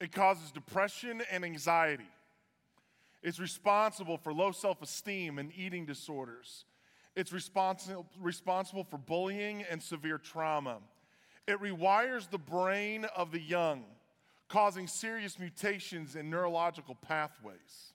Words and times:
It 0.00 0.12
causes 0.12 0.50
depression 0.52 1.22
and 1.30 1.44
anxiety. 1.44 2.08
It's 3.22 3.40
responsible 3.40 4.16
for 4.16 4.32
low 4.32 4.52
self 4.52 4.80
esteem 4.80 5.38
and 5.38 5.52
eating 5.56 5.86
disorders. 5.86 6.64
It's 7.16 7.32
responsible, 7.32 8.06
responsible 8.20 8.84
for 8.84 8.96
bullying 8.96 9.64
and 9.68 9.82
severe 9.82 10.18
trauma. 10.18 10.78
It 11.48 11.60
rewires 11.60 12.30
the 12.30 12.38
brain 12.38 13.06
of 13.16 13.32
the 13.32 13.40
young, 13.40 13.84
causing 14.48 14.86
serious 14.86 15.38
mutations 15.38 16.14
in 16.14 16.30
neurological 16.30 16.94
pathways. 16.94 17.92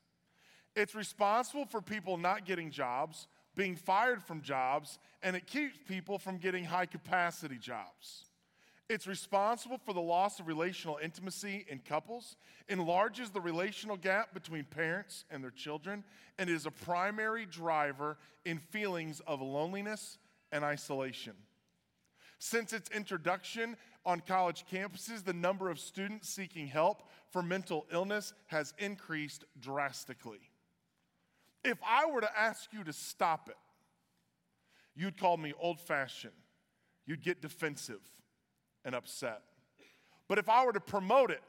It's 0.75 0.95
responsible 0.95 1.65
for 1.65 1.81
people 1.81 2.17
not 2.17 2.45
getting 2.45 2.71
jobs, 2.71 3.27
being 3.55 3.75
fired 3.75 4.23
from 4.23 4.41
jobs, 4.41 4.97
and 5.21 5.35
it 5.35 5.45
keeps 5.45 5.77
people 5.87 6.17
from 6.17 6.37
getting 6.37 6.65
high 6.65 6.87
capacity 6.87 7.57
jobs. 7.57 8.25
It's 8.89 9.07
responsible 9.07 9.77
for 9.77 9.93
the 9.93 10.01
loss 10.01 10.39
of 10.39 10.47
relational 10.47 10.99
intimacy 11.01 11.65
in 11.69 11.79
couples, 11.79 12.35
enlarges 12.67 13.29
the 13.29 13.39
relational 13.39 13.95
gap 13.95 14.33
between 14.33 14.65
parents 14.65 15.23
and 15.31 15.43
their 15.43 15.51
children, 15.51 16.03
and 16.37 16.49
is 16.49 16.65
a 16.65 16.71
primary 16.71 17.45
driver 17.45 18.17
in 18.45 18.59
feelings 18.59 19.21
of 19.25 19.41
loneliness 19.41 20.17
and 20.51 20.65
isolation. 20.65 21.33
Since 22.39 22.73
its 22.73 22.89
introduction 22.91 23.77
on 24.05 24.19
college 24.19 24.65
campuses, 24.69 25.23
the 25.23 25.33
number 25.33 25.69
of 25.69 25.79
students 25.79 26.27
seeking 26.27 26.67
help 26.67 27.09
for 27.31 27.41
mental 27.41 27.85
illness 27.89 28.33
has 28.47 28.73
increased 28.77 29.45
drastically. 29.61 30.41
If 31.63 31.77
I 31.87 32.05
were 32.11 32.19
to 32.19 32.37
ask 32.37 32.73
you 32.73 32.83
to 32.83 32.91
stop 32.91 33.47
it, 33.47 33.55
you'd 34.93 35.17
call 35.17 35.37
me 35.37 35.53
old 35.57 35.79
fashioned, 35.79 36.33
you'd 37.05 37.23
get 37.23 37.41
defensive 37.41 38.01
and 38.85 38.95
upset. 38.95 39.41
But 40.27 40.37
if 40.37 40.49
I 40.49 40.65
were 40.65 40.73
to 40.73 40.79
promote 40.79 41.31
it 41.31 41.41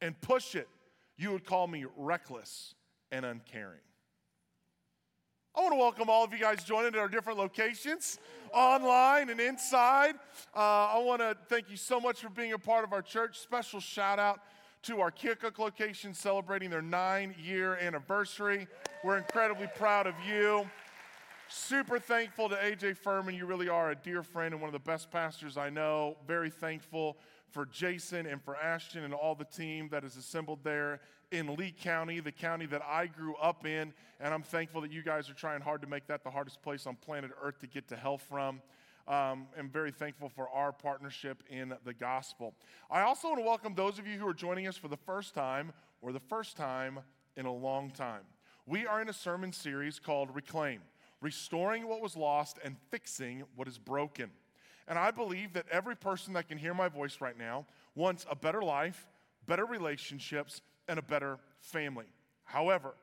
and 0.00 0.18
push 0.20 0.54
it, 0.54 0.68
you 1.16 1.30
would 1.32 1.44
call 1.44 1.66
me 1.66 1.84
reckless 1.96 2.74
and 3.12 3.24
uncaring. 3.24 3.80
I 5.54 5.62
want 5.62 5.72
to 5.72 5.78
welcome 5.78 6.08
all 6.08 6.24
of 6.24 6.32
you 6.32 6.38
guys 6.38 6.62
joining 6.62 6.94
at 6.94 6.98
our 6.98 7.08
different 7.08 7.38
locations, 7.38 8.18
online 8.54 9.30
and 9.30 9.40
inside. 9.40 10.14
Uh, 10.54 10.58
I 10.94 11.02
want 11.04 11.20
to 11.20 11.36
thank 11.48 11.70
you 11.70 11.76
so 11.76 12.00
much 12.00 12.20
for 12.20 12.28
being 12.28 12.52
a 12.52 12.58
part 12.58 12.84
of 12.84 12.92
our 12.92 13.02
church. 13.02 13.38
Special 13.38 13.80
shout 13.80 14.18
out 14.20 14.40
to 14.82 15.00
our 15.00 15.10
Keokuk 15.10 15.58
location 15.58 16.14
celebrating 16.14 16.70
their 16.70 16.82
nine 16.82 17.34
year 17.42 17.76
anniversary. 17.76 18.68
We're 19.04 19.18
incredibly 19.18 19.66
proud 19.76 20.06
of 20.06 20.14
you. 20.26 20.70
Super 21.52 21.98
thankful 21.98 22.48
to 22.48 22.54
AJ 22.54 22.96
Furman. 22.98 23.34
You 23.34 23.44
really 23.44 23.68
are 23.68 23.90
a 23.90 23.96
dear 23.96 24.22
friend 24.22 24.54
and 24.54 24.62
one 24.62 24.68
of 24.68 24.72
the 24.72 24.78
best 24.78 25.10
pastors 25.10 25.56
I 25.56 25.68
know. 25.68 26.16
Very 26.24 26.48
thankful 26.48 27.18
for 27.50 27.66
Jason 27.66 28.26
and 28.26 28.40
for 28.40 28.56
Ashton 28.56 29.02
and 29.02 29.12
all 29.12 29.34
the 29.34 29.44
team 29.44 29.88
that 29.88 30.04
is 30.04 30.14
assembled 30.16 30.60
there 30.62 31.00
in 31.32 31.56
Lee 31.56 31.74
County, 31.76 32.20
the 32.20 32.30
county 32.30 32.66
that 32.66 32.82
I 32.88 33.08
grew 33.08 33.34
up 33.34 33.66
in. 33.66 33.92
And 34.20 34.32
I'm 34.32 34.44
thankful 34.44 34.80
that 34.82 34.92
you 34.92 35.02
guys 35.02 35.28
are 35.28 35.34
trying 35.34 35.60
hard 35.60 35.82
to 35.82 35.88
make 35.88 36.06
that 36.06 36.22
the 36.22 36.30
hardest 36.30 36.62
place 36.62 36.86
on 36.86 36.94
planet 36.94 37.32
Earth 37.42 37.58
to 37.62 37.66
get 37.66 37.88
to 37.88 37.96
hell 37.96 38.18
from. 38.18 38.62
Um, 39.08 39.48
I'm 39.58 39.70
very 39.72 39.90
thankful 39.90 40.28
for 40.28 40.48
our 40.50 40.70
partnership 40.70 41.42
in 41.50 41.74
the 41.84 41.94
gospel. 41.94 42.54
I 42.88 43.00
also 43.00 43.26
want 43.26 43.40
to 43.40 43.44
welcome 43.44 43.74
those 43.74 43.98
of 43.98 44.06
you 44.06 44.20
who 44.20 44.28
are 44.28 44.34
joining 44.34 44.68
us 44.68 44.76
for 44.76 44.86
the 44.86 44.96
first 44.96 45.34
time 45.34 45.72
or 46.00 46.12
the 46.12 46.20
first 46.20 46.56
time 46.56 47.00
in 47.36 47.46
a 47.46 47.52
long 47.52 47.90
time. 47.90 48.22
We 48.66 48.86
are 48.86 49.02
in 49.02 49.08
a 49.08 49.12
sermon 49.12 49.52
series 49.52 49.98
called 49.98 50.32
Reclaim 50.32 50.82
restoring 51.20 51.86
what 51.86 52.00
was 52.00 52.16
lost 52.16 52.58
and 52.64 52.76
fixing 52.90 53.44
what 53.54 53.68
is 53.68 53.78
broken. 53.78 54.30
And 54.88 54.98
I 54.98 55.10
believe 55.10 55.52
that 55.52 55.66
every 55.70 55.96
person 55.96 56.32
that 56.34 56.48
can 56.48 56.58
hear 56.58 56.74
my 56.74 56.88
voice 56.88 57.20
right 57.20 57.38
now 57.38 57.66
wants 57.94 58.26
a 58.30 58.36
better 58.36 58.62
life, 58.62 59.06
better 59.46 59.66
relationships, 59.66 60.62
and 60.88 60.98
a 60.98 61.02
better 61.02 61.38
family. 61.60 62.06
However, 62.44 62.94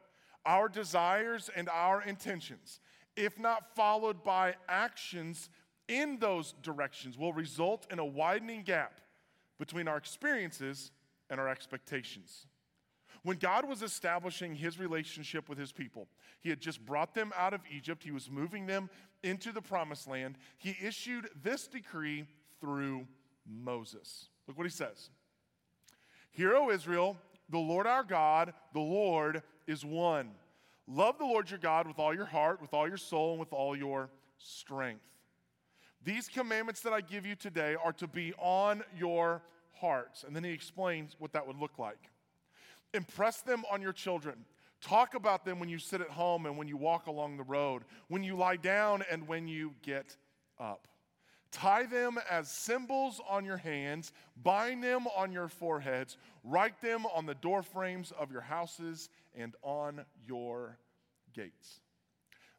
our 0.46 0.68
desires 0.68 1.50
and 1.56 1.70
our 1.70 2.02
intentions, 2.02 2.80
if 3.16 3.40
not 3.40 3.76
followed 3.76 4.24
by 4.24 4.56
actions 4.68 5.50
in 5.88 6.20
those 6.20 6.54
directions, 6.62 7.18
will 7.18 7.34
result 7.34 7.88
in 7.92 8.00
a 8.00 8.06
widening 8.06 8.64
gap 8.64 9.00
between 9.58 9.88
our 9.88 9.98
experiences 9.98 10.92
and 11.30 11.40
our 11.40 11.50
expectations. 11.50 12.48
When 13.28 13.36
God 13.36 13.68
was 13.68 13.82
establishing 13.82 14.56
his 14.56 14.80
relationship 14.80 15.50
with 15.50 15.58
his 15.58 15.74
people, 15.74 16.08
he 16.40 16.50
had 16.50 16.62
just 16.62 16.86
brought 16.86 17.14
them 17.14 17.34
out 17.36 17.54
of 17.54 17.60
Egypt, 17.70 18.02
he 18.02 18.12
was 18.12 18.32
moving 18.32 18.68
them 18.68 18.90
into 19.22 19.52
the 19.52 19.62
promised 19.62 20.08
land. 20.08 20.38
He 20.58 20.78
issued 20.82 21.28
this 21.44 21.68
decree 21.68 22.26
through 22.62 23.06
Moses. 23.46 24.30
Look 24.48 24.58
what 24.58 24.66
he 24.66 24.72
says 24.72 25.10
Hear, 26.32 26.56
O 26.56 26.70
Israel, 26.70 27.18
the 27.50 27.58
Lord 27.58 27.86
our 27.86 28.06
God, 28.06 28.54
the 28.72 28.80
Lord 28.80 29.44
is 29.68 29.84
one. 29.84 30.30
Love 30.88 31.18
the 31.18 31.26
Lord 31.26 31.50
your 31.50 31.60
God 31.60 31.86
with 31.86 32.00
all 32.00 32.16
your 32.16 32.24
heart, 32.24 32.62
with 32.62 32.74
all 32.74 32.88
your 32.88 32.96
soul, 32.96 33.32
and 33.32 33.42
with 33.42 33.52
all 33.52 33.76
your 33.76 34.10
strength. 34.38 35.04
These 36.02 36.30
commandments 36.30 36.80
that 36.80 36.94
I 36.94 37.02
give 37.02 37.26
you 37.26 37.36
today 37.36 37.76
are 37.84 37.92
to 37.92 38.08
be 38.08 38.34
on 38.38 38.86
your 38.98 39.42
hearts. 39.82 40.24
And 40.24 40.34
then 40.34 40.46
he 40.46 40.52
explains 40.52 41.18
what 41.20 41.34
that 41.34 41.46
would 41.46 41.58
look 41.58 41.78
like. 41.78 42.10
Impress 42.94 43.42
them 43.42 43.64
on 43.72 43.82
your 43.82 43.94
children. 43.94 44.46
Talk 44.82 45.16
about 45.16 45.44
them 45.44 45.60
when 45.60 45.70
you 45.70 45.80
sit 45.80 46.02
at 46.02 46.10
home 46.10 46.46
and 46.46 46.58
when 46.58 46.68
you 46.68 46.78
walk 46.78 47.08
along 47.08 47.38
the 47.38 47.44
road, 47.44 47.84
when 48.10 48.24
you 48.24 48.36
lie 48.36 48.58
down 48.58 49.04
and 49.10 49.28
when 49.28 49.48
you 49.48 49.74
get 49.82 50.16
up. 50.60 50.88
Tie 51.52 51.86
them 51.86 52.20
as 52.30 52.52
symbols 52.52 53.22
on 53.28 53.46
your 53.46 53.58
hands, 53.58 54.12
bind 54.44 54.84
them 54.84 55.08
on 55.16 55.32
your 55.32 55.48
foreheads, 55.48 56.18
write 56.44 56.80
them 56.82 57.06
on 57.16 57.26
the 57.26 57.36
doorframes 57.36 58.12
of 58.12 58.32
your 58.32 58.42
houses 58.42 59.10
and 59.34 59.56
on 59.64 60.06
your 60.28 60.78
gates. 61.34 61.80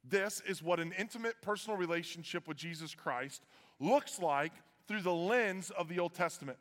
This 0.02 0.42
is 0.48 0.62
what 0.62 0.80
an 0.80 0.92
intimate 0.98 1.40
personal 1.42 1.76
relationship 1.76 2.48
with 2.48 2.56
Jesus 2.56 2.94
Christ 2.94 3.44
looks 3.78 4.18
like 4.18 4.52
through 4.86 5.02
the 5.02 5.14
lens 5.14 5.70
of 5.70 5.88
the 5.88 5.98
Old 5.98 6.14
Testament. 6.14 6.58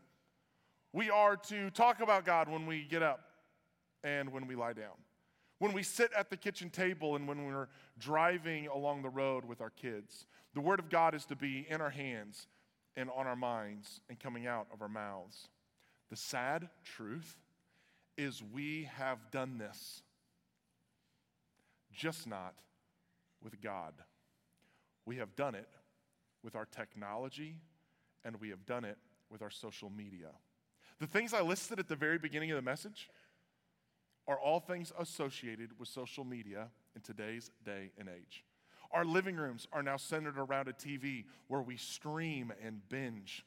We 0.91 1.09
are 1.09 1.37
to 1.37 1.69
talk 1.69 2.01
about 2.01 2.25
God 2.25 2.49
when 2.49 2.65
we 2.65 2.83
get 2.83 3.01
up 3.01 3.26
and 4.03 4.31
when 4.31 4.47
we 4.47 4.55
lie 4.55 4.73
down. 4.73 4.95
When 5.59 5.73
we 5.73 5.83
sit 5.83 6.11
at 6.13 6.29
the 6.29 6.37
kitchen 6.37 6.69
table 6.69 7.15
and 7.15 7.27
when 7.27 7.45
we're 7.45 7.67
driving 7.97 8.67
along 8.67 9.01
the 9.01 9.09
road 9.09 9.45
with 9.45 9.59
our 9.59 9.71
kids. 9.71 10.27
The 10.53 10.61
Word 10.61 10.79
of 10.79 10.89
God 10.89 11.15
is 11.15 11.25
to 11.25 11.35
be 11.35 11.65
in 11.69 11.81
our 11.81 11.89
hands 11.89 12.47
and 12.95 13.09
on 13.15 13.27
our 13.27 13.35
minds 13.35 14.01
and 14.09 14.19
coming 14.19 14.45
out 14.45 14.67
of 14.71 14.81
our 14.81 14.89
mouths. 14.89 15.49
The 16.09 16.15
sad 16.15 16.69
truth 16.83 17.37
is 18.17 18.41
we 18.53 18.89
have 18.95 19.19
done 19.31 19.57
this, 19.57 20.01
just 21.91 22.27
not 22.27 22.55
with 23.43 23.61
God. 23.61 23.93
We 25.05 25.17
have 25.17 25.35
done 25.35 25.55
it 25.55 25.69
with 26.43 26.55
our 26.55 26.65
technology 26.65 27.57
and 28.25 28.39
we 28.39 28.49
have 28.49 28.65
done 28.65 28.83
it 28.83 28.97
with 29.29 29.41
our 29.41 29.49
social 29.49 29.89
media. 29.89 30.29
The 30.99 31.07
things 31.07 31.33
I 31.33 31.41
listed 31.41 31.79
at 31.79 31.87
the 31.87 31.95
very 31.95 32.17
beginning 32.17 32.51
of 32.51 32.55
the 32.55 32.61
message 32.61 33.09
are 34.27 34.39
all 34.39 34.59
things 34.59 34.91
associated 34.99 35.71
with 35.79 35.87
social 35.87 36.25
media 36.25 36.67
in 36.95 37.01
today's 37.01 37.51
day 37.63 37.91
and 37.97 38.09
age. 38.09 38.43
Our 38.91 39.05
living 39.05 39.35
rooms 39.35 39.67
are 39.71 39.83
now 39.83 39.97
centered 39.97 40.37
around 40.37 40.67
a 40.67 40.73
TV 40.73 41.25
where 41.47 41.61
we 41.61 41.77
stream 41.77 42.51
and 42.63 42.81
binge. 42.89 43.45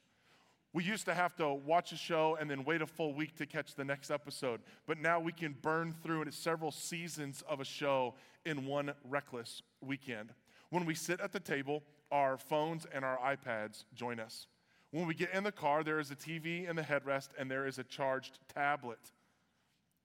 We 0.73 0.83
used 0.83 1.05
to 1.05 1.13
have 1.13 1.35
to 1.35 1.53
watch 1.53 1.91
a 1.91 1.97
show 1.97 2.37
and 2.39 2.49
then 2.49 2.63
wait 2.63 2.81
a 2.81 2.87
full 2.87 3.13
week 3.13 3.35
to 3.37 3.45
catch 3.45 3.75
the 3.75 3.83
next 3.83 4.09
episode, 4.09 4.61
but 4.87 4.99
now 4.99 5.19
we 5.19 5.33
can 5.33 5.55
burn 5.61 5.93
through 6.01 6.25
several 6.31 6.71
seasons 6.71 7.43
of 7.49 7.59
a 7.59 7.65
show 7.65 8.15
in 8.45 8.65
one 8.65 8.93
reckless 9.03 9.61
weekend. 9.81 10.29
When 10.69 10.85
we 10.85 10.95
sit 10.95 11.19
at 11.19 11.33
the 11.33 11.39
table, 11.39 11.83
our 12.11 12.37
phones 12.37 12.87
and 12.93 13.03
our 13.03 13.17
iPads 13.17 13.83
join 13.93 14.19
us. 14.19 14.47
When 14.91 15.07
we 15.07 15.13
get 15.13 15.33
in 15.33 15.43
the 15.43 15.51
car, 15.51 15.83
there 15.83 15.99
is 15.99 16.11
a 16.11 16.15
TV 16.15 16.69
in 16.69 16.75
the 16.75 16.81
headrest 16.81 17.29
and 17.37 17.51
there 17.51 17.67
is 17.67 17.77
a 17.77 17.83
charged 17.83 18.39
tablet 18.53 19.11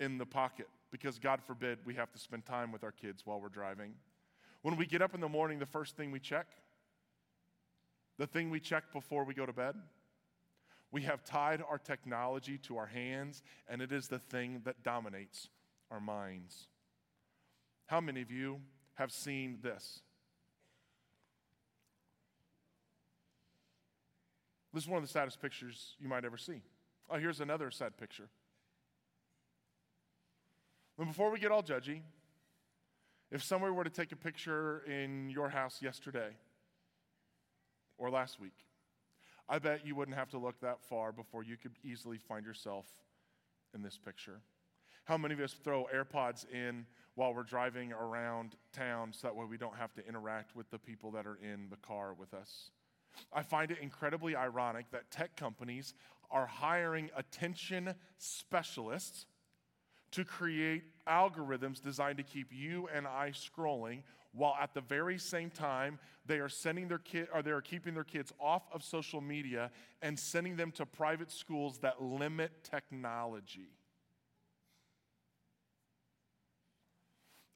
in 0.01 0.19
the 0.19 0.27
pocket 0.27 0.69
because, 0.91 1.19
God 1.19 1.41
forbid, 1.43 1.79
we 1.85 1.95
have 1.95 2.13
to 2.13 2.19
spend 2.19 2.45
time 2.45 2.73
with 2.73 2.85
our 2.85 2.93
kids 2.93 3.25
while 3.25 3.41
we're 3.41 3.49
driving. 3.49 3.95
When 4.63 4.77
we 4.77 4.87
get 4.87 5.03
up 5.03 5.15
in 5.15 5.21
the 5.21 5.29
morning, 5.29 5.59
the 5.59 5.67
first 5.67 5.97
thing 5.97 6.11
we 6.11 6.21
check, 6.21 6.47
the 8.19 8.27
thing 8.27 8.51
we 8.51 8.61
check 8.61 8.93
before 8.93 9.25
we 9.25 9.35
go 9.35 9.47
to 9.47 9.53
bed, 9.53 9.75
we 10.91 11.03
have 11.03 11.25
tied 11.25 11.63
our 11.69 11.79
technology 11.79 12.59
to 12.59 12.77
our 12.77 12.87
hands, 12.87 13.43
and 13.69 13.83
it 13.83 13.93
is 13.93 14.09
the 14.09 14.19
thing 14.19 14.63
that 14.65 14.83
dominates 14.83 15.49
our 15.91 16.01
minds. 16.01 16.69
How 17.87 18.01
many 18.01 18.23
of 18.23 18.31
you 18.31 18.61
have 18.95 19.13
seen 19.13 19.59
this? 19.63 20.01
This 24.73 24.85
is 24.85 24.89
one 24.89 24.99
of 24.99 25.05
the 25.05 25.13
saddest 25.13 25.41
pictures 25.41 25.95
you 26.01 26.09
might 26.09 26.25
ever 26.25 26.37
see. 26.37 26.61
Oh, 27.09 27.17
here's 27.19 27.41
another 27.41 27.71
sad 27.71 27.97
picture. 27.97 28.29
But 30.97 31.07
before 31.07 31.31
we 31.31 31.39
get 31.39 31.51
all 31.51 31.63
judgy, 31.63 32.01
if 33.31 33.43
somebody 33.43 33.73
were 33.73 33.85
to 33.85 33.91
take 33.91 34.13
a 34.13 34.17
picture 34.17 34.83
in 34.87 35.29
your 35.29 35.49
house 35.49 35.83
yesterday 35.83 36.31
or 37.99 38.11
last 38.11 38.41
week, 38.41 38.55
I 39.49 39.59
bet 39.59 39.87
you 39.87 39.95
wouldn't 39.95 40.17
have 40.17 40.31
to 40.31 40.39
look 40.39 40.61
that 40.61 40.81
far 40.83 41.13
before 41.13 41.45
you 41.45 41.57
could 41.57 41.73
easily 41.85 42.19
find 42.19 42.45
yourself 42.45 42.87
in 43.75 43.83
this 43.83 43.99
picture? 43.99 44.41
How 45.05 45.17
many 45.17 45.35
of 45.35 45.41
us 45.41 45.53
throw 45.53 45.87
AirPods 45.95 46.51
in 46.53 46.87
while 47.15 47.33
we're 47.33 47.45
driving 47.45 47.93
around 47.93 48.57
town 48.73 49.13
so 49.13 49.29
that 49.29 49.37
way 49.37 49.45
we 49.49 49.57
don't 49.57 49.77
have 49.77 49.95
to 49.95 50.07
interact 50.07 50.57
with 50.57 50.69
the 50.71 50.79
people 50.79 51.13
that 51.13 51.27
are 51.27 51.39
in 51.43 51.69
the 51.71 51.77
car 51.77 52.15
with 52.15 52.35
us? 52.35 52.71
I 53.33 53.43
find 53.43 53.71
it 53.71 53.79
incredibly 53.81 54.35
ironic 54.35 54.91
that 54.91 55.11
tech 55.11 55.37
companies 55.37 55.95
are 56.31 56.47
hiring 56.47 57.11
attention 57.17 57.95
specialists 58.19 59.27
to 60.17 60.25
create 60.25 60.83
algorithms 61.07 61.81
designed 61.83 62.17
to 62.17 62.23
keep 62.23 62.49
you 62.51 62.89
and 62.95 63.07
I 63.07 63.33
scrolling 63.33 64.01
while 64.33 64.57
at 64.59 64.73
the 64.73 64.81
very 64.81 65.19
same 65.19 65.51
time 65.51 65.99
they 66.25 66.39
are 66.39 66.49
sending 66.49 66.89
their 66.89 66.99
kid 66.99 67.29
or 67.35 67.43
they 67.43 67.51
are 67.51 67.61
keeping 67.61 67.93
their 67.93 68.03
kids 68.03 68.33
off 68.41 68.63
of 68.73 68.83
social 68.83 69.21
media 69.21 69.71
and 70.01 70.19
sending 70.19 70.57
them 70.57 70.71
to 70.73 70.87
private 70.87 71.31
schools 71.31 71.79
that 71.79 72.03
limit 72.03 72.51
technology. 72.65 73.69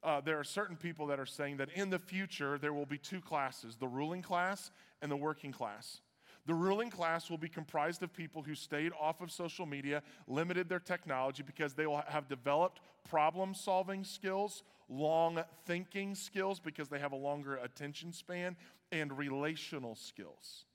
Uh, 0.03 0.21
there 0.21 0.39
are 0.39 0.43
certain 0.43 0.75
people 0.75 1.07
that 1.07 1.19
are 1.19 1.25
saying 1.25 1.57
that 1.57 1.69
in 1.71 1.89
the 1.89 1.99
future 1.99 2.59
there 2.59 2.73
will 2.73 2.85
be 2.85 2.99
two 2.99 3.21
classes 3.21 3.75
the 3.75 3.87
ruling 3.87 4.21
class 4.21 4.69
and 5.01 5.11
the 5.11 5.17
working 5.17 5.51
class. 5.51 5.99
The 6.47 6.53
ruling 6.53 6.89
class 6.89 7.29
will 7.29 7.37
be 7.37 7.49
comprised 7.49 8.01
of 8.01 8.13
people 8.13 8.41
who 8.41 8.55
stayed 8.55 8.91
off 8.99 9.21
of 9.21 9.31
social 9.31 9.65
media, 9.65 10.01
limited 10.27 10.67
their 10.67 10.79
technology 10.79 11.43
because 11.43 11.73
they 11.73 11.85
will 11.85 12.03
have 12.07 12.27
developed 12.27 12.79
problem 13.07 13.53
solving 13.53 14.03
skills, 14.03 14.63
long 14.89 15.43
thinking 15.65 16.15
skills 16.15 16.59
because 16.59 16.89
they 16.89 16.99
have 16.99 17.11
a 17.11 17.17
longer 17.17 17.57
attention 17.57 18.11
span, 18.11 18.55
and 18.91 19.15
relational 19.17 19.95
skills. 19.95 20.65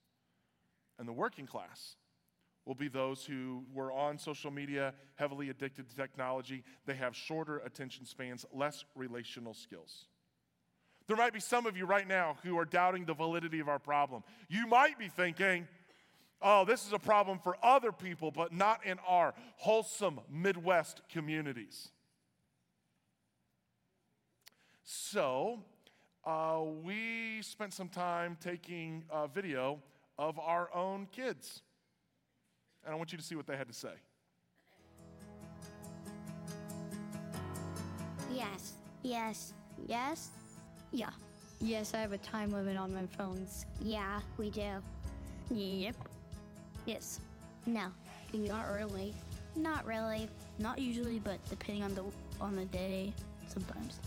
And 0.99 1.07
the 1.07 1.13
working 1.13 1.45
class 1.45 1.95
will 2.65 2.75
be 2.75 2.87
those 2.87 3.25
who 3.25 3.63
were 3.73 3.91
on 3.91 4.17
social 4.17 4.51
media, 4.51 4.93
heavily 5.15 5.49
addicted 5.49 5.89
to 5.89 5.95
technology. 5.95 6.63
They 6.85 6.95
have 6.95 7.15
shorter 7.15 7.59
attention 7.59 8.05
spans, 8.05 8.45
less 8.53 8.83
relational 8.95 9.53
skills. 9.53 10.07
There 11.07 11.15
might 11.15 11.33
be 11.33 11.39
some 11.39 11.65
of 11.65 11.77
you 11.77 11.85
right 11.85 12.07
now 12.07 12.37
who 12.43 12.57
are 12.57 12.65
doubting 12.65 13.05
the 13.05 13.13
validity 13.13 13.59
of 13.59 13.69
our 13.69 13.79
problem. 13.79 14.23
You 14.49 14.67
might 14.67 14.99
be 14.99 15.07
thinking, 15.07 15.67
oh, 16.41 16.65
this 16.65 16.85
is 16.85 16.91
a 16.91 16.99
problem 16.99 17.39
for 17.39 17.55
other 17.63 17.93
people, 17.93 18.29
but 18.29 18.53
not 18.53 18.85
in 18.85 18.99
our 19.07 19.33
wholesome 19.55 20.19
Midwest 20.29 21.01
communities. 21.09 21.89
So, 24.83 25.59
uh, 26.25 26.61
we 26.83 27.41
spent 27.41 27.73
some 27.73 27.87
time 27.87 28.37
taking 28.41 29.05
a 29.09 29.29
video 29.29 29.79
of 30.17 30.37
our 30.39 30.69
own 30.75 31.07
kids. 31.11 31.61
And 32.83 32.93
I 32.93 32.97
want 32.97 33.13
you 33.13 33.17
to 33.17 33.23
see 33.23 33.35
what 33.35 33.47
they 33.47 33.55
had 33.55 33.67
to 33.67 33.73
say. 33.73 33.93
Yes, 38.33 38.73
yes, 39.03 39.53
yes, 39.87 40.29
Yeah. 40.91 41.09
Yes, 41.59 41.93
I 41.93 41.97
have 41.97 42.11
a 42.13 42.17
time 42.19 42.51
limit 42.51 42.77
on 42.77 42.93
my 42.93 43.05
phones. 43.17 43.65
yeah, 43.81 44.19
we 44.37 44.49
do. 44.49 44.71
Yep. 45.49 45.95
Yes. 46.85 47.19
No, 47.65 47.87
Not 48.33 48.71
really. 48.73 49.13
not 49.55 49.85
really. 49.85 50.29
Not 50.59 50.79
usually, 50.79 51.19
but 51.19 51.37
depending 51.49 51.83
on 51.83 51.93
the 51.95 52.03
on 52.39 52.55
the 52.55 52.65
day, 52.65 53.13
sometimes. 53.47 53.99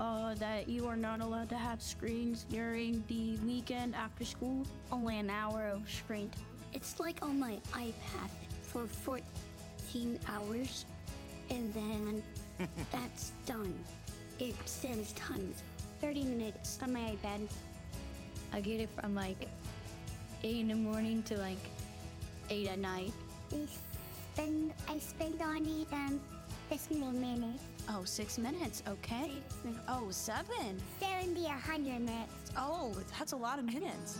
Uh, 0.00 0.34
that 0.34 0.68
you 0.68 0.88
are 0.88 0.96
not 0.96 1.20
allowed 1.20 1.48
to 1.50 1.56
have 1.56 1.80
screens 1.80 2.44
during 2.50 3.04
the 3.06 3.36
weekend 3.46 3.94
after 3.94 4.24
school. 4.24 4.66
Only 4.90 5.18
an 5.18 5.30
hour 5.30 5.68
of 5.68 5.88
screen. 5.88 6.30
It's 6.72 6.98
like 6.98 7.22
on 7.22 7.38
my 7.38 7.60
iPad 7.72 8.28
for 8.62 8.86
14 8.88 10.18
hours, 10.28 10.84
and 11.50 11.72
then 11.74 12.22
that's 12.90 13.30
done. 13.46 13.72
It 14.40 14.56
says 14.64 15.12
times 15.12 15.62
30 16.04 16.24
minutes 16.24 16.78
on 16.82 16.92
my 16.92 17.00
iPad. 17.00 17.48
I 18.52 18.60
get 18.60 18.78
it 18.78 18.90
from 18.90 19.14
like 19.14 19.48
eight 20.42 20.60
in 20.60 20.68
the 20.68 20.74
morning 20.74 21.22
to 21.22 21.38
like 21.38 21.64
eight 22.50 22.68
at 22.68 22.78
night. 22.78 23.10
I 23.50 23.66
spend, 24.34 24.74
I 24.86 24.98
spend 24.98 25.40
on 25.40 25.64
it 25.64 25.90
um, 25.94 26.20
15 26.68 27.18
minutes. 27.18 27.64
Oh, 27.88 28.04
six 28.04 28.36
minutes. 28.36 28.82
Okay. 28.86 29.32
Oh, 29.88 30.08
seven. 30.10 30.78
70 31.00 31.40
or 31.46 31.48
100 31.48 32.00
minutes. 32.00 32.52
Oh, 32.54 32.94
that's 33.18 33.32
a 33.32 33.36
lot 33.36 33.58
of 33.58 33.64
minutes. 33.64 34.18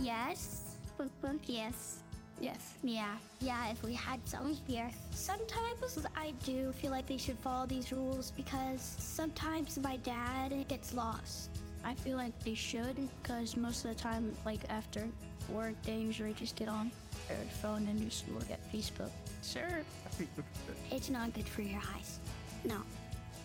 Yes. 0.00 0.74
Boop, 0.98 1.10
boop, 1.22 1.38
yes. 1.46 2.00
Yes. 2.40 2.74
Yeah, 2.82 3.16
yeah, 3.40 3.70
if 3.70 3.82
we 3.82 3.94
had 3.94 4.20
some 4.28 4.56
here. 4.66 4.90
Sometimes 5.10 5.98
I 6.14 6.32
do 6.44 6.72
feel 6.72 6.90
like 6.90 7.06
they 7.06 7.16
should 7.16 7.38
follow 7.38 7.66
these 7.66 7.92
rules 7.92 8.30
because 8.32 8.82
sometimes 8.98 9.78
my 9.78 9.96
dad 9.98 10.52
gets 10.68 10.92
lost. 10.92 11.50
I 11.84 11.94
feel 11.94 12.16
like 12.16 12.38
they 12.44 12.54
should 12.54 12.96
because 13.22 13.56
most 13.56 13.84
of 13.84 13.96
the 13.96 14.00
time, 14.02 14.34
like 14.44 14.60
after 14.68 15.08
work, 15.48 15.74
they 15.82 15.96
usually 15.96 16.34
just 16.34 16.56
get 16.56 16.68
on 16.68 16.90
their 17.28 17.38
phone 17.62 17.86
and 17.88 18.00
just 18.02 18.28
look 18.28 18.50
at 18.50 18.60
Facebook. 18.72 19.10
Sure. 19.42 19.82
It's 20.90 21.10
not 21.10 21.32
good 21.34 21.48
for 21.48 21.62
your 21.62 21.80
eyes. 21.94 22.18
No. 22.64 22.82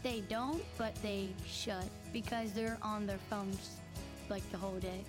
They 0.04 0.22
don't, 0.30 0.64
but 0.78 0.96
they 1.04 1.30
should 1.46 1.90
because 2.12 2.54
they're 2.54 2.78
on 2.82 3.06
their 3.06 3.20
phones 3.30 3.78
like 4.30 4.50
the 4.52 4.58
whole 4.58 4.80
day. 4.80 5.04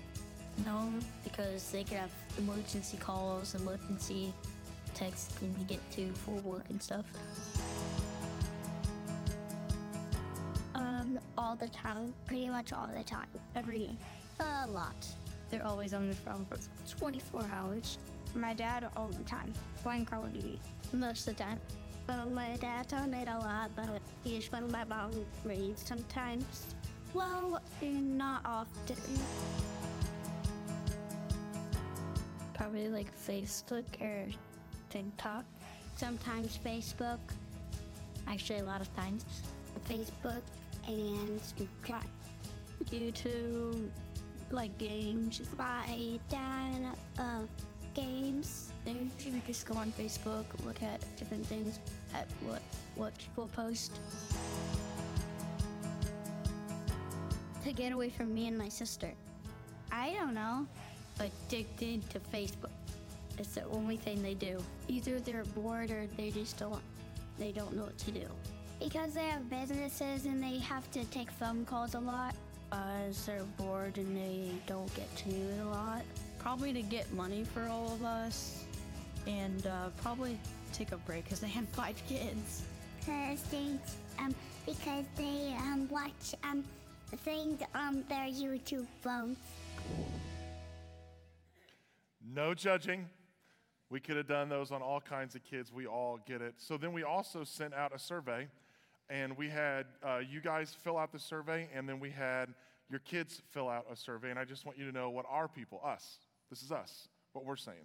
No, 0.64 0.92
because 1.24 1.70
they 1.70 1.84
could 1.84 1.96
have 1.96 2.10
emergency 2.38 2.96
calls, 2.98 3.54
emergency 3.54 4.32
texts 4.94 5.34
when 5.40 5.54
you 5.58 5.64
get 5.64 5.90
to 5.92 6.12
for 6.12 6.32
work 6.40 6.64
and 6.68 6.82
stuff. 6.82 7.04
Um, 10.74 11.18
all 11.38 11.56
the 11.56 11.68
time. 11.68 12.14
Pretty 12.26 12.48
much 12.48 12.72
all 12.72 12.88
the 12.96 13.04
time. 13.04 13.28
Every 13.56 13.78
day. 13.78 13.96
A 14.40 14.66
lot. 14.68 15.06
They're 15.50 15.66
always 15.66 15.94
on 15.94 16.08
the 16.08 16.14
phone 16.14 16.46
for 16.48 16.58
24 16.98 17.44
hours. 17.54 17.98
My 18.34 18.54
dad 18.54 18.88
all 18.96 19.08
the 19.08 19.24
time 19.24 19.52
playing 19.82 20.06
Call 20.06 20.24
of 20.24 20.32
Duty. 20.32 20.58
Most 20.92 21.28
of 21.28 21.36
the 21.36 21.42
time. 21.42 21.60
But 22.06 22.30
my 22.32 22.56
dad's 22.56 22.92
on 22.92 23.14
it 23.14 23.28
a 23.28 23.38
lot, 23.38 23.70
but 23.76 24.00
he's 24.24 24.50
when 24.50 24.70
my 24.70 24.84
mom 24.84 25.12
reads 25.44 25.86
sometimes. 25.86 26.74
Well, 27.14 27.60
not 27.82 28.40
often. 28.44 28.96
Probably 32.72 32.88
like 32.88 33.12
Facebook 33.14 33.84
or 34.00 34.26
TikTok. 34.88 35.44
Sometimes 35.96 36.58
Facebook, 36.64 37.18
Actually, 38.26 38.60
a 38.60 38.64
lot 38.64 38.80
of 38.80 38.88
times. 38.96 39.26
Facebook, 39.86 40.40
and 40.88 41.38
Snapchat. 41.38 42.06
YouTube, 42.86 43.90
like 44.50 44.76
games. 44.78 45.42
My 45.58 46.18
dad, 46.30 46.96
uh, 47.18 47.40
games. 47.92 48.72
They 48.86 48.96
usually 49.18 49.42
just 49.46 49.66
go 49.66 49.74
on 49.74 49.92
Facebook, 49.92 50.46
look 50.64 50.82
at 50.82 51.04
different 51.18 51.44
things, 51.44 51.78
at 52.14 52.26
what 52.46 52.62
what 52.94 53.12
people 53.18 53.50
post. 53.54 54.00
to 57.64 57.72
get 57.74 57.92
away 57.92 58.08
from 58.08 58.32
me 58.32 58.48
and 58.48 58.56
my 58.56 58.70
sister. 58.70 59.12
I 59.92 60.14
don't 60.14 60.32
know. 60.32 60.66
Addicted 61.20 62.08
to 62.10 62.20
Facebook. 62.20 62.70
It's 63.38 63.54
the 63.54 63.64
only 63.66 63.96
thing 63.96 64.22
they 64.22 64.34
do. 64.34 64.62
Either 64.88 65.20
they're 65.20 65.44
bored 65.44 65.90
or 65.90 66.06
they 66.16 66.30
just 66.30 66.58
don't 66.58 66.82
they 67.38 67.52
don't 67.52 67.74
know 67.76 67.84
what 67.84 67.98
to 67.98 68.10
do. 68.10 68.26
Because 68.78 69.14
they 69.14 69.26
have 69.26 69.48
businesses 69.48 70.26
and 70.26 70.42
they 70.42 70.58
have 70.58 70.90
to 70.92 71.04
take 71.06 71.30
phone 71.30 71.64
calls 71.64 71.94
a 71.94 72.00
lot. 72.00 72.34
As 72.72 73.26
they're 73.26 73.44
bored 73.56 73.98
and 73.98 74.16
they 74.16 74.50
don't 74.66 74.92
get 74.94 75.14
to 75.16 75.28
do 75.28 75.36
it 75.36 75.60
a 75.62 75.68
lot. 75.68 76.02
Probably 76.38 76.72
to 76.72 76.82
get 76.82 77.12
money 77.12 77.44
for 77.44 77.68
all 77.68 77.92
of 77.92 78.02
us, 78.04 78.64
and 79.26 79.66
uh, 79.66 79.90
probably 80.02 80.38
take 80.72 80.92
a 80.92 80.96
break 80.96 81.24
because 81.24 81.40
they 81.40 81.48
have 81.48 81.68
five 81.68 82.00
kids. 82.08 82.62
Because 82.98 83.42
they, 83.44 83.78
um, 84.18 84.34
because 84.66 85.04
they, 85.16 85.54
um, 85.58 85.88
watch, 85.90 86.34
um, 86.44 86.64
things 87.18 87.60
on 87.74 88.04
their 88.08 88.26
YouTube 88.26 88.86
phones. 89.02 89.36
No 92.34 92.54
judging. 92.54 93.10
We 93.90 94.00
could 94.00 94.16
have 94.16 94.26
done 94.26 94.48
those 94.48 94.70
on 94.70 94.80
all 94.80 95.02
kinds 95.02 95.34
of 95.34 95.44
kids. 95.44 95.70
We 95.70 95.86
all 95.86 96.18
get 96.26 96.40
it. 96.40 96.54
So 96.56 96.78
then 96.78 96.94
we 96.94 97.02
also 97.02 97.44
sent 97.44 97.74
out 97.74 97.94
a 97.94 97.98
survey, 97.98 98.48
and 99.10 99.36
we 99.36 99.50
had 99.50 99.84
uh, 100.02 100.20
you 100.26 100.40
guys 100.40 100.74
fill 100.82 100.96
out 100.96 101.12
the 101.12 101.18
survey, 101.18 101.68
and 101.74 101.86
then 101.86 102.00
we 102.00 102.08
had 102.08 102.54
your 102.88 103.00
kids 103.00 103.42
fill 103.50 103.68
out 103.68 103.84
a 103.92 103.96
survey. 103.96 104.30
And 104.30 104.38
I 104.38 104.46
just 104.46 104.64
want 104.64 104.78
you 104.78 104.86
to 104.86 104.92
know 104.92 105.10
what 105.10 105.26
our 105.28 105.46
people, 105.46 105.82
us, 105.84 106.20
this 106.48 106.62
is 106.62 106.72
us, 106.72 107.08
what 107.34 107.44
we're 107.44 107.56
saying. 107.56 107.84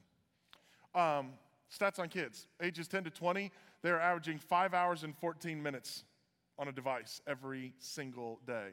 Um, 0.95 1.33
stats 1.69 1.99
on 1.99 2.07
kids, 2.07 2.47
ages 2.61 2.87
10 2.87 3.03
to 3.03 3.09
20, 3.09 3.51
they're 3.81 3.99
averaging 3.99 4.37
five 4.37 4.73
hours 4.73 5.03
and 5.03 5.13
14 5.17 5.61
minutes 5.61 6.05
on 6.57 6.69
a 6.69 6.71
device 6.71 7.21
every 7.27 7.73
single 7.79 8.39
day. 8.47 8.69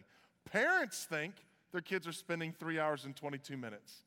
Parents 0.50 1.04
think 1.04 1.34
their 1.72 1.80
kids 1.80 2.06
are 2.06 2.12
spending 2.12 2.52
three 2.52 2.78
hours 2.78 3.04
and 3.04 3.16
22 3.16 3.56
minutes. 3.56 4.04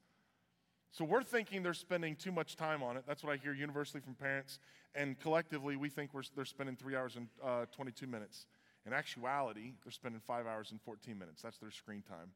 So 0.92 1.06
we're 1.06 1.24
thinking 1.24 1.64
they're 1.64 1.74
spending 1.74 2.16
too 2.16 2.32
much 2.32 2.56
time 2.56 2.82
on 2.82 2.98
it. 2.98 3.04
That's 3.08 3.24
what 3.24 3.34
I 3.34 3.38
hear 3.38 3.54
universally 3.54 4.02
from 4.02 4.16
parents. 4.16 4.60
And 4.96 5.20
collectively, 5.20 5.76
we 5.76 5.90
think 5.90 6.12
they're 6.36 6.46
spending 6.46 6.76
three 6.76 6.96
hours 6.96 7.16
and 7.16 7.28
uh, 7.44 7.66
22 7.76 8.08
minutes. 8.08 8.48
In 8.86 8.94
actuality, 8.94 9.74
they're 9.84 9.92
spending 9.92 10.22
five 10.26 10.48
hours 10.48 10.72
and 10.72 10.82
14 10.82 11.18
minutes. 11.18 11.42
That's 11.42 11.58
their 11.58 11.72
screen 11.72 12.02
time. 12.02 12.32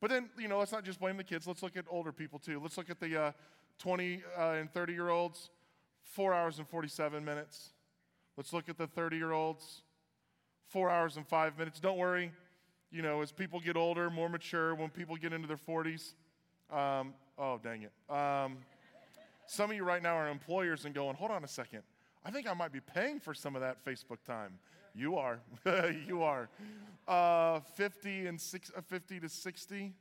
But 0.00 0.10
then, 0.10 0.30
you 0.38 0.48
know, 0.48 0.58
let's 0.58 0.72
not 0.72 0.84
just 0.84 1.00
blame 1.00 1.16
the 1.16 1.24
kids. 1.24 1.46
Let's 1.46 1.62
look 1.62 1.76
at 1.76 1.84
older 1.90 2.12
people 2.12 2.38
too. 2.38 2.60
Let's 2.60 2.76
look 2.76 2.90
at 2.90 3.00
the 3.00 3.20
uh, 3.20 3.32
20 3.78 4.22
uh, 4.38 4.42
and 4.52 4.72
30 4.72 4.92
year 4.92 5.08
olds, 5.08 5.50
four 6.02 6.32
hours 6.34 6.58
and 6.58 6.68
47 6.68 7.24
minutes. 7.24 7.70
Let's 8.36 8.52
look 8.52 8.68
at 8.68 8.78
the 8.78 8.86
30 8.86 9.16
year 9.16 9.32
olds, 9.32 9.82
four 10.68 10.90
hours 10.90 11.16
and 11.16 11.26
five 11.26 11.58
minutes. 11.58 11.80
Don't 11.80 11.98
worry, 11.98 12.32
you 12.90 13.02
know, 13.02 13.20
as 13.20 13.32
people 13.32 13.60
get 13.60 13.76
older, 13.76 14.10
more 14.10 14.28
mature, 14.28 14.74
when 14.74 14.90
people 14.90 15.16
get 15.16 15.32
into 15.32 15.48
their 15.48 15.56
40s, 15.56 16.14
um, 16.70 17.14
oh, 17.40 17.58
dang 17.62 17.82
it. 17.82 18.14
Um, 18.14 18.58
some 19.46 19.70
of 19.70 19.76
you 19.76 19.82
right 19.82 20.02
now 20.02 20.14
are 20.14 20.28
employers 20.28 20.84
and 20.84 20.94
going, 20.94 21.16
hold 21.16 21.30
on 21.30 21.42
a 21.42 21.48
second. 21.48 21.82
I 22.24 22.30
think 22.30 22.48
I 22.48 22.52
might 22.52 22.72
be 22.72 22.80
paying 22.80 23.18
for 23.18 23.34
some 23.34 23.56
of 23.56 23.62
that 23.62 23.84
Facebook 23.84 24.22
time. 24.26 24.58
You 24.94 25.16
are. 25.16 25.40
you 26.06 26.22
are. 26.22 26.48
Uh, 27.08 27.60
50 27.60 28.26
and 28.26 28.40
six, 28.40 28.70
uh, 28.76 28.82
50 28.82 29.20
to 29.20 29.28
60, 29.28 29.92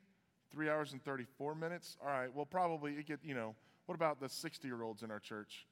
three 0.51 0.69
hours 0.69 0.91
and 0.91 1.03
34 1.03 1.55
minutes. 1.55 1.98
All 2.01 2.10
right. 2.10 2.34
Well, 2.36 2.46
probably 2.46 2.93
it 2.93 3.08
get, 3.08 3.19
you 3.24 3.34
know, 3.34 3.55
what 3.86 3.96
about 3.96 4.19
the 4.19 4.29
60 4.29 4.67
year 4.67 4.84
olds 4.84 5.01
in 5.01 5.10
our 5.10 5.19
church? 5.19 5.65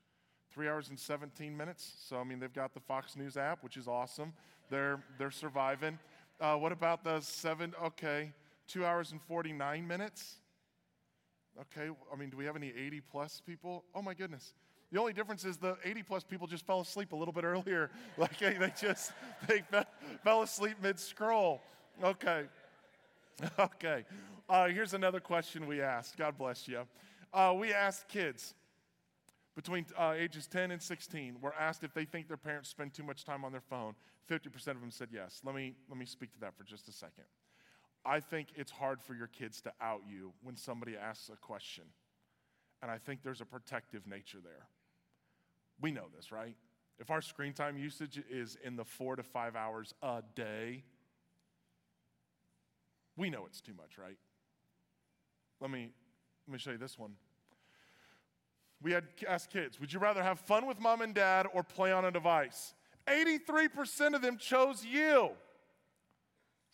Three 0.52 0.70
hours 0.70 0.90
and 0.90 0.98
17 0.98 1.56
minutes. 1.56 1.94
So, 2.08 2.18
I 2.18 2.24
mean, 2.24 2.40
they've 2.40 2.54
got 2.54 2.74
the 2.74 2.80
Fox 2.80 3.16
News 3.16 3.36
app, 3.36 3.64
which 3.64 3.76
is 3.76 3.88
awesome. 3.88 4.34
They're, 4.70 5.02
they're 5.18 5.32
surviving. 5.32 6.00
Uh, 6.40 6.56
what 6.56 6.72
about 6.72 7.04
the 7.04 7.20
seven? 7.20 7.74
Okay. 7.84 8.32
Two 8.68 8.86
hours 8.86 9.12
and 9.12 9.22
49 9.22 9.86
minutes. 9.86 10.38
Okay. 11.62 11.90
I 12.12 12.16
mean, 12.16 12.30
do 12.30 12.38
we 12.38 12.46
have 12.46 12.56
any 12.56 12.72
80 12.76 13.02
plus 13.02 13.42
people? 13.46 13.84
Oh, 13.96 14.02
my 14.02 14.14
goodness. 14.14 14.54
The 14.92 15.00
only 15.00 15.14
difference 15.14 15.44
is 15.44 15.58
the 15.58 15.78
80 15.84 16.04
plus 16.04 16.24
people 16.24 16.48
just 16.48 16.66
fell 16.66 16.80
asleep 16.80 17.12
a 17.12 17.16
little 17.16 17.34
bit 17.34 17.44
earlier. 17.44 17.90
Like 18.18 18.40
they 18.40 18.74
just 18.80 19.12
they 19.48 19.64
fell 20.24 20.42
asleep 20.42 20.78
mid 20.82 21.00
scroll. 21.00 21.62
Okay. 22.04 22.46
Okay. 23.60 24.04
Uh, 24.50 24.68
here's 24.68 24.96
another 24.96 25.20
question 25.20 25.68
we 25.68 25.80
asked. 25.80 26.18
God 26.18 26.40
bless 26.40 26.68
you. 26.68 26.88
Uh, 27.32 27.54
we 27.56 27.72
asked 27.72 28.08
kids 28.08 28.56
between 29.56 29.86
uh, 29.96 30.14
ages 30.18 30.48
10 30.48 30.72
and 30.72 30.82
16. 30.82 31.38
We're 31.42 31.52
asked 31.54 31.84
if 31.84 31.94
they 31.94 32.06
think 32.06 32.28
their 32.28 32.38
parents 32.38 32.70
spend 32.70 32.94
too 32.96 33.04
much 33.04 33.26
time 33.26 33.46
on 33.46 33.52
their 33.52 33.62
phone. 33.62 33.94
50% 34.28 34.56
of 34.70 34.82
them 34.82 34.90
said 34.90 35.10
yes. 35.12 35.42
Let 35.44 35.54
me, 35.54 35.76
let 35.90 36.00
me 36.00 36.06
speak 36.06 36.34
to 36.34 36.40
that 36.40 36.58
for 36.58 36.64
just 36.64 36.88
a 36.88 36.92
second. 36.92 37.26
I 38.08 38.22
think 38.22 38.48
it's 38.56 38.72
hard 38.72 39.02
for 39.02 39.14
your 39.14 39.28
kids 39.28 39.60
to 39.62 39.74
out 39.82 40.02
you 40.10 40.32
when 40.42 40.56
somebody 40.56 40.96
asks 40.96 41.30
a 41.30 41.36
question. 41.36 41.84
And 42.82 42.90
I 42.90 42.98
think 42.98 43.22
there's 43.22 43.42
a 43.42 43.46
protective 43.46 44.08
nature 44.08 44.38
there. 44.42 44.68
We 45.82 45.92
know 45.92 46.06
this, 46.16 46.32
right? 46.32 46.56
If 47.00 47.12
our 47.12 47.22
screen 47.22 47.52
time 47.52 47.78
usage 47.78 48.20
is 48.30 48.58
in 48.64 48.78
the 48.78 48.86
four 48.86 49.18
to 49.18 49.24
five 49.24 49.56
hours 49.56 49.94
a 50.02 50.24
day, 50.36 50.84
we 53.18 53.30
know 53.30 53.46
it's 53.46 53.60
too 53.60 53.74
much, 53.74 53.98
right? 53.98 54.18
Let 55.60 55.70
me, 55.70 55.92
let 56.48 56.54
me 56.54 56.60
show 56.60 56.72
you 56.72 56.78
this 56.78 56.98
one. 56.98 57.12
We 58.82 58.94
had 58.94 59.04
asked 59.28 59.52
kids, 59.52 59.80
would 59.80 59.92
you 59.92 60.00
rather 60.00 60.24
have 60.24 60.40
fun 60.40 60.66
with 60.66 60.80
mom 60.80 61.02
and 61.02 61.14
dad 61.14 61.48
or 61.54 61.62
play 61.62 61.92
on 61.92 62.06
a 62.06 62.12
device? 62.12 62.74
83% 63.08 64.16
of 64.16 64.22
them 64.22 64.38
chose 64.38 64.86
you. 64.86 65.32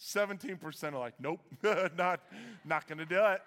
17% 0.04 0.94
are 0.94 1.00
like, 1.00 1.14
nope, 1.20 1.40
not, 1.98 2.22
not 2.66 2.88
gonna 2.88 3.06
do 3.06 3.24
it. 3.26 3.42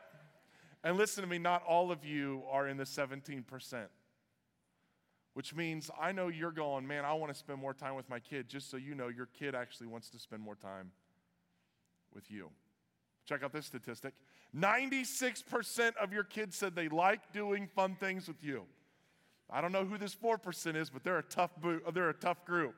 And 0.83 0.97
listen 0.97 1.23
to 1.23 1.29
me, 1.29 1.39
not 1.39 1.63
all 1.65 1.91
of 1.91 2.05
you 2.05 2.43
are 2.51 2.69
in 2.69 2.77
the 2.77 2.85
17% 2.85 3.45
which 5.37 5.55
means 5.55 5.91
I 6.01 6.13
know 6.13 6.29
you're 6.29 6.51
going, 6.51 6.87
man, 6.87 7.05
I 7.05 7.13
want 7.13 7.31
to 7.31 7.39
spend 7.39 7.61
more 7.61 7.75
time 7.75 7.95
with 7.95 8.09
my 8.09 8.19
kid, 8.19 8.49
just 8.49 8.71
so 8.71 8.79
you 8.79 8.95
know 8.95 9.09
your 9.09 9.27
kid 9.39 9.55
actually 9.55 9.87
wants 9.87 10.09
to 10.09 10.19
spend 10.19 10.41
more 10.41 10.55
time 10.55 10.93
with 12.15 12.31
you. 12.31 12.49
Check 13.27 13.43
out 13.43 13.53
this 13.53 13.67
statistic 13.67 14.15
96% 14.57 15.95
of 15.97 16.11
your 16.11 16.25
kids 16.25 16.57
said 16.57 16.75
they 16.75 16.89
like 16.89 17.35
doing 17.35 17.67
fun 17.67 17.97
things 18.01 18.27
with 18.27 18.43
you. 18.43 18.63
I 19.51 19.61
don't 19.61 19.73
know 19.73 19.85
who 19.85 19.99
this 19.99 20.15
4% 20.15 20.75
is, 20.75 20.89
but 20.89 21.05
they're 21.05 21.19
a 21.19 21.23
tough, 21.23 21.51
bo- 21.61 21.83
they're 21.93 22.09
a 22.09 22.15
tough 22.15 22.43
group. 22.47 22.75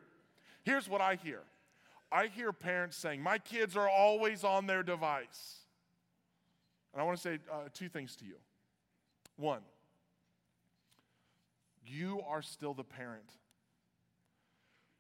Here's 0.65 0.89
what 0.89 1.01
I 1.01 1.15
hear 1.15 1.43
I 2.11 2.27
hear 2.29 2.53
parents 2.53 2.97
saying, 2.97 3.23
My 3.23 3.39
kids 3.39 3.77
are 3.77 3.89
always 3.89 4.45
on 4.45 4.67
their 4.67 4.83
device. 4.83 5.59
And 6.93 7.03
I 7.03 7.05
want 7.05 7.19
to 7.19 7.23
say 7.23 7.39
uh, 7.53 7.69
two 7.75 7.89
things 7.89 8.17
to 8.17 8.25
you. 8.25 8.37
One, 9.37 9.61
you 11.87 12.21
are 12.27 12.43
still 12.43 12.75
the 12.75 12.85
parent. 12.85 13.31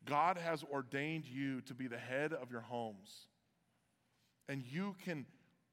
God 0.04 0.38
has 0.38 0.64
ordained 0.72 1.26
you 1.26 1.60
to 1.62 1.74
be 1.74 1.86
the 1.86 1.98
head 1.98 2.32
of 2.32 2.50
your 2.50 2.60
homes. 2.60 3.26
And 4.48 4.62
you 4.62 4.96
can 5.04 5.26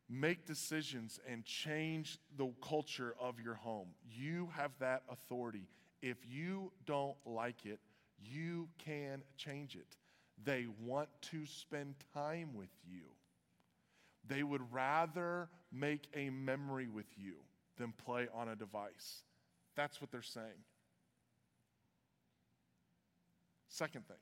make 0.10 0.46
decisions 0.46 1.20
and 1.30 1.46
change 1.46 2.20
the 2.38 2.52
culture 2.62 3.16
of 3.20 3.40
your 3.40 3.56
home. 3.56 3.88
You 4.10 4.50
have 4.56 4.72
that 4.80 5.04
authority. 5.10 5.68
If 6.02 6.18
you 6.28 6.72
don't 6.86 7.16
like 7.26 7.66
it, 7.66 7.80
you 8.22 8.68
can 8.84 9.22
change 9.38 9.76
it. 9.76 9.96
They 10.44 10.68
want 10.84 11.10
to 11.32 11.46
spend 11.46 11.96
time 12.14 12.54
with 12.54 12.70
you. 12.88 13.04
They 14.28 14.44
would 14.44 14.74
rather 14.74 15.50
make 15.72 16.08
a 16.14 16.30
memory 16.30 16.88
with 16.88 17.06
you 17.18 17.36
than 17.78 17.94
play 17.94 18.28
on 18.34 18.50
a 18.50 18.56
device. 18.56 19.24
That's 19.76 20.02
what 20.02 20.12
they're 20.12 20.22
saying. 20.22 20.64
Second 23.68 24.08
thing, 24.08 24.18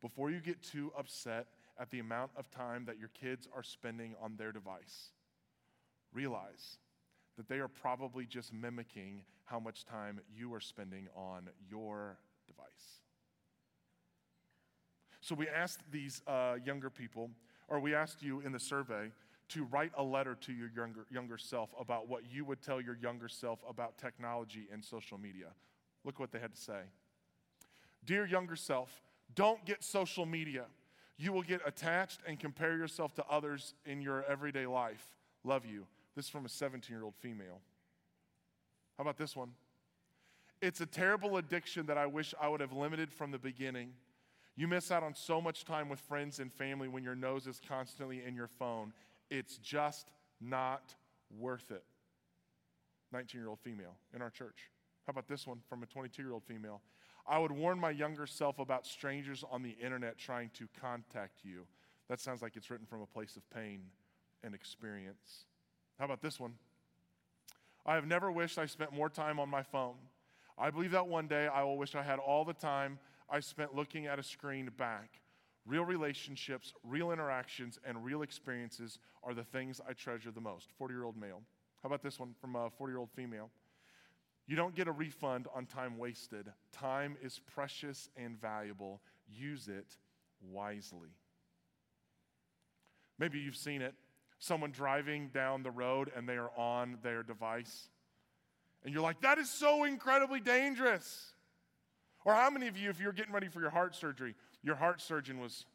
before 0.00 0.30
you 0.30 0.40
get 0.40 0.62
too 0.62 0.92
upset 0.98 1.46
at 1.78 1.90
the 1.90 1.98
amount 1.98 2.30
of 2.36 2.50
time 2.50 2.84
that 2.86 2.98
your 2.98 3.10
kids 3.20 3.48
are 3.54 3.62
spending 3.62 4.14
on 4.22 4.36
their 4.36 4.52
device, 4.52 5.10
realize 6.12 6.78
that 7.36 7.48
they 7.48 7.58
are 7.58 7.68
probably 7.68 8.24
just 8.24 8.52
mimicking 8.52 9.22
how 9.44 9.60
much 9.60 9.84
time 9.84 10.20
you 10.34 10.54
are 10.54 10.60
spending 10.60 11.08
on 11.14 11.48
your 11.68 12.16
device. 12.46 13.03
So 15.24 15.34
we 15.34 15.48
asked 15.48 15.80
these 15.90 16.20
uh, 16.26 16.56
younger 16.66 16.90
people, 16.90 17.30
or 17.68 17.80
we 17.80 17.94
asked 17.94 18.22
you 18.22 18.40
in 18.40 18.52
the 18.52 18.60
survey, 18.60 19.10
to 19.48 19.64
write 19.64 19.90
a 19.96 20.02
letter 20.02 20.34
to 20.42 20.52
your 20.52 20.68
younger, 20.76 21.06
younger 21.10 21.38
self 21.38 21.70
about 21.80 22.10
what 22.10 22.24
you 22.30 22.44
would 22.44 22.60
tell 22.60 22.78
your 22.78 22.98
younger 23.00 23.28
self 23.28 23.58
about 23.66 23.96
technology 23.96 24.68
and 24.70 24.84
social 24.84 25.16
media. 25.16 25.46
Look 26.04 26.20
what 26.20 26.30
they 26.30 26.38
had 26.38 26.54
to 26.54 26.60
say. 26.60 26.80
Dear 28.04 28.26
younger 28.26 28.54
self, 28.54 29.00
don't 29.34 29.64
get 29.64 29.82
social 29.82 30.26
media. 30.26 30.66
You 31.16 31.32
will 31.32 31.42
get 31.42 31.62
attached 31.64 32.20
and 32.26 32.38
compare 32.38 32.76
yourself 32.76 33.14
to 33.14 33.24
others 33.26 33.72
in 33.86 34.02
your 34.02 34.24
everyday 34.24 34.66
life. 34.66 35.16
Love 35.42 35.64
you. 35.64 35.86
This 36.14 36.26
is 36.26 36.30
from 36.30 36.44
a 36.44 36.50
17 36.50 36.94
year 36.94 37.02
old 37.02 37.14
female. 37.14 37.62
How 38.98 39.02
about 39.02 39.16
this 39.16 39.34
one? 39.34 39.52
It's 40.60 40.82
a 40.82 40.86
terrible 40.86 41.38
addiction 41.38 41.86
that 41.86 41.96
I 41.96 42.04
wish 42.04 42.34
I 42.38 42.46
would 42.48 42.60
have 42.60 42.74
limited 42.74 43.10
from 43.10 43.30
the 43.30 43.38
beginning. 43.38 43.94
You 44.56 44.68
miss 44.68 44.90
out 44.90 45.02
on 45.02 45.14
so 45.14 45.40
much 45.40 45.64
time 45.64 45.88
with 45.88 45.98
friends 46.00 46.38
and 46.38 46.52
family 46.52 46.88
when 46.88 47.02
your 47.02 47.16
nose 47.16 47.46
is 47.46 47.60
constantly 47.66 48.22
in 48.24 48.36
your 48.36 48.46
phone. 48.46 48.92
It's 49.30 49.58
just 49.58 50.10
not 50.40 50.94
worth 51.38 51.70
it. 51.70 51.84
19 53.12 53.40
year 53.40 53.48
old 53.48 53.60
female 53.60 53.96
in 54.14 54.22
our 54.22 54.30
church. 54.30 54.70
How 55.06 55.10
about 55.10 55.28
this 55.28 55.46
one 55.46 55.58
from 55.68 55.82
a 55.82 55.86
22 55.86 56.22
year 56.22 56.32
old 56.32 56.44
female? 56.44 56.80
I 57.26 57.38
would 57.38 57.52
warn 57.52 57.78
my 57.78 57.90
younger 57.90 58.26
self 58.26 58.58
about 58.58 58.86
strangers 58.86 59.44
on 59.50 59.62
the 59.62 59.76
internet 59.82 60.18
trying 60.18 60.50
to 60.54 60.68
contact 60.80 61.40
you. 61.42 61.66
That 62.08 62.20
sounds 62.20 62.42
like 62.42 62.56
it's 62.56 62.70
written 62.70 62.86
from 62.86 63.00
a 63.00 63.06
place 63.06 63.36
of 63.36 63.48
pain 63.50 63.80
and 64.42 64.54
experience. 64.54 65.46
How 65.98 66.04
about 66.04 66.20
this 66.20 66.38
one? 66.38 66.54
I 67.86 67.94
have 67.94 68.06
never 68.06 68.30
wished 68.30 68.58
I 68.58 68.66
spent 68.66 68.92
more 68.92 69.08
time 69.08 69.40
on 69.40 69.48
my 69.48 69.62
phone. 69.62 69.94
I 70.58 70.70
believe 70.70 70.92
that 70.92 71.06
one 71.06 71.26
day 71.26 71.48
I 71.48 71.64
will 71.64 71.78
wish 71.78 71.94
I 71.94 72.02
had 72.02 72.18
all 72.18 72.44
the 72.44 72.52
time 72.52 72.98
I 73.30 73.40
spent 73.40 73.74
looking 73.74 74.06
at 74.06 74.18
a 74.18 74.22
screen 74.22 74.70
back. 74.76 75.20
Real 75.66 75.84
relationships, 75.84 76.74
real 76.82 77.10
interactions, 77.10 77.78
and 77.86 78.04
real 78.04 78.22
experiences 78.22 78.98
are 79.22 79.32
the 79.32 79.44
things 79.44 79.80
I 79.88 79.94
treasure 79.94 80.30
the 80.30 80.40
most. 80.40 80.70
40 80.76 80.94
year 80.94 81.04
old 81.04 81.16
male. 81.16 81.42
How 81.82 81.86
about 81.86 82.02
this 82.02 82.20
one 82.20 82.34
from 82.40 82.56
a 82.56 82.70
40 82.70 82.92
year 82.92 82.98
old 82.98 83.10
female? 83.10 83.50
You 84.46 84.56
don't 84.56 84.74
get 84.74 84.88
a 84.88 84.92
refund 84.92 85.46
on 85.54 85.64
time 85.66 85.96
wasted. 85.96 86.52
Time 86.72 87.16
is 87.22 87.40
precious 87.54 88.10
and 88.16 88.38
valuable. 88.38 89.00
Use 89.26 89.68
it 89.68 89.96
wisely. 90.42 91.08
Maybe 93.18 93.38
you've 93.38 93.56
seen 93.56 93.80
it. 93.80 93.94
Someone 94.38 94.70
driving 94.70 95.28
down 95.28 95.62
the 95.62 95.70
road 95.70 96.10
and 96.14 96.28
they 96.28 96.36
are 96.36 96.50
on 96.58 96.98
their 97.02 97.22
device. 97.22 97.88
And 98.84 98.92
you're 98.92 99.02
like, 99.02 99.22
that 99.22 99.38
is 99.38 99.50
so 99.50 99.84
incredibly 99.84 100.40
dangerous. 100.40 101.33
Or 102.24 102.34
how 102.34 102.50
many 102.50 102.68
of 102.68 102.76
you, 102.76 102.90
if 102.90 103.00
you're 103.00 103.12
getting 103.12 103.32
ready 103.32 103.48
for 103.48 103.60
your 103.60 103.70
heart 103.70 103.94
surgery, 103.94 104.34
your 104.62 104.76
heart 104.76 105.00
surgeon 105.00 105.40
was, 105.40 105.66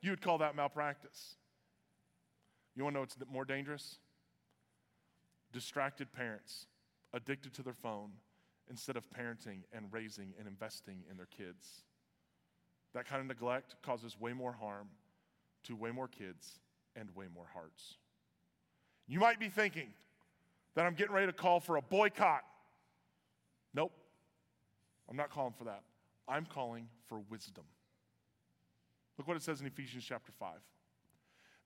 you 0.00 0.10
would 0.10 0.20
call 0.20 0.38
that 0.38 0.54
malpractice. 0.54 1.36
You 2.76 2.84
want 2.84 2.94
to 2.94 2.98
know 2.98 3.00
what's 3.00 3.16
more 3.30 3.44
dangerous? 3.44 3.98
distracted 5.52 6.12
parents 6.12 6.66
addicted 7.12 7.54
to 7.54 7.62
their 7.62 7.72
phone 7.72 8.10
instead 8.70 8.96
of 8.96 9.08
parenting 9.10 9.60
and 9.72 9.86
raising 9.90 10.34
and 10.38 10.46
investing 10.46 11.02
in 11.10 11.16
their 11.16 11.26
kids. 11.26 11.82
That 12.94 13.06
kind 13.06 13.20
of 13.20 13.26
neglect 13.26 13.76
causes 13.82 14.18
way 14.20 14.32
more 14.32 14.52
harm 14.52 14.88
to 15.64 15.74
way 15.74 15.90
more 15.90 16.08
kids 16.08 16.60
and 16.96 17.08
way 17.14 17.26
more 17.34 17.46
hearts. 17.52 17.96
You 19.06 19.20
might 19.20 19.40
be 19.40 19.48
thinking 19.48 19.88
that 20.74 20.84
I'm 20.84 20.94
getting 20.94 21.14
ready 21.14 21.26
to 21.26 21.32
call 21.32 21.60
for 21.60 21.76
a 21.76 21.82
boycott. 21.82 22.42
Nope, 23.74 23.92
I'm 25.08 25.16
not 25.16 25.30
calling 25.30 25.54
for 25.56 25.64
that. 25.64 25.82
I'm 26.26 26.46
calling 26.46 26.88
for 27.08 27.20
wisdom. 27.30 27.64
Look 29.16 29.26
what 29.26 29.36
it 29.36 29.42
says 29.42 29.60
in 29.60 29.66
Ephesians 29.66 30.04
chapter 30.06 30.32
5. 30.38 30.54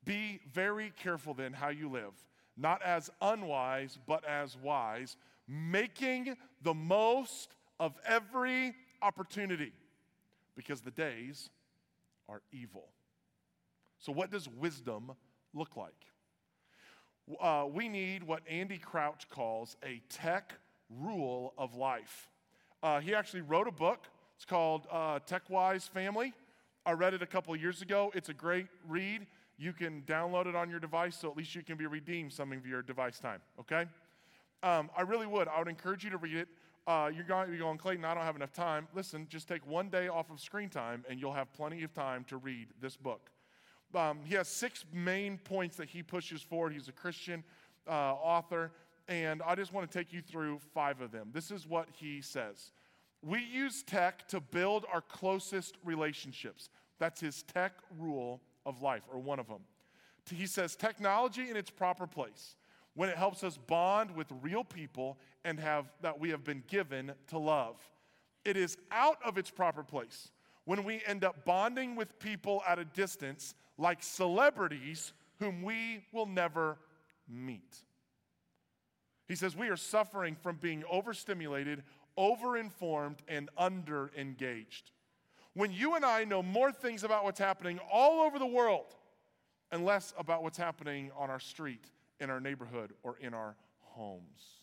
Be 0.05 0.41
very 0.53 0.93
careful 1.03 1.35
then 1.35 1.53
how 1.53 1.69
you 1.69 1.89
live, 1.89 2.13
not 2.57 2.83
as 2.83 3.11
unwise, 3.21 3.99
but 4.07 4.25
as 4.25 4.57
wise, 4.57 5.17
making 5.47 6.37
the 6.63 6.75
most 6.75 7.55
of 7.79 7.95
every 8.07 8.75
opportunity 9.01 9.73
because 10.57 10.81
the 10.81 10.91
days 10.91 11.51
are 12.29 12.43
evil. 12.53 12.89
So, 13.99 14.13
what 14.13 14.31
does 14.31 14.49
wisdom 14.49 15.13
look 15.55 15.77
like? 15.77 15.93
Uh, 17.41 17.67
we 17.73 17.89
need 17.89 18.25
what 18.25 18.43
Andy 18.49 18.79
Crouch 18.79 19.29
calls 19.29 19.77
a 19.85 20.03
tech 20.09 20.55
rule 21.01 21.55
of 21.57 21.75
life. 21.75 22.29
Uh, 22.83 23.01
he 23.01 23.15
actually 23.15 23.43
wrote 23.43 23.69
a 23.69 23.73
book. 23.73 24.07
It's 24.37 24.45
called 24.45 24.87
uh, 24.91 25.21
TechWise 25.21 25.89
Family. 25.89 26.33
I 26.85 26.93
read 26.93 27.15
it 27.15 27.23
a 27.23 27.27
couple 27.27 27.55
years 27.55 27.81
ago. 27.81 28.11
It's 28.15 28.29
a 28.29 28.35
great 28.35 28.67
read. 28.89 29.27
You 29.57 29.73
can 29.73 30.03
download 30.03 30.47
it 30.47 30.57
on 30.57 30.69
your 30.69 30.81
device, 30.81 31.17
so 31.17 31.31
at 31.31 31.37
least 31.37 31.55
you 31.55 31.63
can 31.63 31.77
be 31.77 31.87
redeemed 31.87 32.33
some 32.33 32.53
of 32.53 32.67
your 32.67 32.83
device 32.83 33.21
time, 33.21 33.41
okay? 33.61 33.87
Um, 34.63 34.91
I 34.97 35.03
really 35.03 35.27
would. 35.27 35.47
I 35.47 35.59
would 35.61 35.69
encourage 35.69 36.03
you 36.03 36.11
to 36.11 36.17
read 36.17 36.37
it. 36.37 36.49
Uh, 36.87 37.11
you're 37.15 37.25
going 37.25 37.47
to 37.47 37.53
be 37.53 37.59
going, 37.59 37.79
Clayton, 37.79 38.05
I 38.05 38.15
don't 38.15 38.25
have 38.25 38.35
enough 38.35 38.53
time. 38.53 38.89
Listen, 38.93 39.27
just 39.29 39.47
take 39.47 39.65
one 39.65 39.89
day 39.89 40.09
off 40.09 40.31
of 40.31 40.41
screen 40.41 40.69
time, 40.69 41.05
and 41.09 41.21
you'll 41.21 41.33
have 41.33 41.53
plenty 41.53 41.85
of 41.85 41.95
time 41.95 42.25
to 42.25 42.39
read 42.39 42.69
this 42.81 42.97
book. 42.97 43.31
Um, 43.95 44.21
he 44.25 44.35
has 44.35 44.49
six 44.49 44.85
main 44.93 45.39
points 45.39 45.77
that 45.77 45.89
he 45.89 46.03
pushes 46.03 46.43
forward. 46.43 46.73
He's 46.73 46.89
a 46.89 46.93
Christian 46.93 47.45
uh, 47.87 47.93
author, 47.93 48.73
and 49.09 49.43
I 49.43 49.55
just 49.55 49.73
want 49.73 49.91
to 49.91 49.99
take 49.99 50.13
you 50.13 50.21
through 50.21 50.61
five 50.75 51.01
of 51.01 51.13
them. 51.13 51.31
This 51.33 51.51
is 51.51 51.67
what 51.67 51.89
he 51.93 52.21
says 52.21 52.73
We 53.23 53.43
use 53.45 53.83
tech 53.83 54.29
to 54.29 54.41
build 54.41 54.87
our 54.93 55.01
closest 55.01 55.77
relationships. 55.85 56.71
That's 56.99 57.21
his 57.21 57.43
tech 57.43 57.73
rule 57.99 58.41
of 58.65 58.83
life, 58.83 59.03
or 59.13 59.19
one 59.19 59.39
of 59.39 59.49
them. 59.49 59.61
He 60.31 60.47
says, 60.47 60.77
technology 60.77 61.51
in 61.51 61.57
its 61.57 61.71
proper 61.71 62.07
place 62.07 62.55
when 62.95 63.09
it 63.09 63.17
helps 63.17 63.43
us 63.43 63.59
bond 63.59 64.15
with 64.15 64.29
real 64.41 64.63
people 64.63 65.19
and 65.45 65.59
have 65.59 65.87
that 66.03 66.21
we 66.21 66.31
have 66.31 66.45
been 66.45 66.63
given 66.69 67.13
to 67.29 67.39
love. 67.39 67.77
It 68.45 68.57
is 68.57 68.77
out 68.91 69.19
of 69.25 69.39
its 69.39 69.51
proper 69.51 69.83
place 69.83 70.31
when 70.65 70.85
we 70.85 71.03
end 71.07 71.25
up 71.25 71.45
bonding 71.45 71.97
with 71.97 72.19
people 72.19 72.63
at 72.69 72.79
a 72.79 72.85
distance 72.85 73.55
like 73.79 74.03
celebrities 74.03 75.13
whom 75.39 75.63
we 75.63 76.05
will 76.13 76.27
never 76.27 76.79
meet. 77.29 77.83
He 79.29 79.35
says 79.35 79.57
we 79.57 79.69
are 79.69 79.77
suffering 79.77 80.37
from 80.37 80.57
being 80.57 80.85
overstimulated, 80.91 81.83
overinformed, 82.19 83.19
and 83.29 83.49
underengaged. 83.59 84.83
When 85.55 85.73
you 85.73 85.95
and 85.95 86.05
I 86.05 86.25
know 86.25 86.43
more 86.43 86.73
things 86.73 87.05
about 87.05 87.25
what's 87.25 87.39
happening 87.39 87.79
all 87.91 88.21
over 88.23 88.39
the 88.39 88.47
world 88.47 88.95
and 89.71 89.85
less 89.85 90.13
about 90.19 90.43
what's 90.43 90.59
happening 90.59 91.11
on 91.17 91.31
our 91.31 91.41
street, 91.41 91.91
in 92.21 92.31
our 92.31 92.41
neighborhood, 92.41 92.93
or 93.03 93.17
in 93.21 93.35
our 93.35 93.57
homes. 93.81 94.61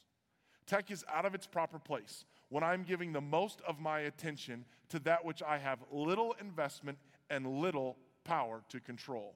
Tech 0.65 0.91
is 0.91 1.03
out 1.11 1.25
of 1.25 1.33
its 1.33 1.47
proper 1.47 1.79
place 1.79 2.25
when 2.49 2.63
I'm 2.63 2.83
giving 2.83 3.11
the 3.11 3.21
most 3.21 3.61
of 3.67 3.79
my 3.79 4.01
attention 4.01 4.65
to 4.89 4.99
that 4.99 5.25
which 5.25 5.41
I 5.41 5.57
have 5.57 5.79
little 5.91 6.35
investment 6.39 6.97
and 7.29 7.59
little 7.59 7.97
power 8.23 8.63
to 8.69 8.79
control, 8.79 9.35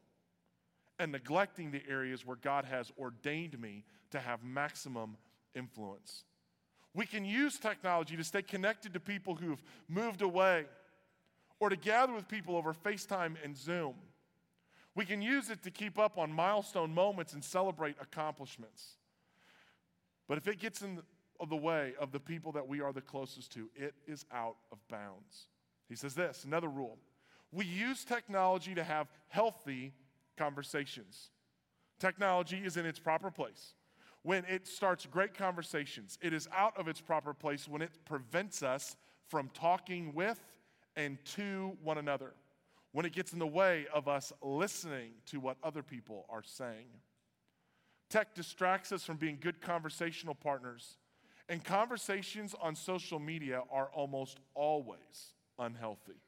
and 0.99 1.11
neglecting 1.11 1.71
the 1.71 1.83
areas 1.89 2.25
where 2.25 2.37
God 2.37 2.65
has 2.65 2.91
ordained 2.99 3.59
me 3.59 3.83
to 4.13 4.19
have 4.19 4.43
maximum 4.43 5.17
influence. 5.53 6.23
We 6.95 7.05
can 7.05 7.25
use 7.25 7.57
technology 7.57 8.15
to 8.15 8.23
stay 8.23 8.41
connected 8.41 8.93
to 8.93 8.99
people 8.99 9.35
who've 9.35 9.61
moved 9.89 10.21
away 10.21 10.65
or 11.59 11.69
to 11.69 11.75
gather 11.75 12.13
with 12.13 12.27
people 12.27 12.55
over 12.55 12.73
FaceTime 12.73 13.35
and 13.43 13.57
Zoom. 13.57 13.95
We 14.95 15.05
can 15.05 15.21
use 15.21 15.49
it 15.49 15.63
to 15.63 15.71
keep 15.71 15.97
up 15.97 16.17
on 16.17 16.31
milestone 16.31 16.93
moments 16.93 17.33
and 17.33 17.43
celebrate 17.43 17.95
accomplishments. 17.99 18.97
But 20.27 20.37
if 20.37 20.47
it 20.47 20.59
gets 20.59 20.81
in 20.81 21.01
the 21.49 21.55
way 21.55 21.93
of 21.99 22.11
the 22.11 22.19
people 22.19 22.51
that 22.53 22.67
we 22.67 22.81
are 22.81 22.93
the 22.93 23.01
closest 23.01 23.51
to, 23.53 23.69
it 23.75 23.95
is 24.07 24.25
out 24.31 24.55
of 24.71 24.77
bounds. 24.87 25.47
He 25.89 25.95
says 25.95 26.15
this 26.15 26.43
another 26.45 26.69
rule 26.69 26.97
we 27.51 27.65
use 27.65 28.03
technology 28.03 28.73
to 28.73 28.83
have 28.83 29.07
healthy 29.27 29.93
conversations. 30.37 31.29
Technology 31.99 32.61
is 32.65 32.77
in 32.77 32.85
its 32.85 32.99
proper 32.99 33.29
place. 33.29 33.73
When 34.23 34.45
it 34.45 34.67
starts 34.67 35.05
great 35.05 35.33
conversations, 35.33 36.17
it 36.21 36.33
is 36.33 36.47
out 36.55 36.77
of 36.77 36.87
its 36.87 37.01
proper 37.01 37.33
place 37.33 37.67
when 37.67 37.81
it 37.81 37.91
prevents 38.05 38.63
us 38.63 38.95
from 39.27 39.49
talking 39.53 40.13
with 40.13 40.39
and 40.95 41.23
to 41.25 41.77
one 41.83 41.97
another 41.97 42.33
when 42.93 43.05
it 43.05 43.11
gets 43.11 43.33
in 43.33 43.39
the 43.39 43.47
way 43.47 43.87
of 43.93 44.07
us 44.07 44.31
listening 44.41 45.11
to 45.25 45.39
what 45.39 45.57
other 45.63 45.83
people 45.83 46.25
are 46.29 46.43
saying. 46.43 46.85
Tech 48.09 48.35
distracts 48.35 48.91
us 48.91 49.03
from 49.03 49.17
being 49.17 49.37
good 49.41 49.59
conversational 49.59 50.35
partners, 50.35 50.97
and 51.49 51.63
conversations 51.63 52.55
on 52.61 52.75
social 52.75 53.19
media 53.19 53.63
are 53.71 53.89
almost 53.93 54.39
always 54.53 55.33
unhealthy. 55.57 56.21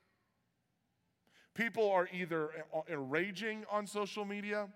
People 1.53 1.89
are 1.89 2.09
either 2.11 2.49
enraging 2.89 3.63
on 3.71 3.85
social 3.87 4.25
media 4.25 4.67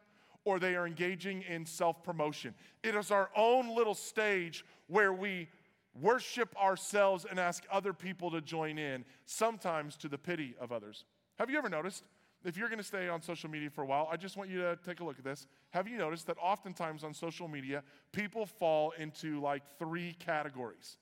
or 0.49 0.57
they 0.57 0.75
are 0.75 0.88
engaging 0.88 1.43
in 1.43 1.63
self 1.63 2.01
promotion. 2.03 2.55
It 2.81 2.95
is 2.95 3.12
our 3.12 3.29
own 3.35 3.75
little 3.75 3.93
stage 3.93 4.65
where 4.88 5.13
we 5.13 5.47
worship 5.93 6.55
ourselves 6.59 7.23
and 7.29 7.39
ask 7.39 7.63
other 7.71 7.93
people 7.93 8.31
to 8.31 8.41
join 8.41 8.79
in, 8.79 9.05
sometimes 9.25 9.95
to 9.97 10.07
the 10.07 10.17
pity 10.17 10.55
of 10.59 10.71
others. 10.71 11.05
Have 11.38 11.51
you 11.51 11.57
ever 11.59 11.69
noticed? 11.69 12.03
If 12.43 12.57
you're 12.57 12.67
going 12.67 12.79
to 12.79 12.85
stay 12.85 13.09
on 13.09 13.21
social 13.21 13.47
media 13.49 13.69
for 13.69 13.83
a 13.83 13.85
while, 13.85 14.09
I 14.12 14.17
just 14.17 14.38
want 14.38 14.49
you 14.49 14.59
to 14.62 14.79
take 14.83 15.01
a 15.01 15.03
look 15.03 15.19
at 15.19 15.23
this. 15.23 15.45
Have 15.69 15.88
you 15.88 15.97
noticed 15.97 16.25
that 16.27 16.38
oftentimes 16.41 17.03
on 17.03 17.13
social 17.13 17.47
media, 17.47 17.83
people 18.12 18.47
fall 18.47 18.91
into 18.97 19.39
like 19.41 19.62
three 19.77 20.15
categories? 20.19 20.97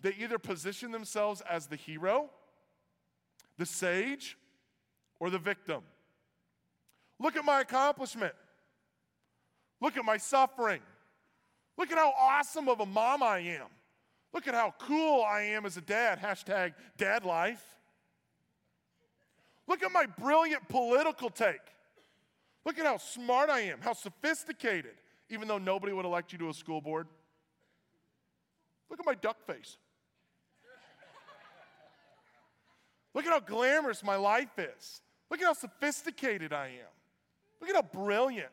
They 0.00 0.14
either 0.18 0.38
position 0.38 0.90
themselves 0.90 1.42
as 1.50 1.66
the 1.66 1.76
hero, 1.76 2.30
the 3.58 3.66
sage, 3.66 4.38
or 5.20 5.28
the 5.28 5.38
victim. 5.38 5.82
Look 7.18 7.36
at 7.36 7.44
my 7.44 7.60
accomplishment. 7.60 8.32
Look 9.80 9.96
at 9.96 10.04
my 10.04 10.16
suffering. 10.16 10.80
Look 11.76 11.92
at 11.92 11.98
how 11.98 12.12
awesome 12.18 12.68
of 12.68 12.80
a 12.80 12.86
mom 12.86 13.22
I 13.22 13.38
am. 13.38 13.66
Look 14.32 14.48
at 14.48 14.54
how 14.54 14.74
cool 14.78 15.22
I 15.22 15.42
am 15.42 15.66
as 15.66 15.76
a 15.76 15.80
dad. 15.80 16.20
Hashtag 16.20 16.74
dad 16.96 17.24
life. 17.24 17.62
Look 19.66 19.82
at 19.82 19.92
my 19.92 20.06
brilliant 20.06 20.68
political 20.68 21.30
take. 21.30 21.60
Look 22.64 22.78
at 22.78 22.86
how 22.86 22.96
smart 22.96 23.50
I 23.50 23.60
am, 23.60 23.80
how 23.80 23.92
sophisticated, 23.92 24.94
even 25.28 25.48
though 25.48 25.58
nobody 25.58 25.92
would 25.92 26.04
elect 26.04 26.32
you 26.32 26.38
to 26.38 26.50
a 26.50 26.54
school 26.54 26.80
board. 26.80 27.06
Look 28.90 29.00
at 29.00 29.06
my 29.06 29.14
duck 29.14 29.44
face. 29.46 29.76
Look 33.14 33.24
at 33.24 33.32
how 33.32 33.40
glamorous 33.40 34.04
my 34.04 34.16
life 34.16 34.58
is. 34.58 35.00
Look 35.30 35.40
at 35.40 35.46
how 35.46 35.54
sophisticated 35.54 36.52
I 36.52 36.66
am. 36.66 36.94
Look 37.60 37.70
at 37.70 37.76
how 37.76 37.82
brilliant. 37.82 38.52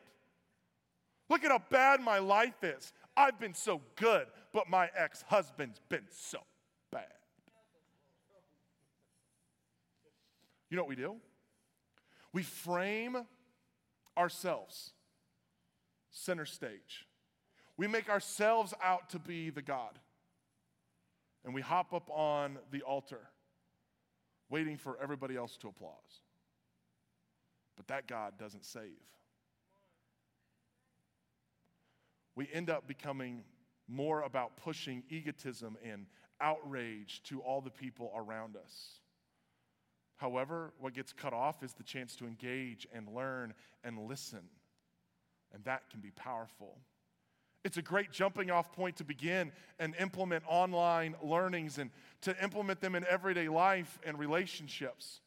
Look 1.34 1.42
at 1.42 1.50
how 1.50 1.62
bad 1.68 2.00
my 2.00 2.20
life 2.20 2.62
is. 2.62 2.92
I've 3.16 3.40
been 3.40 3.54
so 3.54 3.80
good, 3.96 4.28
but 4.52 4.70
my 4.70 4.88
ex 4.96 5.24
husband's 5.26 5.80
been 5.88 6.04
so 6.08 6.38
bad. 6.92 7.08
You 10.70 10.76
know 10.76 10.84
what 10.84 10.90
we 10.90 10.94
do? 10.94 11.16
We 12.32 12.44
frame 12.44 13.16
ourselves 14.16 14.92
center 16.12 16.46
stage. 16.46 17.04
We 17.76 17.88
make 17.88 18.08
ourselves 18.08 18.72
out 18.80 19.10
to 19.10 19.18
be 19.18 19.50
the 19.50 19.60
God. 19.60 19.98
And 21.44 21.52
we 21.52 21.62
hop 21.62 21.92
up 21.92 22.08
on 22.10 22.58
the 22.70 22.82
altar, 22.82 23.22
waiting 24.50 24.76
for 24.76 24.96
everybody 25.02 25.34
else 25.34 25.56
to 25.56 25.66
applause. 25.66 26.22
But 27.74 27.88
that 27.88 28.06
God 28.06 28.34
doesn't 28.38 28.64
save. 28.64 29.02
We 32.36 32.48
end 32.52 32.70
up 32.70 32.86
becoming 32.86 33.44
more 33.88 34.22
about 34.22 34.56
pushing 34.56 35.02
egotism 35.08 35.76
and 35.84 36.06
outrage 36.40 37.22
to 37.24 37.40
all 37.40 37.60
the 37.60 37.70
people 37.70 38.12
around 38.16 38.56
us. 38.56 39.00
However, 40.16 40.72
what 40.78 40.94
gets 40.94 41.12
cut 41.12 41.32
off 41.32 41.62
is 41.62 41.72
the 41.74 41.82
chance 41.82 42.16
to 42.16 42.26
engage 42.26 42.86
and 42.92 43.08
learn 43.14 43.54
and 43.82 44.06
listen. 44.06 44.42
And 45.52 45.64
that 45.64 45.90
can 45.90 46.00
be 46.00 46.10
powerful. 46.10 46.78
It's 47.64 47.76
a 47.78 47.82
great 47.82 48.12
jumping 48.12 48.50
off 48.50 48.72
point 48.72 48.96
to 48.96 49.04
begin 49.04 49.50
and 49.78 49.94
implement 49.98 50.44
online 50.46 51.14
learnings 51.22 51.78
and 51.78 51.90
to 52.22 52.42
implement 52.42 52.80
them 52.80 52.94
in 52.94 53.04
everyday 53.08 53.48
life 53.48 53.98
and 54.04 54.18
relationships. 54.18 55.20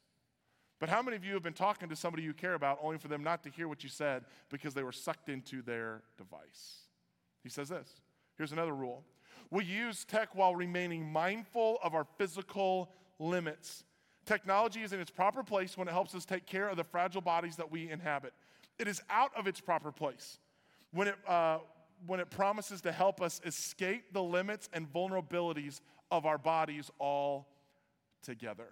But 0.80 0.90
how 0.90 1.02
many 1.02 1.18
of 1.18 1.26
you 1.26 1.34
have 1.34 1.44
been 1.44 1.54
talking 1.54 1.90
to 1.90 1.96
somebody 1.96 2.22
you 2.24 2.34
care 2.34 2.54
about 2.54 2.80
only 2.84 3.00
for 3.00 3.08
them 3.08 3.24
not 3.24 3.44
to 3.44 3.50
hear 3.50 3.68
what 3.68 3.84
you 3.84 3.90
said 3.90 4.26
because 4.50 4.76
they 4.76 4.84
were 4.84 4.92
sucked 4.92 5.30
into 5.30 5.64
their 5.64 6.04
device? 6.18 6.87
He 7.48 7.52
says 7.52 7.70
this. 7.70 8.02
Here's 8.36 8.52
another 8.52 8.76
rule 8.76 9.06
we 9.50 9.64
use 9.64 10.04
tech 10.04 10.36
while 10.36 10.54
remaining 10.54 11.10
mindful 11.10 11.78
of 11.82 11.96
our 11.96 12.06
physical 12.18 12.92
limits. 13.20 13.86
Technology 14.26 14.82
is 14.82 14.92
in 14.92 15.00
its 15.00 15.10
proper 15.10 15.44
place 15.44 15.78
when 15.78 15.88
it 15.88 15.92
helps 15.92 16.14
us 16.14 16.26
take 16.26 16.46
care 16.46 16.68
of 16.68 16.76
the 16.76 16.84
fragile 16.84 17.22
bodies 17.22 17.56
that 17.56 17.72
we 17.72 17.90
inhabit. 17.90 18.34
It 18.78 18.90
is 18.90 19.02
out 19.10 19.32
of 19.38 19.48
its 19.48 19.62
proper 19.62 19.94
place 19.94 20.40
when 20.92 21.08
it, 21.08 21.16
uh, 21.26 21.60
when 22.06 22.20
it 22.20 22.30
promises 22.30 22.82
to 22.82 22.92
help 22.92 23.22
us 23.22 23.40
escape 23.46 24.12
the 24.12 24.22
limits 24.22 24.68
and 24.74 24.92
vulnerabilities 24.92 25.80
of 26.12 26.26
our 26.26 26.38
bodies 26.38 26.92
all 27.00 27.48
together. 28.22 28.68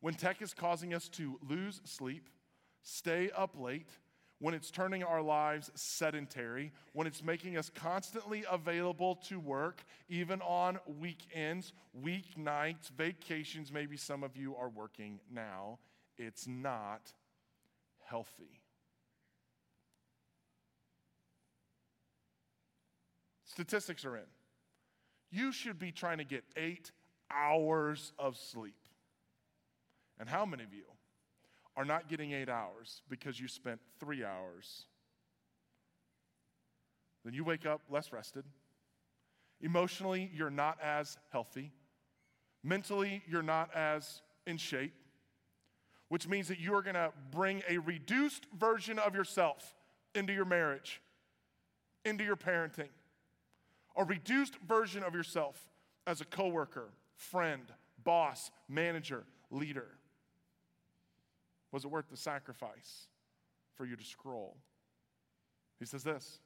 When 0.00 0.12
tech 0.12 0.42
is 0.42 0.52
causing 0.52 0.92
us 0.92 1.08
to 1.10 1.40
lose 1.48 1.80
sleep, 1.84 2.28
stay 2.82 3.30
up 3.34 3.58
late, 3.58 3.88
when 4.40 4.54
it's 4.54 4.70
turning 4.70 5.04
our 5.04 5.20
lives 5.20 5.70
sedentary, 5.74 6.72
when 6.94 7.06
it's 7.06 7.22
making 7.22 7.58
us 7.58 7.70
constantly 7.74 8.44
available 8.50 9.16
to 9.16 9.38
work, 9.38 9.84
even 10.08 10.40
on 10.40 10.78
weekends, 10.98 11.74
weeknights, 12.02 12.88
vacations, 12.96 13.70
maybe 13.70 13.96
some 13.96 14.24
of 14.24 14.36
you 14.36 14.56
are 14.56 14.70
working 14.70 15.20
now, 15.32 15.78
it's 16.16 16.48
not 16.48 17.12
healthy. 18.02 18.60
Statistics 23.44 24.04
are 24.06 24.16
in. 24.16 24.22
You 25.30 25.52
should 25.52 25.78
be 25.78 25.92
trying 25.92 26.18
to 26.18 26.24
get 26.24 26.44
eight 26.56 26.92
hours 27.30 28.12
of 28.18 28.36
sleep. 28.36 28.74
And 30.18 30.28
how 30.28 30.46
many 30.46 30.64
of 30.64 30.72
you 30.72 30.84
are 31.76 31.84
not 31.84 32.08
getting 32.08 32.32
eight 32.32 32.48
hours 32.48 33.02
because 33.08 33.40
you 33.40 33.48
spent 33.48 33.80
three 33.98 34.24
hours? 34.24 34.86
Then 37.24 37.34
you 37.34 37.44
wake 37.44 37.66
up 37.66 37.82
less 37.90 38.12
rested. 38.12 38.44
Emotionally, 39.60 40.30
you're 40.34 40.50
not 40.50 40.78
as 40.82 41.18
healthy. 41.30 41.72
Mentally, 42.62 43.22
you're 43.28 43.42
not 43.42 43.74
as 43.74 44.22
in 44.46 44.56
shape, 44.56 44.94
which 46.08 46.26
means 46.26 46.48
that 46.48 46.58
you 46.58 46.74
are 46.74 46.82
going 46.82 46.94
to 46.94 47.12
bring 47.30 47.62
a 47.68 47.78
reduced 47.78 48.46
version 48.58 48.98
of 48.98 49.14
yourself 49.14 49.74
into 50.14 50.32
your 50.32 50.44
marriage, 50.44 51.00
into 52.04 52.24
your 52.24 52.36
parenting, 52.36 52.88
a 53.96 54.04
reduced 54.04 54.56
version 54.66 55.02
of 55.02 55.14
yourself 55.14 55.68
as 56.06 56.20
a 56.20 56.24
coworker, 56.24 56.90
friend, 57.14 57.62
boss, 58.02 58.50
manager, 58.68 59.24
leader. 59.50 59.86
Was 61.72 61.84
it 61.84 61.90
worth 61.90 62.08
the 62.10 62.16
sacrifice 62.16 63.06
for 63.76 63.84
you 63.84 63.96
to 63.96 64.04
scroll? 64.04 64.56
He 65.78 65.86
says 65.86 66.04
this 66.04 66.40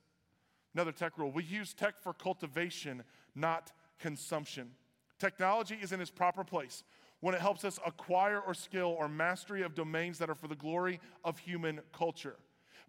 another 0.74 0.92
tech 0.92 1.18
rule 1.18 1.30
we 1.30 1.44
use 1.44 1.74
tech 1.74 1.98
for 2.00 2.12
cultivation, 2.12 3.02
not 3.34 3.72
consumption. 3.98 4.70
Technology 5.18 5.78
is 5.80 5.92
in 5.92 6.00
its 6.00 6.10
proper 6.10 6.44
place 6.44 6.82
when 7.20 7.34
it 7.34 7.40
helps 7.40 7.64
us 7.64 7.78
acquire 7.87 8.40
or 8.40 8.52
skill 8.52 8.94
or 8.98 9.08
mastery 9.08 9.62
of 9.62 9.74
domains 9.74 10.18
that 10.18 10.28
are 10.28 10.34
for 10.34 10.48
the 10.48 10.56
glory 10.56 11.00
of 11.24 11.38
human 11.38 11.80
culture. 11.92 12.37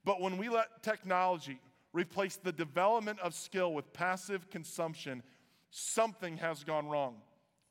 But 0.03 0.19
when 0.19 0.37
we 0.37 0.49
let 0.49 0.83
technology 0.83 1.59
replace 1.93 2.35
the 2.35 2.51
development 2.51 3.19
of 3.21 3.33
skill 3.33 3.73
with 3.73 3.93
passive 3.93 4.49
consumption, 4.49 5.23
something 5.69 6.37
has 6.37 6.63
gone 6.63 6.87
wrong. 6.87 7.15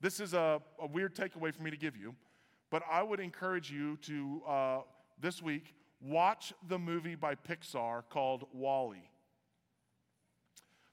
This 0.01 0.19
is 0.19 0.33
a, 0.33 0.61
a 0.79 0.87
weird 0.87 1.15
takeaway 1.15 1.53
for 1.53 1.61
me 1.61 1.71
to 1.71 1.77
give 1.77 1.95
you, 1.95 2.15
but 2.75 2.83
I 2.91 3.01
would 3.03 3.21
encourage 3.21 3.71
you 3.71 3.95
to, 4.01 4.41
uh, 4.45 4.81
this 5.17 5.41
week, 5.41 5.73
watch 6.01 6.51
the 6.67 6.77
movie 6.77 7.15
by 7.15 7.33
Pixar 7.33 8.03
called 8.09 8.49
WALL-E. 8.51 9.09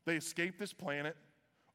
They 0.05 0.15
escape 0.15 0.61
this 0.61 0.73
planet. 0.73 1.17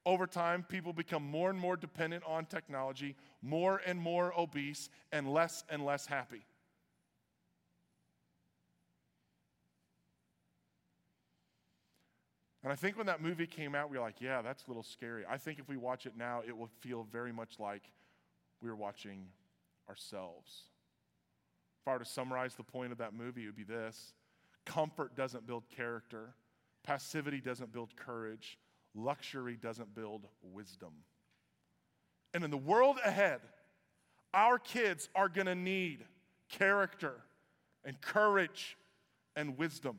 Over 0.06 0.26
time, 0.26 0.64
people 0.64 0.94
become 0.94 1.30
more 1.30 1.50
and 1.50 1.60
more 1.60 1.76
dependent 1.76 2.24
on 2.26 2.46
technology, 2.46 3.18
more 3.42 3.82
and 3.86 4.00
more 4.00 4.32
obese, 4.40 4.90
and 5.12 5.30
less 5.34 5.66
and 5.70 5.84
less 5.84 6.06
happy. 6.06 6.46
And 12.64 12.72
I 12.72 12.78
think 12.78 12.96
when 12.96 13.08
that 13.08 13.22
movie 13.22 13.46
came 13.46 13.76
out, 13.76 13.90
we 13.90 13.98
were 13.98 14.04
like, 14.06 14.22
yeah, 14.22 14.42
that's 14.42 14.64
a 14.64 14.68
little 14.70 14.84
scary. 14.84 15.26
I 15.30 15.38
think 15.38 15.60
if 15.60 15.68
we 15.68 15.76
watch 15.76 16.06
it 16.06 16.14
now, 16.16 16.44
it 16.48 16.58
will 16.58 16.70
feel 16.80 17.06
very 17.12 17.34
much 17.34 17.60
like 17.60 17.84
we 18.62 18.70
were 18.70 18.76
watching 18.78 19.28
ourselves. 19.90 20.64
If 21.82 21.88
I 21.88 21.94
were 21.94 22.00
to 22.00 22.06
summarize 22.06 22.56
the 22.56 22.64
point 22.64 22.92
of 22.92 22.98
that 22.98 23.14
movie, 23.14 23.44
it 23.44 23.48
would 23.48 23.56
be 23.56 23.64
this 23.64 24.14
comfort 24.66 25.16
doesn't 25.16 25.48
build 25.48 25.64
character, 25.70 26.34
passivity 26.84 27.40
doesn't 27.40 27.72
build 27.72 27.96
courage, 27.96 28.58
luxury 28.94 29.58
doesn't 29.62 29.96
build 29.96 30.28
wisdom. 30.42 30.92
And 32.34 32.44
in 32.44 32.52
the 32.52 32.58
world 32.58 32.98
ahead, 33.06 33.40
our 34.34 34.60
kids 34.60 35.10
are 35.16 35.30
going 35.30 35.48
to 35.48 35.56
need 35.56 36.04
character 36.50 37.14
and 37.86 38.00
courage 38.02 38.78
and 39.36 39.58
wisdom. 39.58 39.98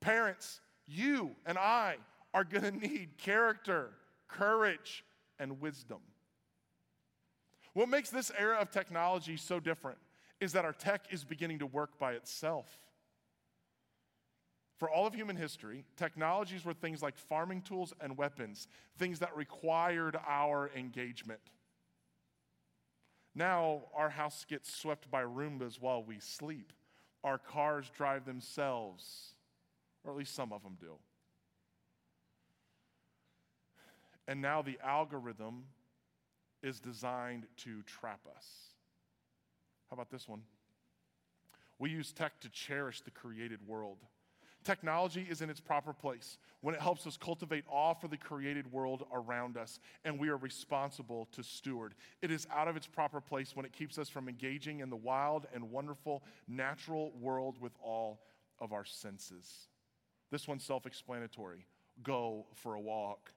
Parents, 0.00 0.60
you 0.86 1.32
and 1.44 1.58
I 1.58 1.96
are 2.32 2.44
going 2.44 2.62
to 2.62 2.88
need 2.88 3.18
character, 3.18 3.90
courage, 4.28 5.04
and 5.38 5.60
wisdom. 5.60 5.98
What 7.76 7.90
makes 7.90 8.08
this 8.08 8.32
era 8.38 8.56
of 8.56 8.70
technology 8.70 9.36
so 9.36 9.60
different 9.60 9.98
is 10.40 10.52
that 10.52 10.64
our 10.64 10.72
tech 10.72 11.02
is 11.10 11.24
beginning 11.24 11.58
to 11.58 11.66
work 11.66 11.98
by 11.98 12.12
itself. 12.12 12.66
For 14.78 14.88
all 14.88 15.06
of 15.06 15.14
human 15.14 15.36
history, 15.36 15.84
technologies 15.94 16.64
were 16.64 16.72
things 16.72 17.02
like 17.02 17.18
farming 17.18 17.60
tools 17.60 17.92
and 18.00 18.16
weapons, 18.16 18.66
things 18.96 19.18
that 19.18 19.36
required 19.36 20.16
our 20.26 20.70
engagement. 20.74 21.40
Now, 23.34 23.82
our 23.94 24.08
house 24.08 24.46
gets 24.48 24.74
swept 24.74 25.10
by 25.10 25.24
Roombas 25.24 25.78
while 25.78 26.02
we 26.02 26.18
sleep. 26.18 26.72
Our 27.24 27.36
cars 27.36 27.90
drive 27.94 28.24
themselves, 28.24 29.34
or 30.02 30.12
at 30.12 30.16
least 30.16 30.34
some 30.34 30.50
of 30.50 30.62
them 30.62 30.78
do. 30.80 30.94
And 34.26 34.40
now 34.40 34.62
the 34.62 34.78
algorithm 34.82 35.64
is 36.66 36.80
designed 36.80 37.46
to 37.58 37.82
trap 37.82 38.20
us. 38.36 38.46
How 39.88 39.94
about 39.94 40.10
this 40.10 40.28
one? 40.28 40.42
We 41.78 41.90
use 41.90 42.12
tech 42.12 42.40
to 42.40 42.48
cherish 42.48 43.02
the 43.02 43.10
created 43.10 43.60
world. 43.66 43.98
Technology 44.64 45.24
is 45.30 45.42
in 45.42 45.48
its 45.48 45.60
proper 45.60 45.92
place 45.92 46.38
when 46.60 46.74
it 46.74 46.80
helps 46.80 47.06
us 47.06 47.16
cultivate 47.16 47.64
awe 47.68 47.94
for 47.94 48.08
the 48.08 48.16
created 48.16 48.72
world 48.72 49.04
around 49.12 49.56
us, 49.56 49.78
and 50.04 50.18
we 50.18 50.28
are 50.28 50.36
responsible 50.36 51.28
to 51.30 51.44
steward. 51.44 51.94
It 52.20 52.32
is 52.32 52.48
out 52.52 52.66
of 52.66 52.76
its 52.76 52.88
proper 52.88 53.20
place 53.20 53.54
when 53.54 53.64
it 53.64 53.72
keeps 53.72 53.96
us 53.96 54.08
from 54.08 54.28
engaging 54.28 54.80
in 54.80 54.90
the 54.90 54.96
wild 54.96 55.46
and 55.54 55.70
wonderful 55.70 56.24
natural 56.48 57.12
world 57.20 57.58
with 57.60 57.72
all 57.80 58.22
of 58.58 58.72
our 58.72 58.84
senses. 58.84 59.68
This 60.32 60.48
one's 60.48 60.64
self 60.64 60.84
explanatory 60.84 61.66
go 62.02 62.46
for 62.54 62.74
a 62.74 62.80
walk. 62.80 63.30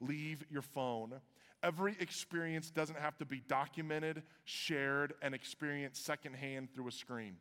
Leave 0.00 0.42
your 0.48 0.62
phone 0.62 1.20
Every 1.62 1.96
experience 1.98 2.70
doesn't 2.70 2.98
have 2.98 3.18
to 3.18 3.24
be 3.24 3.42
documented, 3.48 4.22
shared, 4.44 5.14
and 5.22 5.34
experienced 5.34 6.04
secondhand 6.04 6.72
through 6.72 6.88
a 6.88 6.92
screen. 6.92 7.36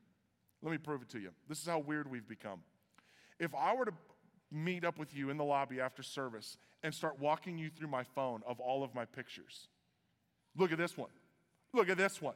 Let 0.63 0.71
me 0.71 0.77
prove 0.79 1.03
it 1.03 1.09
to 1.09 1.19
you. 1.19 1.29
This 1.47 1.61
is 1.61 1.67
how 1.67 1.79
weird 1.79 2.09
we've 2.09 2.27
become. 2.27 2.61
If 3.39 3.53
I 3.53 3.75
were 3.75 3.85
to 3.85 3.93
meet 4.51 4.83
up 4.83 4.97
with 4.97 5.15
you 5.15 5.29
in 5.29 5.37
the 5.37 5.43
lobby 5.43 5.79
after 5.79 6.01
service 6.01 6.57
and 6.81 6.93
start 6.93 7.19
walking 7.19 7.57
you 7.57 7.69
through 7.69 7.89
my 7.89 8.03
phone 8.03 8.41
of 8.47 8.59
all 8.59 8.83
of 8.83 8.95
my 8.95 9.05
pictures, 9.05 9.67
look 10.55 10.71
at 10.71 10.79
this 10.79 10.97
one. 10.97 11.11
Look 11.73 11.89
at 11.89 11.97
this 11.97 12.19
one. 12.21 12.35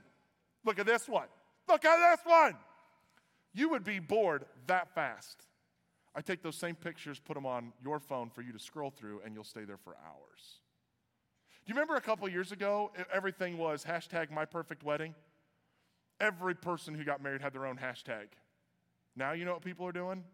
Look 0.63 0.77
at 0.77 0.85
this 0.85 1.07
one. 1.07 1.27
Look 1.67 1.83
at 1.83 2.11
this 2.11 2.25
one. 2.25 2.57
You 3.53 3.69
would 3.69 3.83
be 3.83 3.97
bored 3.99 4.45
that 4.67 4.93
fast. 4.93 5.47
I 6.13 6.21
take 6.21 6.43
those 6.43 6.57
same 6.57 6.75
pictures, 6.75 7.19
put 7.19 7.33
them 7.35 7.45
on 7.45 7.73
your 7.83 7.99
phone 7.99 8.29
for 8.29 8.41
you 8.41 8.51
to 8.51 8.59
scroll 8.59 8.91
through, 8.91 9.21
and 9.25 9.33
you'll 9.33 9.43
stay 9.43 9.63
there 9.63 9.77
for 9.77 9.95
hours. 10.05 10.59
You 11.71 11.75
remember 11.75 11.95
a 11.95 12.01
couple 12.01 12.27
years 12.27 12.51
ago, 12.51 12.91
everything 13.13 13.57
was 13.57 13.86
hashtag 13.86 14.29
my 14.29 14.43
perfect 14.43 14.84
wedding? 14.84 15.15
Every 16.19 16.53
person 16.53 16.93
who 16.93 17.05
got 17.05 17.23
married 17.23 17.41
had 17.41 17.53
their 17.53 17.65
own 17.65 17.77
hashtag. 17.77 18.25
Now 19.15 19.31
you 19.31 19.45
know 19.45 19.53
what 19.53 19.62
people 19.62 19.88
are 19.88 19.93
doing? 19.93 20.25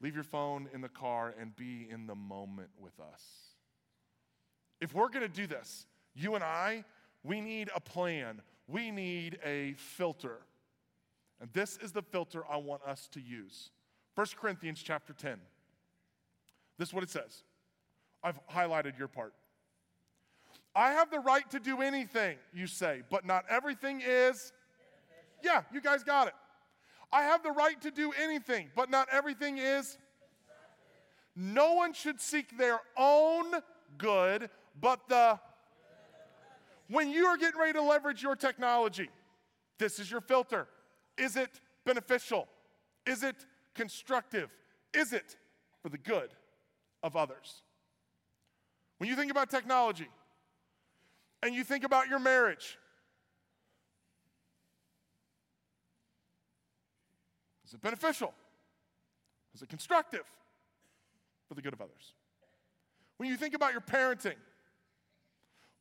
Leave 0.00 0.14
your 0.14 0.22
phone 0.22 0.68
in 0.72 0.80
the 0.80 0.88
car 0.88 1.34
and 1.36 1.56
be 1.56 1.88
in 1.90 2.06
the 2.06 2.14
moment 2.14 2.68
with 2.78 2.92
us. 3.00 3.24
If 4.80 4.94
we're 4.94 5.08
going 5.08 5.22
to 5.22 5.28
do 5.28 5.48
this, 5.48 5.84
you 6.14 6.36
and 6.36 6.44
I, 6.44 6.84
we 7.24 7.40
need 7.40 7.70
a 7.74 7.80
plan. 7.80 8.40
We 8.68 8.92
need 8.92 9.40
a 9.44 9.72
filter. 9.78 10.38
And 11.40 11.52
this 11.54 11.76
is 11.82 11.90
the 11.90 12.02
filter 12.02 12.44
I 12.48 12.58
want 12.58 12.82
us 12.84 13.08
to 13.14 13.20
use. 13.20 13.72
1 14.14 14.28
Corinthians 14.40 14.80
chapter 14.80 15.12
10. 15.12 15.40
This 16.78 16.90
is 16.90 16.94
what 16.94 17.02
it 17.02 17.10
says. 17.10 17.42
I've 18.22 18.38
highlighted 18.46 18.96
your 18.96 19.08
part. 19.08 19.34
I 20.74 20.92
have 20.92 21.10
the 21.10 21.20
right 21.20 21.48
to 21.50 21.58
do 21.58 21.82
anything, 21.82 22.36
you 22.52 22.66
say, 22.66 23.02
but 23.10 23.24
not 23.24 23.44
everything 23.48 24.02
is. 24.04 24.52
Yeah, 25.42 25.62
you 25.72 25.80
guys 25.80 26.02
got 26.02 26.28
it. 26.28 26.34
I 27.12 27.22
have 27.22 27.42
the 27.42 27.50
right 27.50 27.80
to 27.82 27.90
do 27.90 28.12
anything, 28.22 28.68
but 28.76 28.90
not 28.90 29.08
everything 29.10 29.58
is. 29.58 29.98
No 31.34 31.74
one 31.74 31.92
should 31.92 32.20
seek 32.20 32.58
their 32.58 32.80
own 32.96 33.46
good, 33.96 34.50
but 34.80 35.08
the. 35.08 35.38
When 36.90 37.10
you 37.10 37.26
are 37.26 37.36
getting 37.36 37.60
ready 37.60 37.74
to 37.74 37.82
leverage 37.82 38.22
your 38.22 38.34
technology, 38.34 39.10
this 39.78 39.98
is 39.98 40.10
your 40.10 40.20
filter. 40.20 40.66
Is 41.16 41.36
it 41.36 41.60
beneficial? 41.84 42.48
Is 43.06 43.22
it 43.22 43.36
constructive? 43.74 44.50
Is 44.94 45.12
it 45.12 45.36
for 45.82 45.88
the 45.88 45.98
good 45.98 46.30
of 47.02 47.14
others? 47.14 47.62
When 48.98 49.08
you 49.08 49.16
think 49.16 49.30
about 49.30 49.50
technology 49.50 50.08
and 51.42 51.54
you 51.54 51.64
think 51.64 51.84
about 51.84 52.08
your 52.08 52.18
marriage, 52.18 52.78
is 57.66 57.74
it 57.74 57.80
beneficial? 57.80 58.32
Is 59.54 59.62
it 59.62 59.68
constructive 59.68 60.24
for 61.48 61.54
the 61.54 61.62
good 61.62 61.72
of 61.72 61.80
others? 61.80 62.14
When 63.16 63.28
you 63.28 63.36
think 63.36 63.54
about 63.54 63.72
your 63.72 63.80
parenting, 63.80 64.36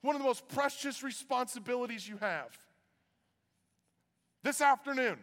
one 0.02 0.16
of 0.16 0.22
the 0.22 0.28
most 0.28 0.48
precious 0.48 1.04
responsibilities 1.04 2.08
you 2.08 2.18
have. 2.18 2.58
This 4.44 4.62
afternoon, 4.62 5.18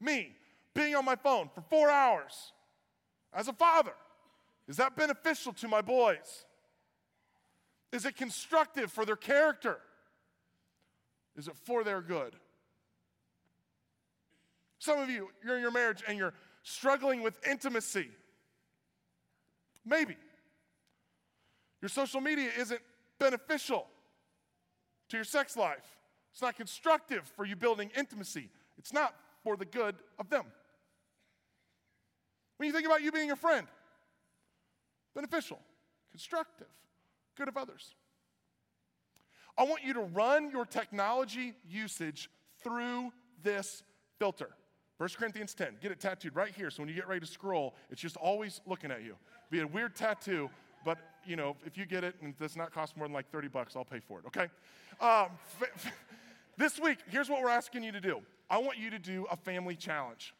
me 0.00 0.36
being 0.74 0.94
on 0.94 1.04
my 1.04 1.16
phone 1.16 1.50
for 1.54 1.62
four 1.62 1.90
hours 1.90 2.52
as 3.32 3.48
a 3.48 3.52
father, 3.52 3.94
is 4.68 4.76
that 4.76 4.96
beneficial 4.96 5.52
to 5.54 5.68
my 5.68 5.80
boys? 5.80 6.46
Is 7.92 8.04
it 8.04 8.16
constructive 8.16 8.90
for 8.90 9.04
their 9.04 9.16
character? 9.16 9.78
Is 11.36 11.48
it 11.48 11.56
for 11.64 11.84
their 11.84 12.00
good? 12.00 12.34
Some 14.78 14.98
of 14.98 15.08
you, 15.08 15.30
you're 15.44 15.56
in 15.56 15.62
your 15.62 15.70
marriage 15.70 16.02
and 16.06 16.18
you're 16.18 16.34
struggling 16.62 17.22
with 17.22 17.38
intimacy. 17.48 18.08
Maybe. 19.84 20.16
Your 21.80 21.88
social 21.88 22.20
media 22.20 22.50
isn't 22.58 22.80
beneficial 23.18 23.86
to 25.08 25.16
your 25.16 25.24
sex 25.24 25.56
life. 25.56 25.98
It's 26.32 26.42
not 26.42 26.56
constructive 26.56 27.30
for 27.36 27.44
you 27.44 27.56
building 27.56 27.90
intimacy. 27.96 28.50
It's 28.78 28.92
not 28.92 29.14
for 29.42 29.56
the 29.56 29.64
good 29.64 29.94
of 30.18 30.30
them. 30.30 30.44
When 32.56 32.66
you 32.66 32.72
think 32.72 32.86
about 32.86 33.02
you 33.02 33.12
being 33.12 33.30
a 33.30 33.36
friend, 33.36 33.66
beneficial, 35.14 35.58
constructive, 36.10 36.66
good 37.36 37.48
of 37.48 37.56
others. 37.56 37.94
I 39.56 39.64
want 39.64 39.84
you 39.84 39.94
to 39.94 40.00
run 40.00 40.50
your 40.50 40.64
technology 40.64 41.54
usage 41.68 42.28
through 42.62 43.12
this 43.42 43.82
filter. 44.18 44.50
1 44.98 45.08
Corinthians 45.18 45.54
10, 45.54 45.76
get 45.82 45.92
it 45.92 46.00
tattooed 46.00 46.34
right 46.34 46.54
here 46.54 46.70
so 46.70 46.82
when 46.82 46.88
you 46.88 46.94
get 46.94 47.08
ready 47.08 47.20
to 47.20 47.26
scroll, 47.26 47.74
it's 47.90 48.00
just 48.00 48.16
always 48.16 48.60
looking 48.66 48.90
at 48.90 49.02
you. 49.02 49.16
Be 49.50 49.60
a 49.60 49.66
weird 49.66 49.94
tattoo, 49.94 50.48
but 50.84 50.98
you 51.26 51.36
know, 51.36 51.56
if 51.66 51.76
you 51.76 51.84
get 51.84 52.04
it 52.04 52.14
and 52.20 52.30
it 52.30 52.38
does 52.38 52.56
not 52.56 52.72
cost 52.72 52.96
more 52.96 53.06
than 53.06 53.12
like 53.12 53.30
30 53.30 53.48
bucks, 53.48 53.74
I'll 53.76 53.84
pay 53.84 54.00
for 54.00 54.20
it, 54.20 54.26
okay? 54.26 54.48
Um, 55.00 55.28
this 56.56 56.78
week, 56.78 56.98
here's 57.08 57.28
what 57.28 57.42
we're 57.42 57.50
asking 57.50 57.82
you 57.82 57.92
to 57.92 58.00
do 58.00 58.20
I 58.48 58.58
want 58.58 58.78
you 58.78 58.90
to 58.90 58.98
do 58.98 59.26
a 59.30 59.36
family 59.36 59.76
challenge. 59.76 60.34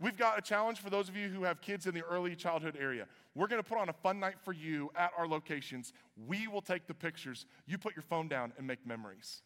We've 0.00 0.16
got 0.16 0.38
a 0.38 0.42
challenge 0.42 0.78
for 0.78 0.90
those 0.90 1.08
of 1.08 1.16
you 1.16 1.28
who 1.28 1.42
have 1.42 1.60
kids 1.60 1.86
in 1.86 1.94
the 1.94 2.04
early 2.04 2.36
childhood 2.36 2.76
area. 2.78 3.06
We're 3.34 3.48
going 3.48 3.62
to 3.62 3.68
put 3.68 3.78
on 3.78 3.88
a 3.88 3.92
fun 3.92 4.20
night 4.20 4.36
for 4.44 4.52
you 4.52 4.90
at 4.96 5.10
our 5.18 5.26
locations. 5.26 5.92
We 6.26 6.46
will 6.46 6.62
take 6.62 6.86
the 6.86 6.94
pictures. 6.94 7.46
You 7.66 7.78
put 7.78 7.96
your 7.96 8.04
phone 8.04 8.28
down 8.28 8.52
and 8.56 8.66
make 8.66 8.86
memories. 8.86 9.42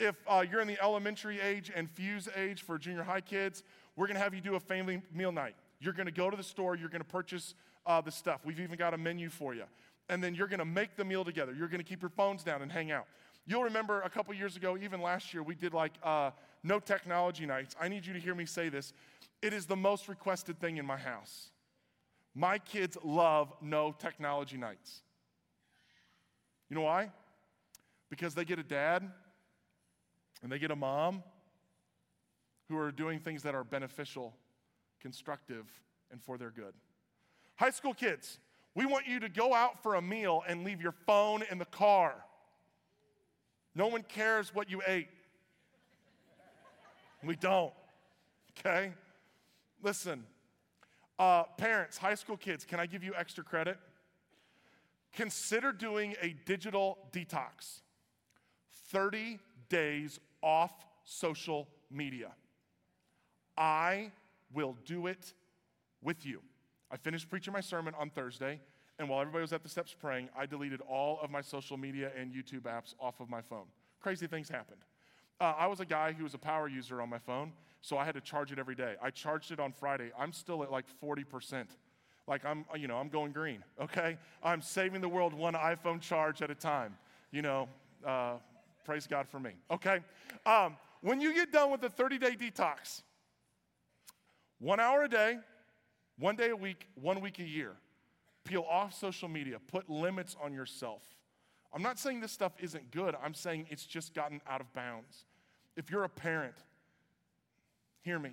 If 0.00 0.16
uh, 0.26 0.44
you're 0.50 0.60
in 0.60 0.66
the 0.66 0.82
elementary 0.82 1.40
age 1.40 1.70
and 1.74 1.88
fuse 1.88 2.28
age 2.34 2.62
for 2.62 2.78
junior 2.78 3.04
high 3.04 3.20
kids, 3.20 3.62
we're 3.96 4.06
going 4.06 4.16
to 4.16 4.22
have 4.22 4.34
you 4.34 4.40
do 4.40 4.56
a 4.56 4.60
family 4.60 5.02
meal 5.14 5.30
night. 5.30 5.54
You're 5.78 5.92
going 5.92 6.06
to 6.06 6.12
go 6.12 6.30
to 6.30 6.36
the 6.36 6.42
store, 6.42 6.74
you're 6.74 6.88
going 6.88 7.02
to 7.02 7.08
purchase 7.08 7.54
uh, 7.86 8.00
the 8.00 8.10
stuff. 8.10 8.40
We've 8.44 8.60
even 8.60 8.76
got 8.76 8.92
a 8.92 8.98
menu 8.98 9.28
for 9.28 9.54
you. 9.54 9.64
And 10.08 10.24
then 10.24 10.34
you're 10.34 10.48
going 10.48 10.58
to 10.58 10.64
make 10.64 10.96
the 10.96 11.04
meal 11.04 11.24
together. 11.24 11.52
You're 11.52 11.68
going 11.68 11.80
to 11.80 11.88
keep 11.88 12.02
your 12.02 12.10
phones 12.10 12.42
down 12.42 12.62
and 12.62 12.72
hang 12.72 12.90
out. 12.90 13.06
You'll 13.46 13.64
remember 13.64 14.00
a 14.02 14.10
couple 14.10 14.34
years 14.34 14.56
ago, 14.56 14.76
even 14.76 15.00
last 15.00 15.32
year, 15.32 15.42
we 15.42 15.54
did 15.54 15.72
like 15.72 15.92
uh, 16.02 16.30
no 16.62 16.78
technology 16.78 17.46
nights. 17.46 17.74
I 17.80 17.88
need 17.88 18.06
you 18.06 18.12
to 18.12 18.20
hear 18.20 18.34
me 18.34 18.46
say 18.46 18.68
this. 18.68 18.92
It 19.42 19.52
is 19.52 19.66
the 19.66 19.76
most 19.76 20.08
requested 20.08 20.60
thing 20.60 20.76
in 20.76 20.86
my 20.86 20.96
house. 20.96 21.50
My 22.34 22.58
kids 22.58 22.96
love 23.02 23.52
no 23.60 23.92
technology 23.92 24.56
nights. 24.56 25.02
You 26.68 26.76
know 26.76 26.82
why? 26.82 27.10
Because 28.10 28.34
they 28.34 28.44
get 28.44 28.58
a 28.58 28.62
dad 28.62 29.10
and 30.42 30.52
they 30.52 30.58
get 30.58 30.70
a 30.70 30.76
mom 30.76 31.22
who 32.68 32.78
are 32.78 32.92
doing 32.92 33.18
things 33.18 33.42
that 33.42 33.54
are 33.54 33.64
beneficial, 33.64 34.34
constructive, 35.00 35.66
and 36.12 36.22
for 36.22 36.38
their 36.38 36.50
good. 36.50 36.72
High 37.56 37.70
school 37.70 37.94
kids, 37.94 38.38
we 38.74 38.86
want 38.86 39.06
you 39.06 39.18
to 39.20 39.28
go 39.28 39.52
out 39.52 39.82
for 39.82 39.96
a 39.96 40.02
meal 40.02 40.44
and 40.46 40.64
leave 40.64 40.80
your 40.80 40.94
phone 41.06 41.42
in 41.50 41.58
the 41.58 41.64
car. 41.64 42.14
No 43.74 43.88
one 43.88 44.02
cares 44.02 44.54
what 44.54 44.70
you 44.70 44.82
ate. 44.86 45.08
We 47.24 47.36
don't, 47.36 47.72
okay? 48.58 48.92
Listen, 49.82 50.24
uh, 51.18 51.44
parents, 51.56 51.96
high 51.96 52.14
school 52.14 52.36
kids, 52.36 52.64
can 52.64 52.80
I 52.80 52.86
give 52.86 53.02
you 53.02 53.14
extra 53.16 53.42
credit? 53.42 53.78
Consider 55.12 55.72
doing 55.72 56.14
a 56.22 56.36
digital 56.44 56.98
detox 57.12 57.80
30 58.90 59.38
days 59.68 60.20
off 60.42 60.86
social 61.04 61.68
media. 61.90 62.32
I 63.56 64.12
will 64.52 64.76
do 64.84 65.06
it 65.06 65.32
with 66.02 66.24
you. 66.24 66.40
I 66.90 66.96
finished 66.96 67.28
preaching 67.30 67.52
my 67.52 67.60
sermon 67.60 67.94
on 67.98 68.10
Thursday, 68.10 68.60
and 68.98 69.08
while 69.08 69.20
everybody 69.20 69.42
was 69.42 69.52
at 69.52 69.62
the 69.62 69.68
steps 69.68 69.94
praying, 69.98 70.28
I 70.36 70.46
deleted 70.46 70.80
all 70.82 71.18
of 71.22 71.30
my 71.30 71.40
social 71.40 71.76
media 71.76 72.10
and 72.18 72.32
YouTube 72.32 72.62
apps 72.62 72.94
off 73.00 73.20
of 73.20 73.28
my 73.28 73.40
phone. 73.40 73.66
Crazy 74.00 74.26
things 74.26 74.48
happened. 74.48 74.80
Uh, 75.40 75.54
I 75.56 75.66
was 75.68 75.80
a 75.80 75.86
guy 75.86 76.12
who 76.12 76.24
was 76.24 76.34
a 76.34 76.38
power 76.38 76.68
user 76.68 77.00
on 77.00 77.08
my 77.08 77.18
phone, 77.18 77.52
so 77.80 77.96
I 77.96 78.04
had 78.04 78.14
to 78.14 78.20
charge 78.20 78.52
it 78.52 78.58
every 78.58 78.74
day. 78.74 78.94
I 79.02 79.10
charged 79.10 79.52
it 79.52 79.60
on 79.60 79.72
Friday. 79.72 80.10
I'm 80.18 80.32
still 80.32 80.62
at 80.62 80.70
like 80.70 80.86
40%. 81.02 81.66
Like 82.26 82.44
I'm, 82.44 82.64
you 82.76 82.86
know, 82.86 82.96
I'm 82.96 83.08
going 83.08 83.32
green, 83.32 83.64
okay? 83.80 84.16
I'm 84.42 84.62
saving 84.62 85.00
the 85.00 85.08
world 85.08 85.34
one 85.34 85.54
iPhone 85.54 86.00
charge 86.00 86.42
at 86.42 86.50
a 86.50 86.54
time. 86.54 86.96
You 87.32 87.42
know, 87.42 87.68
uh, 88.06 88.34
praise 88.84 89.06
God 89.06 89.28
for 89.28 89.40
me, 89.40 89.52
okay? 89.70 90.00
Um, 90.46 90.76
when 91.00 91.20
you 91.20 91.34
get 91.34 91.50
done 91.50 91.70
with 91.70 91.80
the 91.80 91.88
30 91.88 92.18
day 92.18 92.36
detox, 92.36 93.02
one 94.58 94.78
hour 94.78 95.04
a 95.04 95.08
day, 95.08 95.38
one 96.18 96.36
day 96.36 96.50
a 96.50 96.56
week, 96.56 96.86
one 96.94 97.20
week 97.20 97.38
a 97.38 97.44
year, 97.44 97.72
peel 98.44 98.66
off 98.68 98.94
social 98.94 99.28
media, 99.28 99.58
put 99.68 99.88
limits 99.88 100.36
on 100.42 100.52
yourself. 100.52 101.02
I'm 101.72 101.82
not 101.82 101.98
saying 101.98 102.20
this 102.20 102.32
stuff 102.32 102.52
isn't 102.60 102.90
good, 102.90 103.16
I'm 103.22 103.34
saying 103.34 103.66
it's 103.70 103.86
just 103.86 104.14
gotten 104.14 104.40
out 104.46 104.60
of 104.60 104.72
bounds. 104.74 105.24
If 105.76 105.90
you're 105.90 106.04
a 106.04 106.08
parent, 106.08 106.54
hear 108.02 108.18
me. 108.18 108.32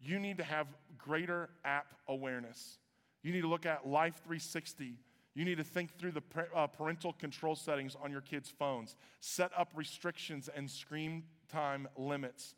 You 0.00 0.18
need 0.18 0.38
to 0.38 0.44
have 0.44 0.66
greater 0.96 1.50
app 1.64 1.86
awareness. 2.06 2.78
You 3.22 3.32
need 3.32 3.42
to 3.42 3.48
look 3.48 3.66
at 3.66 3.86
Life 3.86 4.16
360. 4.24 4.94
You 5.34 5.44
need 5.44 5.58
to 5.58 5.64
think 5.64 5.96
through 5.98 6.12
the 6.12 6.22
uh, 6.54 6.66
parental 6.66 7.12
control 7.12 7.54
settings 7.54 7.96
on 8.02 8.10
your 8.10 8.20
kids' 8.20 8.52
phones. 8.56 8.96
Set 9.20 9.50
up 9.56 9.70
restrictions 9.74 10.48
and 10.54 10.70
screen 10.70 11.24
time 11.48 11.88
limits. 11.96 12.54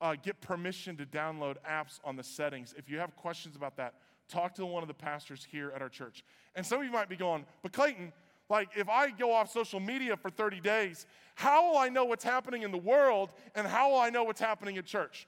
Uh, 0.00 0.14
get 0.20 0.40
permission 0.40 0.96
to 0.96 1.04
download 1.04 1.56
apps 1.68 2.00
on 2.04 2.16
the 2.16 2.22
settings. 2.22 2.74
If 2.76 2.88
you 2.88 2.98
have 2.98 3.14
questions 3.16 3.56
about 3.56 3.76
that, 3.76 3.94
talk 4.28 4.54
to 4.54 4.66
one 4.66 4.82
of 4.82 4.88
the 4.88 4.94
pastors 4.94 5.46
here 5.50 5.72
at 5.74 5.82
our 5.82 5.88
church. 5.88 6.24
And 6.54 6.64
some 6.64 6.78
of 6.78 6.84
you 6.84 6.92
might 6.92 7.08
be 7.08 7.16
going, 7.16 7.44
but 7.62 7.72
Clayton, 7.72 8.12
like, 8.48 8.70
if 8.76 8.88
I 8.88 9.10
go 9.10 9.32
off 9.32 9.52
social 9.52 9.78
media 9.78 10.16
for 10.16 10.30
30 10.30 10.60
days, 10.60 11.06
how 11.34 11.70
will 11.70 11.78
I 11.78 11.88
know 11.88 12.04
what's 12.04 12.24
happening 12.24 12.62
in 12.62 12.70
the 12.70 12.78
world 12.78 13.30
and 13.54 13.66
how 13.66 13.90
will 13.90 13.98
I 13.98 14.10
know 14.10 14.24
what's 14.24 14.40
happening 14.40 14.78
at 14.78 14.86
church? 14.86 15.26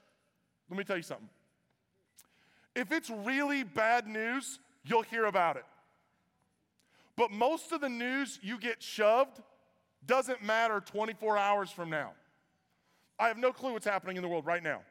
Let 0.73 0.77
me 0.79 0.83
tell 0.85 0.97
you 0.97 1.03
something. 1.03 1.29
If 2.73 2.91
it's 2.91 3.11
really 3.11 3.61
bad 3.61 4.07
news, 4.07 4.57
you'll 4.83 5.03
hear 5.03 5.25
about 5.25 5.55
it. 5.55 5.65
But 7.15 7.29
most 7.29 7.71
of 7.71 7.79
the 7.79 7.89
news 7.89 8.39
you 8.41 8.57
get 8.57 8.81
shoved 8.81 9.39
doesn't 10.07 10.41
matter 10.41 10.79
24 10.79 11.37
hours 11.37 11.69
from 11.69 11.91
now. 11.91 12.13
I 13.19 13.27
have 13.27 13.37
no 13.37 13.53
clue 13.53 13.73
what's 13.73 13.85
happening 13.85 14.17
in 14.17 14.23
the 14.23 14.27
world 14.27 14.47
right 14.47 14.63
now. 14.63 14.81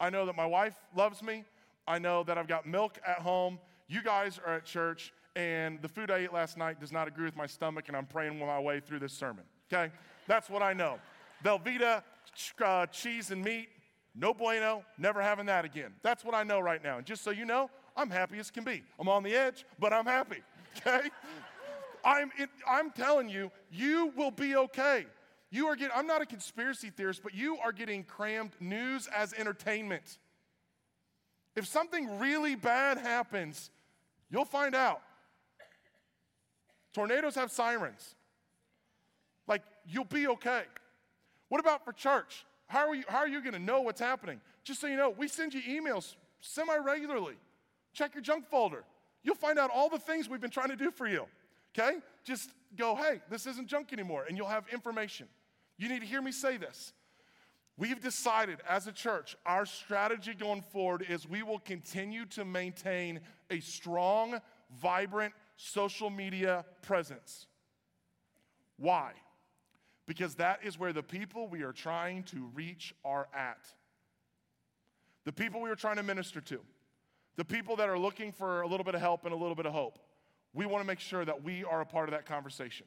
I 0.00 0.08
know 0.08 0.24
that 0.24 0.36
my 0.36 0.46
wife 0.46 0.74
loves 0.96 1.22
me. 1.22 1.44
I 1.86 1.98
know 1.98 2.22
that 2.22 2.38
I've 2.38 2.48
got 2.48 2.66
milk 2.66 2.98
at 3.06 3.18
home. 3.18 3.58
You 3.88 4.02
guys 4.02 4.40
are 4.46 4.54
at 4.54 4.64
church 4.64 5.12
and 5.36 5.82
the 5.82 5.88
food 5.88 6.10
I 6.10 6.20
ate 6.20 6.32
last 6.32 6.56
night 6.56 6.80
does 6.80 6.92
not 6.92 7.08
agree 7.08 7.26
with 7.26 7.36
my 7.36 7.46
stomach, 7.46 7.88
and 7.88 7.96
I'm 7.96 8.06
praying 8.06 8.38
my 8.38 8.58
way 8.58 8.80
through 8.80 9.00
this 9.00 9.12
sermon. 9.12 9.44
Okay? 9.70 9.92
That's 10.26 10.48
what 10.48 10.62
I 10.62 10.72
know. 10.72 10.98
Velveeta, 11.44 12.02
uh, 12.64 12.86
cheese, 12.86 13.32
and 13.32 13.44
meat, 13.44 13.68
No 14.14 14.32
bueno, 14.32 14.84
never 14.96 15.20
having 15.20 15.46
that 15.46 15.64
again. 15.64 15.92
That's 16.02 16.24
what 16.24 16.34
I 16.34 16.44
know 16.44 16.60
right 16.60 16.82
now. 16.82 16.98
And 16.98 17.06
just 17.06 17.24
so 17.24 17.30
you 17.30 17.44
know, 17.44 17.68
I'm 17.96 18.10
happy 18.10 18.38
as 18.38 18.50
can 18.50 18.64
be. 18.64 18.82
I'm 18.98 19.08
on 19.08 19.22
the 19.22 19.34
edge, 19.34 19.64
but 19.78 19.92
I'm 19.92 20.06
happy, 20.06 20.42
okay? 20.86 21.08
I'm, 22.04 22.30
it, 22.38 22.48
I'm 22.68 22.90
telling 22.90 23.28
you, 23.28 23.50
you 23.72 24.12
will 24.16 24.30
be 24.30 24.56
okay. 24.56 25.06
You 25.50 25.66
are 25.66 25.76
getting, 25.76 25.96
I'm 25.96 26.06
not 26.06 26.22
a 26.22 26.26
conspiracy 26.26 26.90
theorist, 26.90 27.22
but 27.22 27.34
you 27.34 27.58
are 27.58 27.72
getting 27.72 28.04
crammed 28.04 28.52
news 28.60 29.08
as 29.14 29.32
entertainment. 29.32 30.18
If 31.56 31.66
something 31.66 32.18
really 32.18 32.56
bad 32.56 32.98
happens, 32.98 33.70
you'll 34.30 34.44
find 34.44 34.74
out. 34.74 35.00
Tornadoes 36.92 37.34
have 37.34 37.50
sirens. 37.50 38.14
Like, 39.46 39.62
you'll 39.86 40.04
be 40.04 40.28
okay. 40.28 40.62
What 41.48 41.60
about 41.60 41.84
for 41.84 41.92
church? 41.92 42.44
How 42.66 42.88
are 42.88 42.94
you, 42.94 43.04
how 43.08 43.18
are 43.18 43.28
you 43.28 43.40
going 43.40 43.52
to 43.52 43.58
know 43.58 43.82
what's 43.82 44.00
happening? 44.00 44.40
Just 44.64 44.80
so 44.80 44.86
you 44.86 44.96
know, 44.96 45.10
we 45.10 45.28
send 45.28 45.54
you 45.54 45.60
emails 45.62 46.14
semi 46.40 46.76
regularly. 46.76 47.34
Check 47.92 48.14
your 48.14 48.22
junk 48.22 48.46
folder. 48.46 48.84
You'll 49.22 49.34
find 49.34 49.58
out 49.58 49.70
all 49.74 49.88
the 49.88 49.98
things 49.98 50.28
we've 50.28 50.40
been 50.40 50.50
trying 50.50 50.70
to 50.70 50.76
do 50.76 50.90
for 50.90 51.06
you. 51.06 51.26
Okay? 51.76 51.98
Just 52.24 52.50
go, 52.76 52.94
hey, 52.94 53.20
this 53.30 53.46
isn't 53.46 53.68
junk 53.68 53.92
anymore, 53.92 54.24
and 54.28 54.36
you'll 54.36 54.48
have 54.48 54.64
information. 54.72 55.28
You 55.76 55.88
need 55.88 56.00
to 56.00 56.06
hear 56.06 56.22
me 56.22 56.32
say 56.32 56.56
this. 56.56 56.92
We've 57.76 58.00
decided 58.00 58.58
as 58.68 58.86
a 58.86 58.92
church, 58.92 59.36
our 59.44 59.66
strategy 59.66 60.34
going 60.34 60.62
forward 60.62 61.04
is 61.08 61.28
we 61.28 61.42
will 61.42 61.58
continue 61.58 62.24
to 62.26 62.44
maintain 62.44 63.20
a 63.50 63.58
strong, 63.60 64.40
vibrant 64.80 65.34
social 65.56 66.08
media 66.08 66.64
presence. 66.82 67.46
Why? 68.76 69.12
Because 70.06 70.34
that 70.36 70.60
is 70.62 70.78
where 70.78 70.92
the 70.92 71.02
people 71.02 71.48
we 71.48 71.62
are 71.62 71.72
trying 71.72 72.24
to 72.24 72.50
reach 72.54 72.94
are 73.04 73.28
at. 73.34 73.66
The 75.24 75.32
people 75.32 75.60
we 75.62 75.70
are 75.70 75.76
trying 75.76 75.96
to 75.96 76.02
minister 76.02 76.40
to, 76.42 76.60
the 77.36 77.44
people 77.44 77.76
that 77.76 77.88
are 77.88 77.98
looking 77.98 78.30
for 78.30 78.60
a 78.60 78.66
little 78.66 78.84
bit 78.84 78.94
of 78.94 79.00
help 79.00 79.24
and 79.24 79.32
a 79.32 79.36
little 79.36 79.54
bit 79.54 79.66
of 79.66 79.72
hope. 79.72 79.98
We 80.52 80.66
want 80.66 80.82
to 80.82 80.86
make 80.86 81.00
sure 81.00 81.24
that 81.24 81.42
we 81.42 81.64
are 81.64 81.80
a 81.80 81.86
part 81.86 82.08
of 82.08 82.12
that 82.12 82.26
conversation. 82.26 82.86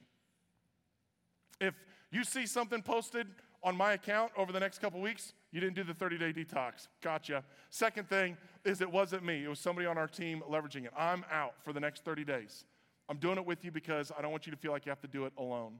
If 1.59 1.73
you 2.11 2.23
see 2.23 2.45
something 2.45 2.81
posted 2.81 3.27
on 3.63 3.75
my 3.75 3.93
account 3.93 4.31
over 4.37 4.51
the 4.51 4.59
next 4.59 4.79
couple 4.79 5.01
weeks, 5.01 5.33
you 5.51 5.59
didn't 5.59 5.75
do 5.75 5.83
the 5.83 5.93
30 5.93 6.17
day 6.17 6.31
detox. 6.31 6.87
Gotcha. 7.01 7.43
Second 7.69 8.07
thing 8.07 8.37
is 8.63 8.81
it 8.81 8.91
wasn't 8.91 9.25
me, 9.25 9.43
it 9.43 9.47
was 9.47 9.59
somebody 9.59 9.87
on 9.87 9.97
our 9.97 10.07
team 10.07 10.43
leveraging 10.49 10.85
it. 10.85 10.93
I'm 10.97 11.25
out 11.31 11.55
for 11.63 11.73
the 11.73 11.79
next 11.79 12.05
30 12.05 12.23
days. 12.23 12.63
I'm 13.09 13.17
doing 13.17 13.37
it 13.37 13.45
with 13.45 13.65
you 13.65 13.71
because 13.71 14.11
I 14.17 14.21
don't 14.21 14.31
want 14.31 14.45
you 14.45 14.51
to 14.51 14.57
feel 14.57 14.71
like 14.71 14.85
you 14.85 14.89
have 14.89 15.01
to 15.01 15.07
do 15.07 15.25
it 15.25 15.33
alone. 15.37 15.79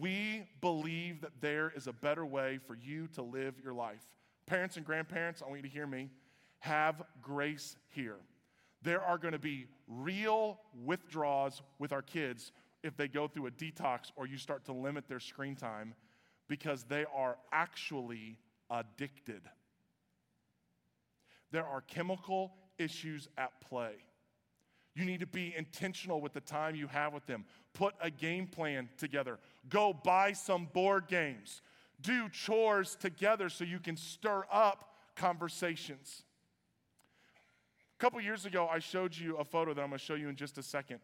We 0.00 0.48
believe 0.60 1.20
that 1.20 1.40
there 1.40 1.72
is 1.76 1.86
a 1.86 1.92
better 1.92 2.26
way 2.26 2.58
for 2.66 2.74
you 2.74 3.06
to 3.14 3.22
live 3.22 3.54
your 3.62 3.74
life. 3.74 4.02
Parents 4.46 4.76
and 4.76 4.84
grandparents, 4.84 5.40
I 5.40 5.46
want 5.46 5.58
you 5.58 5.68
to 5.68 5.72
hear 5.72 5.86
me. 5.86 6.10
Have 6.58 7.02
grace 7.22 7.76
here. 7.90 8.16
There 8.82 9.00
are 9.00 9.18
going 9.18 9.32
to 9.32 9.38
be 9.38 9.66
real 9.86 10.60
withdrawals 10.84 11.62
with 11.78 11.92
our 11.92 12.02
kids 12.02 12.52
if 12.82 12.96
they 12.96 13.08
go 13.08 13.28
through 13.28 13.46
a 13.46 13.50
detox 13.52 14.10
or 14.16 14.26
you 14.26 14.36
start 14.36 14.64
to 14.66 14.72
limit 14.72 15.08
their 15.08 15.20
screen 15.20 15.54
time 15.54 15.94
because 16.48 16.84
they 16.84 17.04
are 17.14 17.36
actually 17.52 18.36
addicted. 18.70 19.42
There 21.50 21.64
are 21.64 21.80
chemical 21.82 22.52
issues 22.78 23.28
at 23.38 23.52
play. 23.60 23.94
You 24.94 25.04
need 25.04 25.20
to 25.20 25.26
be 25.26 25.54
intentional 25.56 26.20
with 26.20 26.34
the 26.34 26.40
time 26.40 26.76
you 26.76 26.86
have 26.86 27.12
with 27.12 27.26
them. 27.26 27.44
Put 27.72 27.94
a 28.00 28.10
game 28.10 28.46
plan 28.46 28.88
together. 28.96 29.38
Go 29.68 29.92
buy 29.92 30.32
some 30.32 30.66
board 30.72 31.08
games. 31.08 31.62
Do 32.00 32.28
chores 32.28 32.94
together 32.94 33.48
so 33.48 33.64
you 33.64 33.80
can 33.80 33.96
stir 33.96 34.44
up 34.52 34.94
conversations. 35.16 36.22
A 37.98 38.00
couple 38.00 38.20
years 38.20 38.46
ago, 38.46 38.68
I 38.70 38.78
showed 38.78 39.16
you 39.16 39.36
a 39.36 39.44
photo 39.44 39.74
that 39.74 39.80
I'm 39.80 39.88
going 39.88 39.98
to 39.98 40.04
show 40.04 40.14
you 40.14 40.28
in 40.28 40.36
just 40.36 40.58
a 40.58 40.62
second. 40.62 41.00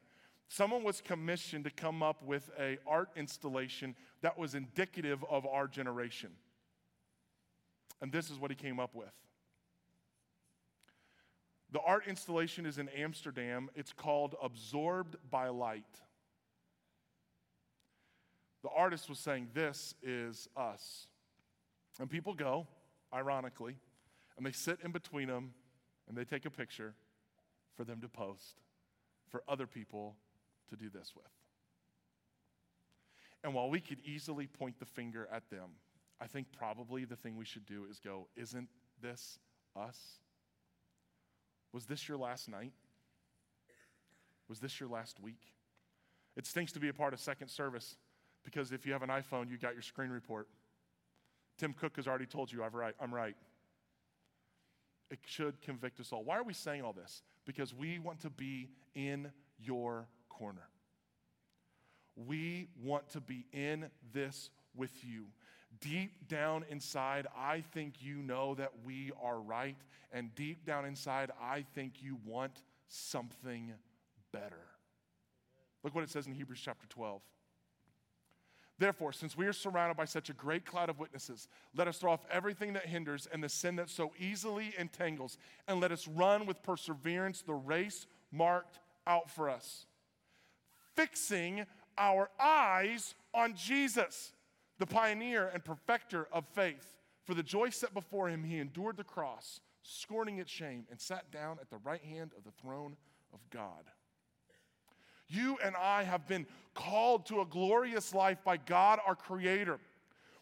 Someone 0.49 0.83
was 0.83 1.01
commissioned 1.01 1.65
to 1.65 1.71
come 1.71 2.03
up 2.03 2.23
with 2.25 2.51
a 2.59 2.79
art 2.87 3.11
installation 3.17 3.95
that 4.23 4.37
was 4.37 4.55
indicative 4.55 5.25
of 5.31 5.47
our 5.47 5.67
generation. 5.69 6.31
And 8.03 8.11
this 8.13 8.31
is 8.31 8.39
what 8.39 8.51
he 8.51 8.57
came 8.57 8.81
up 8.81 8.95
with. 8.95 9.13
The 11.73 11.81
art 11.81 12.07
installation 12.09 12.67
is 12.67 12.79
in 12.79 12.89
Amsterdam. 12.89 13.71
It's 13.75 13.93
called 13.93 14.35
Absorbed 14.43 15.17
by 15.31 15.49
Light. 15.49 15.85
The 18.63 18.71
artist 18.71 19.09
was 19.09 19.19
saying, 19.19 19.49
This 19.55 19.95
is 20.03 20.49
us. 20.57 21.07
And 22.01 22.11
people 22.11 22.35
go, 22.35 22.67
ironically, 23.13 23.77
and 24.37 24.45
they 24.45 24.53
sit 24.53 24.79
in 24.85 24.91
between 24.91 25.29
them 25.29 25.53
and 26.09 26.17
they 26.17 26.25
take 26.25 26.45
a 26.45 26.51
picture 26.51 26.95
for 27.77 27.85
them 27.85 28.01
to 28.01 28.09
post 28.09 28.61
for 29.29 29.43
other 29.49 29.67
people 29.67 30.17
to 30.71 30.77
do 30.77 30.89
this 30.89 31.13
with. 31.15 31.25
And 33.45 33.55
while 33.55 33.71
we 33.71 33.81
could 33.81 33.99
easily 34.05 34.47
point 34.47 34.79
the 34.79 34.87
finger 34.87 35.29
at 35.33 35.49
them, 35.51 35.71
I 36.21 36.27
think 36.27 36.49
probably 36.57 37.05
the 37.05 37.17
thing 37.17 37.37
we 37.37 37.45
should 37.45 37.65
do 37.65 37.87
is 37.91 38.01
go, 38.01 38.27
Isn't 38.37 38.69
this 39.01 39.39
us? 39.77 40.21
Was 41.73 41.87
this 41.87 42.09
your 42.09 42.19
last 42.19 42.49
night? 42.49 42.73
Was 44.49 44.59
this 44.59 44.81
your 44.81 44.89
last 44.89 45.21
week? 45.21 45.41
It 46.37 46.47
stinks 46.47 46.73
to 46.73 46.81
be 46.81 46.89
a 46.89 46.95
part 46.95 47.13
of 47.13 47.21
second 47.21 47.49
service 47.49 47.97
because 48.45 48.73
if 48.73 48.87
you 48.87 48.93
have 48.93 49.03
an 49.03 49.11
iPhone, 49.11 49.51
you 49.51 49.59
got 49.59 49.75
your 49.75 49.83
screen 49.83 50.11
report. 50.11 50.49
Tim 51.59 51.73
Cook 51.73 51.97
has 51.97 52.09
already 52.09 52.27
told 52.27 52.51
you 52.51 52.63
I'm 52.63 52.73
right. 52.73 52.95
I'm 53.01 53.15
right. 53.15 53.37
It 55.11 55.19
should 55.27 55.61
convict 55.61 56.01
us 56.01 56.13
all. 56.13 56.25
Why 56.25 56.39
are 56.39 56.45
we 56.45 56.55
saying 56.55 56.83
all 56.83 56.93
this? 56.93 57.23
Because 57.45 57.75
we 57.75 57.99
want 57.99 58.21
to 58.21 58.31
be 58.31 58.71
in 58.95 59.31
your 59.59 60.07
corner. 60.29 60.69
We 62.17 62.69
want 62.83 63.09
to 63.11 63.21
be 63.21 63.47
in 63.53 63.91
this 64.13 64.51
with 64.75 65.05
you. 65.05 65.27
Deep 65.81 66.29
down 66.29 66.65
inside, 66.69 67.27
I 67.37 67.63
think 67.73 67.95
you 68.01 68.17
know 68.17 68.55
that 68.57 68.73
we 68.85 69.13
are 69.23 69.39
right. 69.39 69.77
And 70.13 70.35
deep 70.35 70.67
down 70.67 70.85
inside, 70.85 71.31
I 71.41 71.65
think 71.75 72.03
you 72.03 72.19
want 72.27 72.63
something 72.89 73.73
better. 74.33 74.67
Look 75.85 75.95
what 75.95 76.05
it 76.05 76.11
says 76.11 76.27
in 76.27 76.35
Hebrews 76.35 76.61
chapter 76.63 76.87
12. 76.89 77.23
Therefore, 78.79 79.13
since 79.13 79.37
we 79.37 79.47
are 79.47 79.53
surrounded 79.53 79.99
by 79.99 80.07
such 80.07 80.31
a 80.31 80.33
great 80.33 80.65
cloud 80.65 80.89
of 80.89 80.99
witnesses, 80.99 81.49
let 81.77 81.87
us 81.87 81.99
throw 81.99 82.13
off 82.13 82.25
everything 82.31 82.73
that 82.73 82.87
hinders 82.87 83.29
and 83.31 83.45
the 83.45 83.49
sin 83.49 83.77
that 83.77 83.91
so 83.91 84.13
easily 84.19 84.73
entangles, 84.79 85.37
and 85.69 85.81
let 85.81 85.93
us 85.93 86.09
run 86.09 86.47
with 86.47 86.63
perseverance 86.63 87.43
the 87.43 87.53
race 87.53 88.07
marked 88.33 88.79
out 89.07 89.31
for 89.31 89.51
us, 89.51 89.85
fixing 90.97 91.67
our 91.99 92.31
eyes 92.41 93.15
on 93.35 93.55
Jesus, 93.55 94.33
the 94.81 94.87
pioneer 94.87 95.51
and 95.53 95.65
perfecter 95.65 96.27
of 96.33 96.45
faith. 96.47 96.97
For 97.25 97.35
the 97.35 97.43
joy 97.43 97.69
set 97.69 97.95
before 97.95 98.29
him, 98.29 98.43
he 98.43 98.59
endured 98.59 98.97
the 98.97 99.05
cross, 99.05 99.61
scorning 99.83 100.39
its 100.39 100.51
shame, 100.51 100.87
and 100.91 100.99
sat 100.99 101.31
down 101.31 101.59
at 101.61 101.71
the 101.71 101.77
right 101.85 102.03
hand 102.03 102.33
of 102.37 102.43
the 102.43 102.51
throne 102.61 102.97
of 103.33 103.39
God. 103.51 103.85
You 105.29 105.59
and 105.63 105.77
I 105.77 106.03
have 106.03 106.27
been 106.27 106.47
called 106.75 107.27
to 107.27 107.43
a 107.43 107.47
glorious 107.47 108.15
life 108.15 108.39
by 108.43 108.57
God 108.57 108.99
our 109.07 109.15
Creator. 109.15 109.79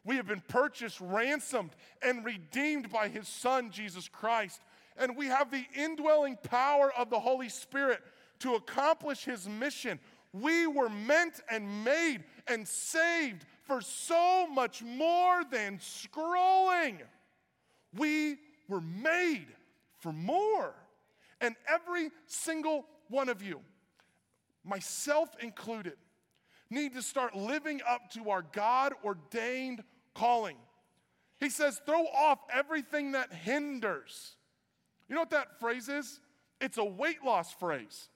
We 0.04 0.16
have 0.16 0.26
been 0.26 0.42
purchased, 0.48 1.00
ransomed, 1.00 1.72
and 2.00 2.24
redeemed 2.24 2.90
by 2.90 3.08
His 3.08 3.28
Son, 3.28 3.70
Jesus 3.70 4.08
Christ. 4.08 4.62
And 4.96 5.16
we 5.16 5.26
have 5.26 5.50
the 5.50 5.66
indwelling 5.74 6.38
power 6.44 6.90
of 6.96 7.10
the 7.10 7.20
Holy 7.20 7.48
Spirit 7.48 8.00
to 8.38 8.54
accomplish 8.54 9.24
His 9.24 9.48
mission. 9.48 9.98
We 10.32 10.66
were 10.66 10.88
meant 10.88 11.40
and 11.50 11.84
made 11.84 12.24
and 12.46 12.66
saved 12.66 13.44
for 13.68 13.82
so 13.82 14.46
much 14.46 14.82
more 14.82 15.44
than 15.44 15.78
scrolling. 15.78 16.96
We 17.96 18.38
were 18.66 18.80
made 18.80 19.46
for 19.98 20.12
more. 20.12 20.74
And 21.40 21.54
every 21.68 22.10
single 22.26 22.86
one 23.08 23.28
of 23.28 23.42
you, 23.42 23.60
myself 24.64 25.28
included, 25.40 25.96
need 26.70 26.94
to 26.94 27.02
start 27.02 27.36
living 27.36 27.80
up 27.86 28.10
to 28.12 28.30
our 28.30 28.42
God 28.42 28.94
ordained 29.04 29.84
calling. 30.14 30.56
He 31.38 31.50
says, 31.50 31.80
throw 31.86 32.06
off 32.06 32.38
everything 32.52 33.12
that 33.12 33.32
hinders. 33.32 34.32
You 35.08 35.14
know 35.14 35.20
what 35.22 35.30
that 35.30 35.60
phrase 35.60 35.88
is? 35.88 36.20
It's 36.60 36.78
a 36.78 36.84
weight 36.84 37.22
loss 37.24 37.52
phrase. 37.52 38.08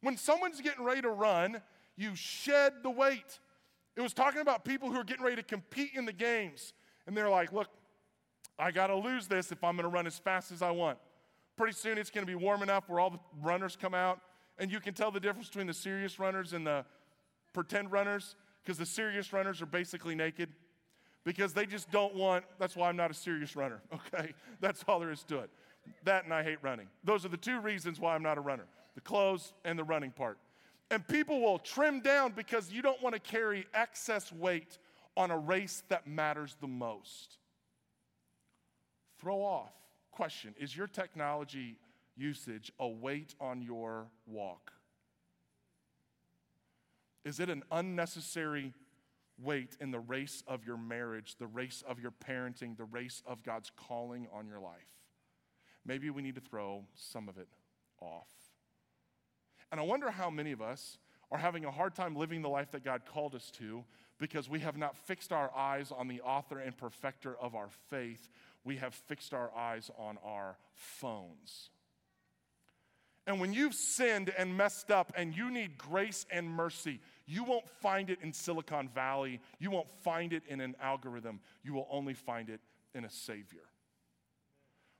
When 0.00 0.16
someone's 0.16 0.60
getting 0.60 0.84
ready 0.84 1.02
to 1.02 1.10
run, 1.10 1.60
you 1.96 2.14
shed 2.14 2.72
the 2.82 2.90
weight. 2.90 3.38
It 3.96 4.00
was 4.00 4.12
talking 4.12 4.40
about 4.40 4.64
people 4.64 4.90
who 4.90 4.98
are 4.98 5.04
getting 5.04 5.24
ready 5.24 5.36
to 5.36 5.42
compete 5.42 5.90
in 5.94 6.04
the 6.04 6.12
games. 6.12 6.72
And 7.06 7.16
they're 7.16 7.30
like, 7.30 7.52
look, 7.52 7.68
I 8.58 8.70
got 8.70 8.88
to 8.88 8.96
lose 8.96 9.26
this 9.26 9.52
if 9.52 9.62
I'm 9.62 9.76
going 9.76 9.84
to 9.84 9.88
run 9.88 10.06
as 10.06 10.18
fast 10.18 10.52
as 10.52 10.62
I 10.62 10.70
want. 10.70 10.98
Pretty 11.56 11.74
soon 11.74 11.98
it's 11.98 12.10
going 12.10 12.26
to 12.26 12.30
be 12.30 12.34
warm 12.34 12.62
enough 12.62 12.88
where 12.88 12.98
all 12.98 13.10
the 13.10 13.20
runners 13.42 13.76
come 13.80 13.94
out 13.94 14.20
and 14.58 14.70
you 14.70 14.80
can 14.80 14.94
tell 14.94 15.10
the 15.10 15.20
difference 15.20 15.48
between 15.48 15.66
the 15.66 15.74
serious 15.74 16.18
runners 16.18 16.52
and 16.52 16.66
the 16.66 16.84
pretend 17.52 17.92
runners 17.92 18.36
because 18.62 18.78
the 18.78 18.86
serious 18.86 19.32
runners 19.32 19.62
are 19.62 19.66
basically 19.66 20.14
naked. 20.14 20.48
because 21.24 21.52
they 21.54 21.66
just 21.66 21.90
don't 21.90 22.14
want, 22.14 22.44
that's 22.58 22.76
why 22.76 22.88
I'm 22.88 22.96
not 22.96 23.10
a 23.10 23.14
serious 23.14 23.56
runner, 23.56 23.80
okay? 23.92 24.34
That's 24.60 24.84
all 24.86 25.00
there 25.00 25.10
is 25.10 25.22
to 25.24 25.38
it. 25.38 25.50
That 26.04 26.24
and 26.24 26.32
I 26.32 26.42
hate 26.42 26.58
running. 26.62 26.88
Those 27.02 27.24
are 27.24 27.28
the 27.28 27.36
two 27.36 27.60
reasons 27.60 28.00
why 28.00 28.14
I'm 28.14 28.22
not 28.22 28.38
a 28.38 28.40
runner 28.40 28.66
the 28.94 29.00
clothes 29.00 29.52
and 29.64 29.76
the 29.76 29.82
running 29.82 30.12
part. 30.12 30.38
And 30.90 31.06
people 31.06 31.40
will 31.40 31.58
trim 31.58 32.00
down 32.00 32.32
because 32.32 32.70
you 32.70 32.82
don't 32.82 33.02
want 33.02 33.14
to 33.14 33.20
carry 33.20 33.66
excess 33.74 34.32
weight 34.32 34.78
on 35.16 35.30
a 35.30 35.38
race 35.38 35.82
that 35.88 36.06
matters 36.06 36.56
the 36.60 36.68
most. 36.68 37.38
Throw 39.20 39.42
off. 39.42 39.72
Question 40.10 40.54
Is 40.58 40.76
your 40.76 40.86
technology 40.86 41.78
usage 42.16 42.70
a 42.78 42.86
weight 42.86 43.34
on 43.40 43.62
your 43.62 44.06
walk? 44.26 44.72
Is 47.24 47.40
it 47.40 47.48
an 47.48 47.62
unnecessary 47.72 48.74
weight 49.42 49.76
in 49.80 49.90
the 49.90 49.98
race 49.98 50.44
of 50.46 50.64
your 50.64 50.76
marriage, 50.76 51.36
the 51.38 51.46
race 51.46 51.82
of 51.88 51.98
your 51.98 52.12
parenting, 52.12 52.76
the 52.76 52.84
race 52.84 53.22
of 53.26 53.42
God's 53.42 53.70
calling 53.74 54.28
on 54.32 54.46
your 54.46 54.60
life? 54.60 54.94
Maybe 55.86 56.10
we 56.10 56.22
need 56.22 56.34
to 56.34 56.40
throw 56.40 56.84
some 56.94 57.28
of 57.28 57.38
it 57.38 57.48
off. 58.00 58.28
And 59.74 59.80
I 59.80 59.84
wonder 59.86 60.08
how 60.08 60.30
many 60.30 60.52
of 60.52 60.62
us 60.62 60.98
are 61.32 61.38
having 61.38 61.64
a 61.64 61.70
hard 61.72 61.96
time 61.96 62.14
living 62.14 62.42
the 62.42 62.48
life 62.48 62.70
that 62.70 62.84
God 62.84 63.02
called 63.12 63.34
us 63.34 63.50
to 63.58 63.82
because 64.18 64.48
we 64.48 64.60
have 64.60 64.76
not 64.76 64.96
fixed 64.96 65.32
our 65.32 65.50
eyes 65.52 65.90
on 65.90 66.06
the 66.06 66.20
author 66.20 66.60
and 66.60 66.76
perfecter 66.76 67.34
of 67.40 67.56
our 67.56 67.66
faith. 67.90 68.30
We 68.62 68.76
have 68.76 68.94
fixed 68.94 69.34
our 69.34 69.50
eyes 69.52 69.90
on 69.98 70.18
our 70.24 70.58
phones. 70.76 71.70
And 73.26 73.40
when 73.40 73.52
you've 73.52 73.74
sinned 73.74 74.32
and 74.38 74.56
messed 74.56 74.92
up 74.92 75.12
and 75.16 75.36
you 75.36 75.50
need 75.50 75.76
grace 75.76 76.24
and 76.30 76.48
mercy, 76.48 77.00
you 77.26 77.42
won't 77.42 77.68
find 77.82 78.10
it 78.10 78.20
in 78.22 78.32
Silicon 78.32 78.88
Valley. 78.94 79.40
You 79.58 79.72
won't 79.72 79.90
find 80.04 80.32
it 80.32 80.44
in 80.46 80.60
an 80.60 80.76
algorithm. 80.80 81.40
You 81.64 81.74
will 81.74 81.88
only 81.90 82.14
find 82.14 82.48
it 82.48 82.60
in 82.94 83.04
a 83.04 83.10
Savior. 83.10 83.64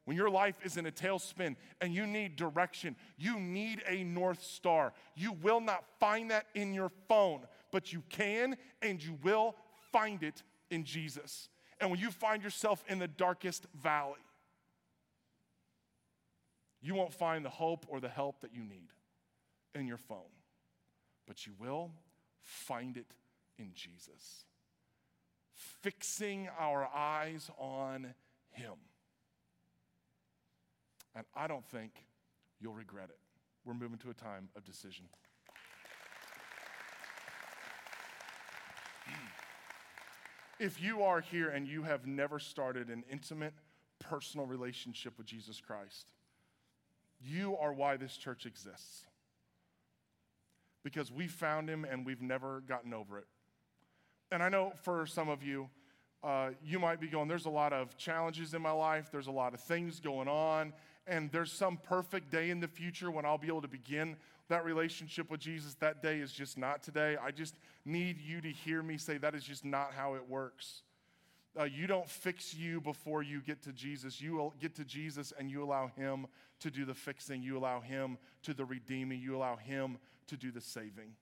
When 0.05 0.17
your 0.17 0.31
life 0.31 0.57
is 0.63 0.77
in 0.77 0.87
a 0.87 0.93
tailspin 0.93 1.57
and 1.81 1.95
you 1.95 2.07
need 2.07 2.37
direction, 2.37 2.95
you 3.17 3.41
need 3.41 3.83
a 3.89 4.05
North 4.05 4.43
Star. 4.43 4.93
You 5.15 5.33
will 5.33 5.61
not 5.61 5.85
find 5.99 6.31
that 6.31 6.47
in 6.55 6.75
your 6.75 6.91
phone, 7.09 7.47
but 7.73 7.93
you 7.93 8.03
can 8.11 8.57
and 8.83 9.03
you 9.03 9.19
will 9.23 9.57
find 9.93 10.23
it 10.23 10.43
in 10.71 10.85
Jesus. 10.85 11.49
And 11.81 11.91
when 11.91 12.01
you 12.01 12.11
find 12.11 12.43
yourself 12.43 12.85
in 12.89 12.99
the 12.99 13.09
darkest 13.09 13.67
valley, 13.75 14.21
you 16.83 16.95
won't 16.95 17.15
find 17.15 17.45
the 17.45 17.51
hope 17.51 17.87
or 17.89 17.99
the 17.99 18.09
help 18.09 18.43
that 18.43 18.55
you 18.55 18.63
need 18.63 18.89
in 19.75 19.87
your 19.87 19.97
phone, 19.97 20.19
but 21.27 21.47
you 21.47 21.53
will 21.59 21.91
find 22.43 22.99
it 22.99 23.07
in 23.59 23.71
Jesus. 23.75 24.45
Fixing 25.55 26.49
our 26.59 26.89
eyes 26.95 27.51
on 27.59 28.15
Him. 28.51 28.75
And 31.15 31.25
I 31.35 31.47
don't 31.47 31.67
think 31.67 31.93
you'll 32.61 32.75
regret 32.75 33.09
it. 33.09 33.19
We're 33.65 33.75
moving 33.75 33.99
to 33.99 34.11
a 34.11 34.15
time 34.15 34.49
of 34.57 34.65
decision. 34.65 35.07
If 40.61 40.81
you 40.81 41.03
are 41.03 41.21
here 41.21 41.49
and 41.49 41.67
you 41.67 41.83
have 41.83 42.07
never 42.07 42.39
started 42.39 42.89
an 42.89 43.03
intimate, 43.11 43.55
personal 43.99 44.47
relationship 44.47 45.19
with 45.19 45.27
Jesus 45.27 45.61
Christ, 45.61 46.07
you 47.21 47.57
are 47.57 47.73
why 47.73 47.97
this 47.97 48.17
church 48.17 48.47
exists. 48.47 49.05
Because 50.85 51.11
we 51.11 51.27
found 51.27 51.69
him 51.69 51.85
and 51.85 52.07
we've 52.07 52.23
never 52.23 52.61
gotten 52.61 52.95
over 52.95 53.19
it. 53.19 53.27
And 54.31 54.43
I 54.43 54.49
know 54.49 54.73
for 54.83 55.07
some 55.07 55.29
of 55.29 55.43
you, 55.43 55.69
uh, 56.23 56.51
you 56.63 56.79
might 56.79 57.01
be 57.01 57.09
going, 57.09 57.29
there's 57.29 57.47
a 57.47 57.51
lot 57.51 57.73
of 57.73 57.97
challenges 57.97 58.55
in 58.55 58.63
my 58.63 58.71
life, 58.71 59.11
there's 59.11 59.27
a 59.27 59.33
lot 59.33 59.55
of 59.55 59.61
things 59.61 60.01
going 60.01 60.29
on, 60.29 60.73
and 61.07 61.31
there's 61.33 61.53
some 61.53 61.77
perfect 61.77 62.31
day 62.31 62.51
in 62.51 62.61
the 62.61 62.69
future 62.69 63.11
when 63.11 63.25
I'll 63.25 63.39
be 63.39 63.49
able 63.49 63.63
to 63.63 63.69
begin 63.69 64.17
that 64.49 64.65
relationship 64.65 65.31
with 65.31 65.41
Jesus. 65.41 65.75
That 65.75 66.03
day 66.03 66.19
is 66.19 66.33
just 66.33 66.59
not 66.59 66.83
today. 66.83 67.17
I 67.23 67.31
just 67.31 67.57
need 67.85 68.21
you 68.21 68.41
to 68.41 68.49
hear 68.49 68.83
me 68.83 68.99
say 68.99 69.19
that 69.19 69.35
is 69.35 69.45
just 69.45 69.65
not 69.65 69.93
how 69.95 70.15
it 70.15 70.29
works. 70.29 70.83
Uh, 71.59 71.65
you 71.65 71.87
don't 71.87 72.09
fix 72.09 72.53
you 72.53 72.81
before 72.81 73.23
you 73.23 73.41
get 73.41 73.63
to 73.63 73.73
Jesus. 73.73 74.21
You 74.21 74.53
get 74.61 74.75
to 74.77 74.85
Jesus 74.85 75.33
and 75.39 75.49
you 75.49 75.63
allow 75.63 75.87
Him 75.97 76.27
to 76.61 76.71
do 76.71 76.85
the 76.85 76.95
fixing. 76.95 77.43
You 77.43 77.57
allow 77.59 77.81
Him 77.81 78.19
to 78.43 78.55
the 78.55 78.65
redeeming. 78.65 79.21
You 79.21 79.37
allow 79.37 79.57
Him 79.57 79.99
to 80.27 80.37
do 80.37 80.51
the 80.51 80.61
saving. 80.61 81.13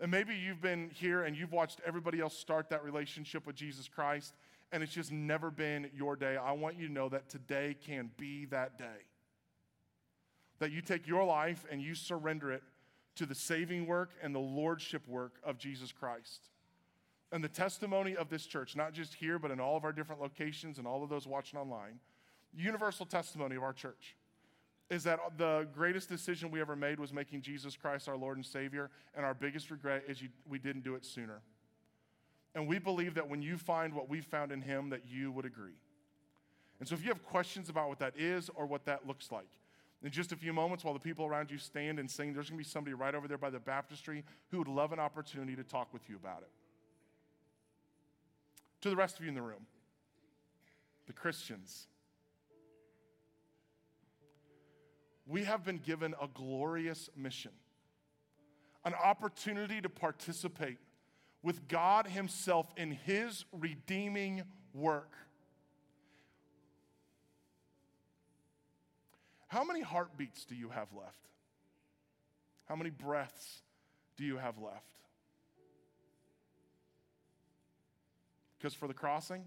And 0.00 0.10
maybe 0.10 0.34
you've 0.34 0.60
been 0.60 0.90
here 0.90 1.22
and 1.22 1.36
you've 1.36 1.52
watched 1.52 1.80
everybody 1.86 2.20
else 2.20 2.36
start 2.36 2.68
that 2.70 2.84
relationship 2.84 3.46
with 3.46 3.56
Jesus 3.56 3.88
Christ, 3.88 4.34
and 4.74 4.82
it's 4.82 4.92
just 4.92 5.12
never 5.12 5.52
been 5.52 5.88
your 5.94 6.16
day. 6.16 6.36
I 6.36 6.50
want 6.50 6.76
you 6.76 6.88
to 6.88 6.92
know 6.92 7.08
that 7.08 7.28
today 7.28 7.76
can 7.86 8.10
be 8.16 8.46
that 8.46 8.76
day. 8.76 9.06
That 10.58 10.72
you 10.72 10.80
take 10.82 11.06
your 11.06 11.24
life 11.24 11.64
and 11.70 11.80
you 11.80 11.94
surrender 11.94 12.50
it 12.50 12.64
to 13.14 13.24
the 13.24 13.36
saving 13.36 13.86
work 13.86 14.10
and 14.20 14.34
the 14.34 14.40
lordship 14.40 15.06
work 15.06 15.34
of 15.44 15.58
Jesus 15.58 15.92
Christ. 15.92 16.48
And 17.30 17.42
the 17.42 17.48
testimony 17.48 18.16
of 18.16 18.28
this 18.28 18.46
church, 18.46 18.74
not 18.74 18.92
just 18.92 19.14
here, 19.14 19.38
but 19.38 19.52
in 19.52 19.60
all 19.60 19.76
of 19.76 19.84
our 19.84 19.92
different 19.92 20.20
locations 20.20 20.78
and 20.78 20.88
all 20.88 21.04
of 21.04 21.08
those 21.08 21.24
watching 21.24 21.56
online, 21.58 22.00
universal 22.52 23.06
testimony 23.06 23.54
of 23.54 23.62
our 23.62 23.72
church 23.72 24.16
is 24.90 25.04
that 25.04 25.20
the 25.38 25.68
greatest 25.72 26.08
decision 26.08 26.50
we 26.50 26.60
ever 26.60 26.74
made 26.74 26.98
was 26.98 27.12
making 27.12 27.42
Jesus 27.42 27.76
Christ 27.76 28.08
our 28.08 28.16
Lord 28.16 28.38
and 28.38 28.44
Savior, 28.44 28.90
and 29.16 29.24
our 29.24 29.34
biggest 29.34 29.70
regret 29.70 30.02
is 30.08 30.20
you, 30.20 30.30
we 30.48 30.58
didn't 30.58 30.82
do 30.82 30.96
it 30.96 31.04
sooner. 31.04 31.42
And 32.54 32.68
we 32.68 32.78
believe 32.78 33.14
that 33.14 33.28
when 33.28 33.42
you 33.42 33.58
find 33.58 33.94
what 33.94 34.08
we 34.08 34.20
found 34.20 34.52
in 34.52 34.62
Him, 34.62 34.90
that 34.90 35.02
you 35.08 35.32
would 35.32 35.44
agree. 35.44 35.78
And 36.78 36.88
so 36.88 36.94
if 36.94 37.02
you 37.02 37.08
have 37.08 37.22
questions 37.22 37.68
about 37.68 37.88
what 37.88 37.98
that 37.98 38.14
is 38.16 38.50
or 38.54 38.66
what 38.66 38.84
that 38.84 39.06
looks 39.06 39.32
like, 39.32 39.48
in 40.02 40.10
just 40.10 40.32
a 40.32 40.36
few 40.36 40.52
moments, 40.52 40.84
while 40.84 40.92
the 40.92 41.00
people 41.00 41.24
around 41.24 41.50
you 41.50 41.56
stand 41.56 41.98
and 41.98 42.10
sing, 42.10 42.34
there's 42.34 42.50
going 42.50 42.58
to 42.58 42.64
be 42.64 42.68
somebody 42.68 42.92
right 42.92 43.14
over 43.14 43.26
there 43.26 43.38
by 43.38 43.48
the 43.48 43.58
baptistry 43.58 44.22
who 44.50 44.58
would 44.58 44.68
love 44.68 44.92
an 44.92 44.98
opportunity 44.98 45.56
to 45.56 45.64
talk 45.64 45.92
with 45.94 46.08
you 46.10 46.16
about 46.16 46.42
it. 46.42 46.50
To 48.82 48.90
the 48.90 48.96
rest 48.96 49.16
of 49.16 49.22
you 49.22 49.30
in 49.30 49.34
the 49.34 49.42
room, 49.42 49.66
the 51.06 51.14
Christians, 51.14 51.86
we 55.26 55.44
have 55.44 55.64
been 55.64 55.78
given 55.78 56.14
a 56.20 56.28
glorious 56.28 57.08
mission, 57.16 57.52
an 58.84 58.92
opportunity 58.92 59.80
to 59.80 59.88
participate 59.88 60.76
with 61.44 61.68
God 61.68 62.08
Himself 62.08 62.66
in 62.76 62.90
His 62.90 63.44
redeeming 63.52 64.42
work. 64.72 65.12
How 69.48 69.62
many 69.62 69.82
heartbeats 69.82 70.46
do 70.46 70.56
you 70.56 70.70
have 70.70 70.88
left? 70.96 71.28
How 72.64 72.74
many 72.74 72.90
breaths 72.90 73.60
do 74.16 74.24
you 74.24 74.38
have 74.38 74.58
left? 74.58 74.96
Because 78.58 78.72
for 78.72 78.88
the 78.88 78.94
crossing, 78.94 79.44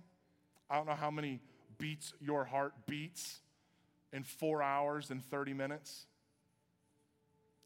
I 0.70 0.78
don't 0.78 0.86
know 0.86 0.94
how 0.94 1.10
many 1.10 1.42
beats 1.80 2.14
your 2.22 2.46
heart 2.46 2.74
beats 2.86 3.40
in 4.14 4.24
four 4.24 4.62
hours 4.62 5.10
and 5.10 5.26
30 5.26 5.54
minutes 5.54 6.06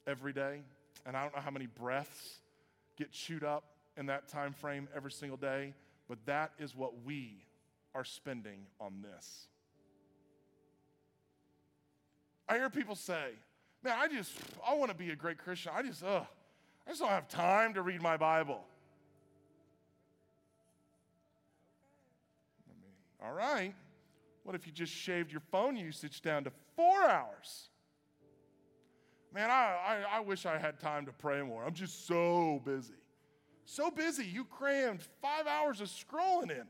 every 0.08 0.32
day. 0.32 0.62
And 1.06 1.18
I 1.18 1.24
don't 1.24 1.36
know 1.36 1.42
how 1.42 1.52
many 1.52 1.66
breaths 1.66 2.40
get 2.98 3.12
chewed 3.12 3.44
up 3.44 3.66
in 3.98 4.06
that 4.08 4.28
time 4.28 4.54
frame 4.54 4.88
every 4.96 5.12
single 5.12 5.38
day, 5.38 5.74
but 6.08 6.18
that 6.26 6.52
is 6.60 6.76
what 6.76 7.04
we 7.04 7.46
are 7.94 8.04
spending 8.04 8.66
on 8.80 9.02
this. 9.02 9.48
I 12.48 12.58
hear 12.58 12.70
people 12.70 12.96
say, 12.96 13.32
man, 13.84 13.98
I 13.98 14.08
just, 14.08 14.32
I 14.68 14.74
want 14.74 14.92
to 14.92 14.98
be 14.98 15.12
a 15.12 15.16
great 15.16 15.38
Christian. 15.38 15.72
I 15.76 15.82
just, 15.84 16.04
ugh, 16.04 16.26
I 16.86 16.89
just 16.89 17.02
don't 17.02 17.10
have 17.10 17.28
time 17.28 17.74
to 17.76 17.82
read 17.82 18.02
my 18.02 18.18
Bible. 18.18 18.62
I 22.70 22.74
mean, 22.82 22.92
all 23.24 23.34
right. 23.34 23.74
What 24.44 24.56
if 24.56 24.66
you 24.66 24.74
just 24.74 24.92
shaved 24.92 25.32
your 25.32 25.42
phone 25.52 25.78
usage 25.78 26.22
down 26.22 26.44
to 26.46 26.52
four 26.76 27.04
hours? 27.04 27.70
Man, 29.34 29.50
I, 29.50 30.04
I, 30.12 30.18
I, 30.18 30.20
wish 30.20 30.46
I 30.46 30.58
had 30.58 30.80
time 30.80 31.06
to 31.06 31.14
pray 31.14 31.42
more. 31.42 31.64
I'm 31.64 31.74
just 31.74 32.06
so 32.06 32.62
busy. 32.66 32.94
So 33.66 33.91
busy, 33.91 34.26
you 34.26 34.45
crammed 34.45 35.01
five 35.22 35.47
hours 35.47 35.82
of 35.82 35.88
scrolling 35.88 36.51
in. 36.51 36.66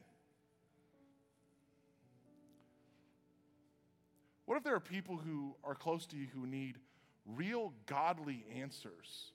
What 4.45 4.57
if 4.57 4.63
there 4.63 4.75
are 4.75 4.81
people 4.81 5.17
who 5.17 5.55
are 5.63 5.75
close 5.75 6.05
to 6.07 6.17
you 6.17 6.27
who 6.33 6.45
need 6.45 6.77
real 7.25 7.73
godly 7.85 8.45
answers, 8.59 9.31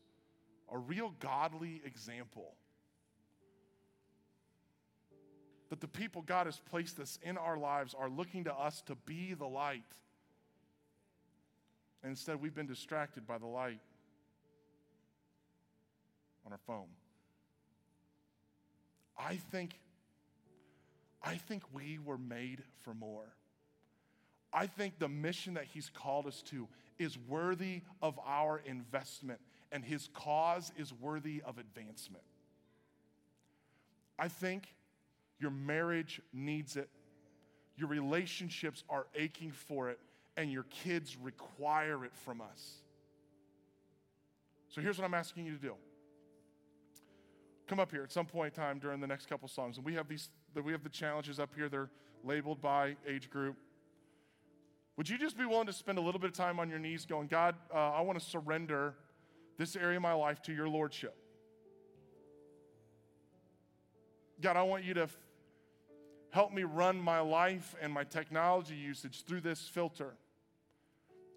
a 0.71 0.77
real 0.77 1.15
godly 1.21 1.81
example? 1.85 2.55
that 5.69 5.81
the 5.81 5.89
people 5.89 6.23
God 6.23 6.47
has 6.47 6.61
placed 6.71 6.99
us 7.01 7.19
in 7.23 7.37
our 7.37 7.59
lives 7.59 7.95
are 7.95 8.09
looking 8.09 8.45
to 8.45 8.55
us 8.55 8.83
to 8.83 8.95
be 8.95 9.35
the 9.35 9.47
light. 9.47 9.83
And 12.03 12.11
instead, 12.11 12.41
we've 12.41 12.55
been 12.55 12.67
distracted 12.67 13.27
by 13.27 13.39
the 13.39 13.47
light 13.47 13.81
on 16.45 16.53
our 16.53 16.61
phone. 16.67 16.87
I 19.19 19.37
think 19.37 19.79
I 21.23 21.37
think 21.37 21.65
we 21.73 21.99
were 21.99 22.19
made 22.19 22.63
for 22.85 22.95
more. 22.95 23.35
I 24.53 24.67
think 24.67 24.99
the 24.99 25.09
mission 25.09 25.55
that 25.55 25.65
He's 25.65 25.91
called 25.91 26.27
us 26.27 26.41
to 26.43 26.69
is 26.99 27.19
worthy 27.27 27.83
of 28.01 28.19
our 28.25 28.63
investment, 28.65 29.41
and 29.73 29.85
His 29.85 30.09
cause 30.15 30.73
is 30.79 30.93
worthy 30.93 31.43
of 31.45 31.59
advancement. 31.59 32.23
I 34.19 34.29
think 34.29 34.75
your 35.41 35.51
marriage 35.51 36.21
needs 36.33 36.77
it, 36.77 36.89
your 37.77 37.89
relationships 37.89 38.85
are 38.89 39.07
aching 39.15 39.51
for 39.51 39.91
it, 39.91 39.99
and 40.37 40.51
your 40.51 40.65
kids 40.65 41.17
require 41.21 42.05
it 42.05 42.13
from 42.25 42.41
us. 42.41 42.83
So 44.69 44.81
here's 44.81 44.97
what 44.99 45.05
I'm 45.05 45.15
asking 45.15 45.47
you 45.47 45.53
to 45.53 45.61
do. 45.61 45.75
Come 47.67 47.81
up 47.81 47.91
here 47.91 48.03
at 48.03 48.13
some 48.13 48.27
point 48.27 48.55
in 48.57 48.63
time 48.63 48.79
during 48.79 49.01
the 49.01 49.07
next 49.07 49.29
couple 49.29 49.49
songs, 49.49 49.77
and 49.77 49.85
we 49.85 49.95
have 49.95 50.09
these. 50.09 50.31
We 50.55 50.73
have 50.73 50.83
the 50.83 50.89
challenges 50.89 51.41
up 51.41 51.51
here. 51.55 51.69
They're 51.69 51.91
labeled 52.25 52.61
by 52.61 52.97
age 53.07 53.29
group. 53.29 53.57
Would 54.97 55.09
you 55.09 55.19
just 55.19 55.37
be 55.37 55.45
willing 55.45 55.67
to 55.67 55.73
spend 55.73 55.99
a 55.99 56.01
little 56.01 56.21
bit 56.21 56.31
of 56.31 56.37
time 56.37 56.59
on 56.59 56.71
your 56.71 56.79
knees, 56.79 57.05
going, 57.05 57.27
God, 57.27 57.55
uh, 57.75 57.77
I 57.77 58.01
want 58.01 58.19
to 58.19 58.25
surrender 58.25 58.95
this 59.59 59.77
area 59.77 59.97
of 59.97 60.03
my 60.03 60.13
life 60.13 60.43
to 60.43 60.53
your 60.53 60.69
lordship. 60.69 61.17
God, 64.41 64.57
I 64.57 64.63
want 64.63 64.85
you 64.85 64.95
to 64.95 65.03
f- 65.03 65.17
help 66.31 66.53
me 66.53 66.65
run 66.65 67.01
my 67.01 67.21
life 67.21 67.75
and 67.81 67.93
my 67.93 68.05
technology 68.05 68.75
usage 68.75 69.25
through 69.25 69.41
this 69.41 69.61
filter. 69.69 70.15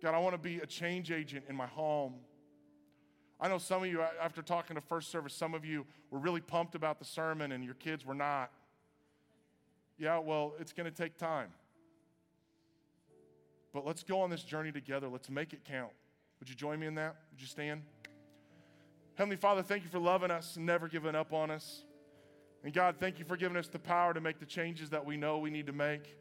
God, 0.02 0.16
I 0.16 0.20
want 0.20 0.34
to 0.34 0.42
be 0.42 0.60
a 0.60 0.66
change 0.66 1.12
agent 1.12 1.46
in 1.50 1.56
my 1.56 1.68
home. 1.68 2.16
I 3.40 3.48
know 3.48 3.58
some 3.58 3.84
of 3.84 3.90
you, 3.90 4.02
after 4.22 4.42
talking 4.42 4.76
to 4.76 4.82
first 4.82 5.12
service, 5.12 5.34
some 5.34 5.54
of 5.54 5.64
you 5.64 5.86
were 6.12 6.20
really 6.20 6.42
pumped 6.42 6.76
about 6.76 7.00
the 7.00 7.06
sermon 7.06 7.54
and 7.54 7.64
your 7.64 7.76
kids 7.76 8.06
were 8.06 8.14
not. 8.14 8.52
Yeah, 9.98 10.20
well, 10.20 10.54
it's 10.60 10.74
going 10.74 10.92
to 10.92 10.96
take 10.96 11.18
time. 11.18 11.50
But 13.74 13.86
let's 13.86 14.04
go 14.04 14.22
on 14.22 14.30
this 14.30 14.44
journey 14.44 14.72
together. 14.72 15.08
Let's 15.08 15.30
make 15.30 15.54
it 15.54 15.64
count. 15.64 15.92
Would 16.40 16.50
you 16.50 16.56
join 16.56 16.80
me 16.80 16.88
in 16.88 16.96
that? 16.96 17.16
Would 17.32 17.42
you 17.42 17.48
stand? 17.48 17.84
Heavenly 19.16 19.36
Father, 19.36 19.62
thank 19.62 19.84
you 19.84 19.90
for 19.90 20.00
loving 20.00 20.32
us 20.32 20.56
and 20.56 20.66
never 20.66 20.88
giving 20.88 21.16
up 21.16 21.34
on 21.34 21.52
us. 21.52 21.84
And 22.64 22.74
God, 22.74 22.96
thank 23.00 23.20
you 23.20 23.26
for 23.26 23.38
giving 23.38 23.58
us 23.58 23.68
the 23.68 23.80
power 23.80 24.14
to 24.14 24.22
make 24.22 24.40
the 24.40 24.46
changes 24.46 24.90
that 24.90 25.06
we 25.06 25.18
know 25.18 25.38
we 25.38 25.50
need 25.50 25.68
to 25.68 25.74
make. 25.74 26.18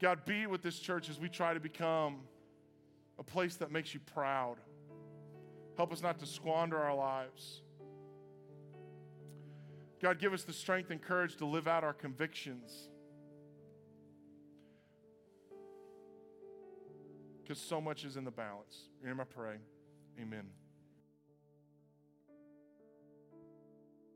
God, 0.00 0.24
be 0.24 0.46
with 0.46 0.62
this 0.62 0.78
church 0.78 1.08
as 1.08 1.18
we 1.18 1.28
try 1.28 1.54
to 1.54 1.60
become 1.60 2.20
a 3.18 3.22
place 3.22 3.56
that 3.56 3.70
makes 3.70 3.94
you 3.94 4.00
proud. 4.00 4.56
Help 5.80 5.94
us 5.94 6.02
not 6.02 6.18
to 6.18 6.26
squander 6.26 6.76
our 6.76 6.94
lives. 6.94 7.62
God, 10.02 10.18
give 10.18 10.34
us 10.34 10.42
the 10.42 10.52
strength 10.52 10.90
and 10.90 11.00
courage 11.00 11.36
to 11.36 11.46
live 11.46 11.66
out 11.66 11.84
our 11.84 11.94
convictions. 11.94 12.90
Because 17.42 17.58
so 17.58 17.80
much 17.80 18.04
is 18.04 18.18
in 18.18 18.24
the 18.24 18.30
balance. 18.30 18.90
In 19.02 19.18
I 19.18 19.24
pray. 19.24 19.56
Amen. 20.20 20.48